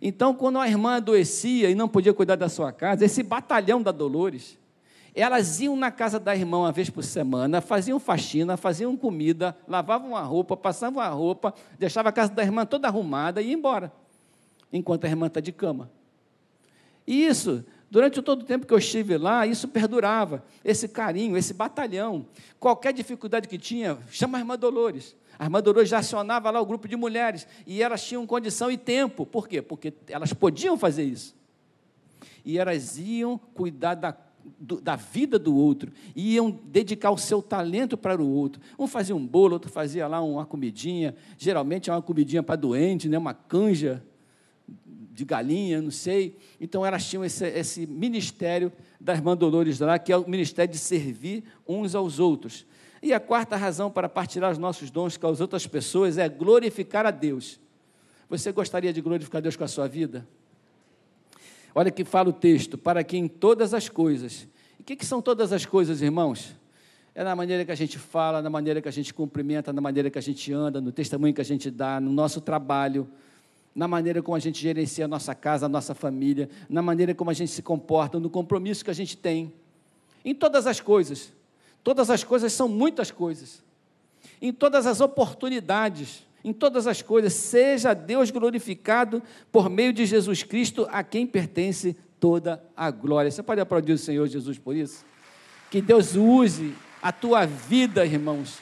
Então, 0.00 0.32
quando 0.32 0.60
a 0.60 0.68
irmã 0.68 0.98
adoecia 0.98 1.68
e 1.68 1.74
não 1.74 1.88
podia 1.88 2.14
cuidar 2.14 2.36
da 2.36 2.48
sua 2.48 2.70
casa, 2.70 3.04
esse 3.04 3.24
batalhão 3.24 3.82
da 3.82 3.90
Dolores, 3.90 4.56
elas 5.14 5.60
iam 5.60 5.76
na 5.76 5.90
casa 5.90 6.18
da 6.18 6.34
irmã 6.34 6.58
uma 6.58 6.72
vez 6.72 6.88
por 6.88 7.04
semana, 7.04 7.60
faziam 7.60 8.00
faxina, 8.00 8.56
faziam 8.56 8.96
comida, 8.96 9.56
lavavam 9.68 10.16
a 10.16 10.22
roupa, 10.22 10.56
passavam 10.56 11.02
a 11.02 11.08
roupa, 11.08 11.52
deixavam 11.78 12.08
a 12.08 12.12
casa 12.12 12.32
da 12.32 12.42
irmã 12.42 12.64
toda 12.64 12.88
arrumada 12.88 13.42
e 13.42 13.50
iam 13.50 13.58
embora, 13.58 13.92
enquanto 14.72 15.04
a 15.04 15.08
irmã 15.08 15.26
está 15.26 15.40
de 15.40 15.52
cama. 15.52 15.90
E 17.06 17.26
isso, 17.26 17.64
durante 17.90 18.22
todo 18.22 18.42
o 18.42 18.44
tempo 18.44 18.66
que 18.66 18.72
eu 18.72 18.78
estive 18.78 19.18
lá, 19.18 19.46
isso 19.46 19.68
perdurava, 19.68 20.42
esse 20.64 20.88
carinho, 20.88 21.36
esse 21.36 21.52
batalhão. 21.52 22.24
Qualquer 22.58 22.92
dificuldade 22.92 23.48
que 23.48 23.58
tinha, 23.58 23.98
chama 24.10 24.38
a 24.38 24.40
irmã 24.40 24.56
Dolores. 24.56 25.14
A 25.38 25.44
irmã 25.44 25.60
Dolores 25.60 25.88
já 25.90 25.98
acionava 25.98 26.50
lá 26.50 26.60
o 26.60 26.66
grupo 26.66 26.86
de 26.86 26.96
mulheres 26.96 27.46
e 27.66 27.82
elas 27.82 28.02
tinham 28.04 28.26
condição 28.26 28.70
e 28.70 28.78
tempo. 28.78 29.26
Por 29.26 29.48
quê? 29.48 29.60
Porque 29.60 29.92
elas 30.08 30.32
podiam 30.32 30.78
fazer 30.78 31.02
isso. 31.02 31.34
E 32.44 32.58
elas 32.58 32.98
iam 32.98 33.38
cuidar 33.38 33.94
da, 33.94 34.16
do, 34.58 34.80
da 34.80 34.96
vida 34.96 35.38
do 35.38 35.54
outro, 35.56 35.92
iam 36.14 36.50
dedicar 36.64 37.10
o 37.10 37.18
seu 37.18 37.42
talento 37.42 37.96
para 37.96 38.20
o 38.20 38.28
outro. 38.28 38.60
Um 38.78 38.86
fazia 38.86 39.14
um 39.14 39.26
bolo, 39.26 39.54
outro 39.54 39.70
fazia 39.70 40.06
lá 40.06 40.20
uma 40.20 40.46
comidinha. 40.46 41.14
Geralmente 41.36 41.90
é 41.90 41.92
uma 41.92 42.02
comidinha 42.02 42.42
para 42.42 42.56
doente, 42.56 43.08
né? 43.08 43.18
uma 43.18 43.34
canja 43.34 44.02
de 45.12 45.24
galinha, 45.24 45.82
não 45.82 45.90
sei. 45.90 46.36
Então 46.60 46.84
elas 46.84 47.04
tinham 47.04 47.24
esse, 47.24 47.46
esse 47.46 47.86
ministério 47.86 48.72
da 49.00 49.12
irmã 49.12 49.36
Dolores 49.36 49.80
lá, 49.80 49.98
que 49.98 50.12
é 50.12 50.16
o 50.16 50.28
ministério 50.28 50.72
de 50.72 50.78
servir 50.78 51.44
uns 51.66 51.94
aos 51.94 52.18
outros. 52.18 52.66
E 53.02 53.12
a 53.12 53.18
quarta 53.18 53.56
razão 53.56 53.90
para 53.90 54.08
partilhar 54.08 54.52
os 54.52 54.58
nossos 54.58 54.90
dons 54.90 55.16
com 55.16 55.26
as 55.26 55.40
outras 55.40 55.66
pessoas 55.66 56.18
é 56.18 56.28
glorificar 56.28 57.04
a 57.04 57.10
Deus. 57.10 57.60
Você 58.28 58.52
gostaria 58.52 58.92
de 58.92 59.00
glorificar 59.00 59.42
Deus 59.42 59.56
com 59.56 59.64
a 59.64 59.68
sua 59.68 59.88
vida? 59.88 60.26
Olha 61.74 61.90
que 61.90 62.04
fala 62.04 62.28
o 62.28 62.32
texto, 62.32 62.76
para 62.76 63.02
que 63.02 63.16
em 63.16 63.26
todas 63.26 63.72
as 63.72 63.88
coisas. 63.88 64.46
E 64.78 64.82
o 64.82 64.84
que, 64.84 64.96
que 64.96 65.06
são 65.06 65.22
todas 65.22 65.52
as 65.52 65.64
coisas, 65.64 66.02
irmãos? 66.02 66.54
É 67.14 67.22
na 67.22 67.36
maneira 67.36 67.64
que 67.64 67.70
a 67.70 67.74
gente 67.74 67.98
fala, 67.98 68.40
na 68.40 68.50
maneira 68.50 68.80
que 68.80 68.88
a 68.88 68.92
gente 68.92 69.12
cumprimenta, 69.12 69.72
na 69.72 69.80
maneira 69.80 70.10
que 70.10 70.18
a 70.18 70.22
gente 70.22 70.52
anda, 70.52 70.80
no 70.80 70.92
testemunho 70.92 71.34
que 71.34 71.40
a 71.40 71.44
gente 71.44 71.70
dá, 71.70 72.00
no 72.00 72.10
nosso 72.10 72.40
trabalho, 72.40 73.08
na 73.74 73.88
maneira 73.88 74.22
como 74.22 74.34
a 74.36 74.38
gente 74.38 74.60
gerencia 74.60 75.04
a 75.04 75.08
nossa 75.08 75.34
casa, 75.34 75.66
a 75.66 75.68
nossa 75.68 75.94
família, 75.94 76.48
na 76.68 76.82
maneira 76.82 77.14
como 77.14 77.30
a 77.30 77.34
gente 77.34 77.50
se 77.50 77.62
comporta, 77.62 78.18
no 78.18 78.28
compromisso 78.28 78.84
que 78.84 78.90
a 78.90 78.94
gente 78.94 79.16
tem. 79.16 79.52
Em 80.24 80.34
todas 80.34 80.66
as 80.66 80.80
coisas. 80.80 81.32
Todas 81.82 82.10
as 82.10 82.22
coisas 82.22 82.52
são 82.52 82.68
muitas 82.68 83.10
coisas. 83.10 83.62
Em 84.40 84.52
todas 84.52 84.86
as 84.86 85.00
oportunidades, 85.00 86.26
em 86.44 86.52
todas 86.52 86.86
as 86.86 87.02
coisas, 87.02 87.32
seja 87.32 87.94
Deus 87.94 88.30
glorificado 88.30 89.22
por 89.50 89.70
meio 89.70 89.92
de 89.92 90.04
Jesus 90.04 90.42
Cristo, 90.42 90.86
a 90.90 91.02
quem 91.02 91.26
pertence 91.26 91.96
toda 92.18 92.62
a 92.76 92.90
glória. 92.90 93.30
Você 93.30 93.42
pode 93.42 93.60
aplaudir 93.60 93.92
o 93.92 93.98
Senhor 93.98 94.26
Jesus 94.26 94.58
por 94.58 94.76
isso? 94.76 95.04
Que 95.70 95.80
Deus 95.80 96.14
use 96.14 96.74
a 97.00 97.10
tua 97.10 97.46
vida, 97.46 98.04
irmãos, 98.04 98.58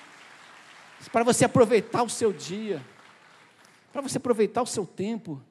para 1.12 1.24
você 1.24 1.44
aproveitar 1.44 2.02
o 2.02 2.08
seu 2.08 2.32
dia, 2.32 2.82
para 3.92 4.02
você 4.02 4.18
aproveitar 4.18 4.62
o 4.62 4.66
seu 4.66 4.86
tempo. 4.86 5.42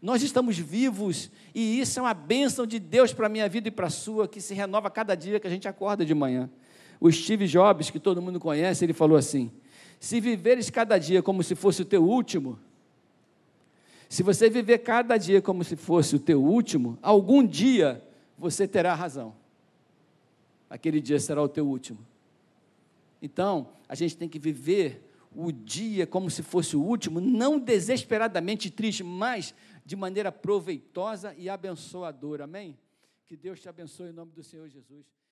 Nós 0.00 0.22
estamos 0.22 0.56
vivos 0.58 1.30
e 1.54 1.80
isso 1.80 1.98
é 1.98 2.02
uma 2.02 2.14
bênção 2.14 2.66
de 2.66 2.78
Deus 2.78 3.12
para 3.12 3.26
a 3.26 3.28
minha 3.28 3.48
vida 3.48 3.68
e 3.68 3.70
para 3.70 3.88
a 3.88 3.90
sua, 3.90 4.26
que 4.26 4.40
se 4.40 4.54
renova 4.54 4.90
cada 4.90 5.14
dia 5.14 5.38
que 5.38 5.46
a 5.46 5.50
gente 5.50 5.68
acorda 5.68 6.04
de 6.04 6.14
manhã. 6.14 6.48
O 6.98 7.10
Steve 7.10 7.46
Jobs, 7.46 7.90
que 7.90 7.98
todo 7.98 8.22
mundo 8.22 8.38
conhece, 8.38 8.84
ele 8.84 8.92
falou 8.92 9.16
assim: 9.16 9.50
se 10.00 10.18
viveres 10.18 10.70
cada 10.70 10.96
dia 10.96 11.22
como 11.22 11.42
se 11.42 11.54
fosse 11.54 11.82
o 11.82 11.84
teu 11.84 12.02
último, 12.02 12.58
se 14.08 14.22
você 14.22 14.48
viver 14.48 14.78
cada 14.78 15.18
dia 15.18 15.42
como 15.42 15.62
se 15.62 15.76
fosse 15.76 16.16
o 16.16 16.18
teu 16.18 16.42
último, 16.42 16.98
algum 17.02 17.46
dia 17.46 18.02
você 18.36 18.66
terá 18.66 18.94
razão. 18.94 19.36
Aquele 20.70 21.00
dia 21.00 21.20
será 21.20 21.42
o 21.42 21.48
teu 21.48 21.68
último. 21.68 21.98
Então, 23.20 23.68
a 23.86 23.94
gente 23.94 24.16
tem 24.16 24.28
que 24.28 24.38
viver 24.38 25.06
o 25.36 25.52
dia 25.52 26.06
como 26.06 26.30
se 26.30 26.42
fosse 26.42 26.76
o 26.76 26.82
último, 26.82 27.20
não 27.20 27.58
desesperadamente 27.58 28.70
triste, 28.70 29.04
mas 29.04 29.54
de 29.84 29.94
maneira 29.94 30.32
proveitosa 30.32 31.34
e 31.36 31.48
abençoadora. 31.48 32.44
Amém? 32.44 32.76
Que 33.26 33.36
Deus 33.36 33.60
te 33.60 33.68
abençoe 33.68 34.08
em 34.08 34.12
nome 34.12 34.32
do 34.32 34.42
Senhor 34.42 34.68
Jesus. 34.68 35.19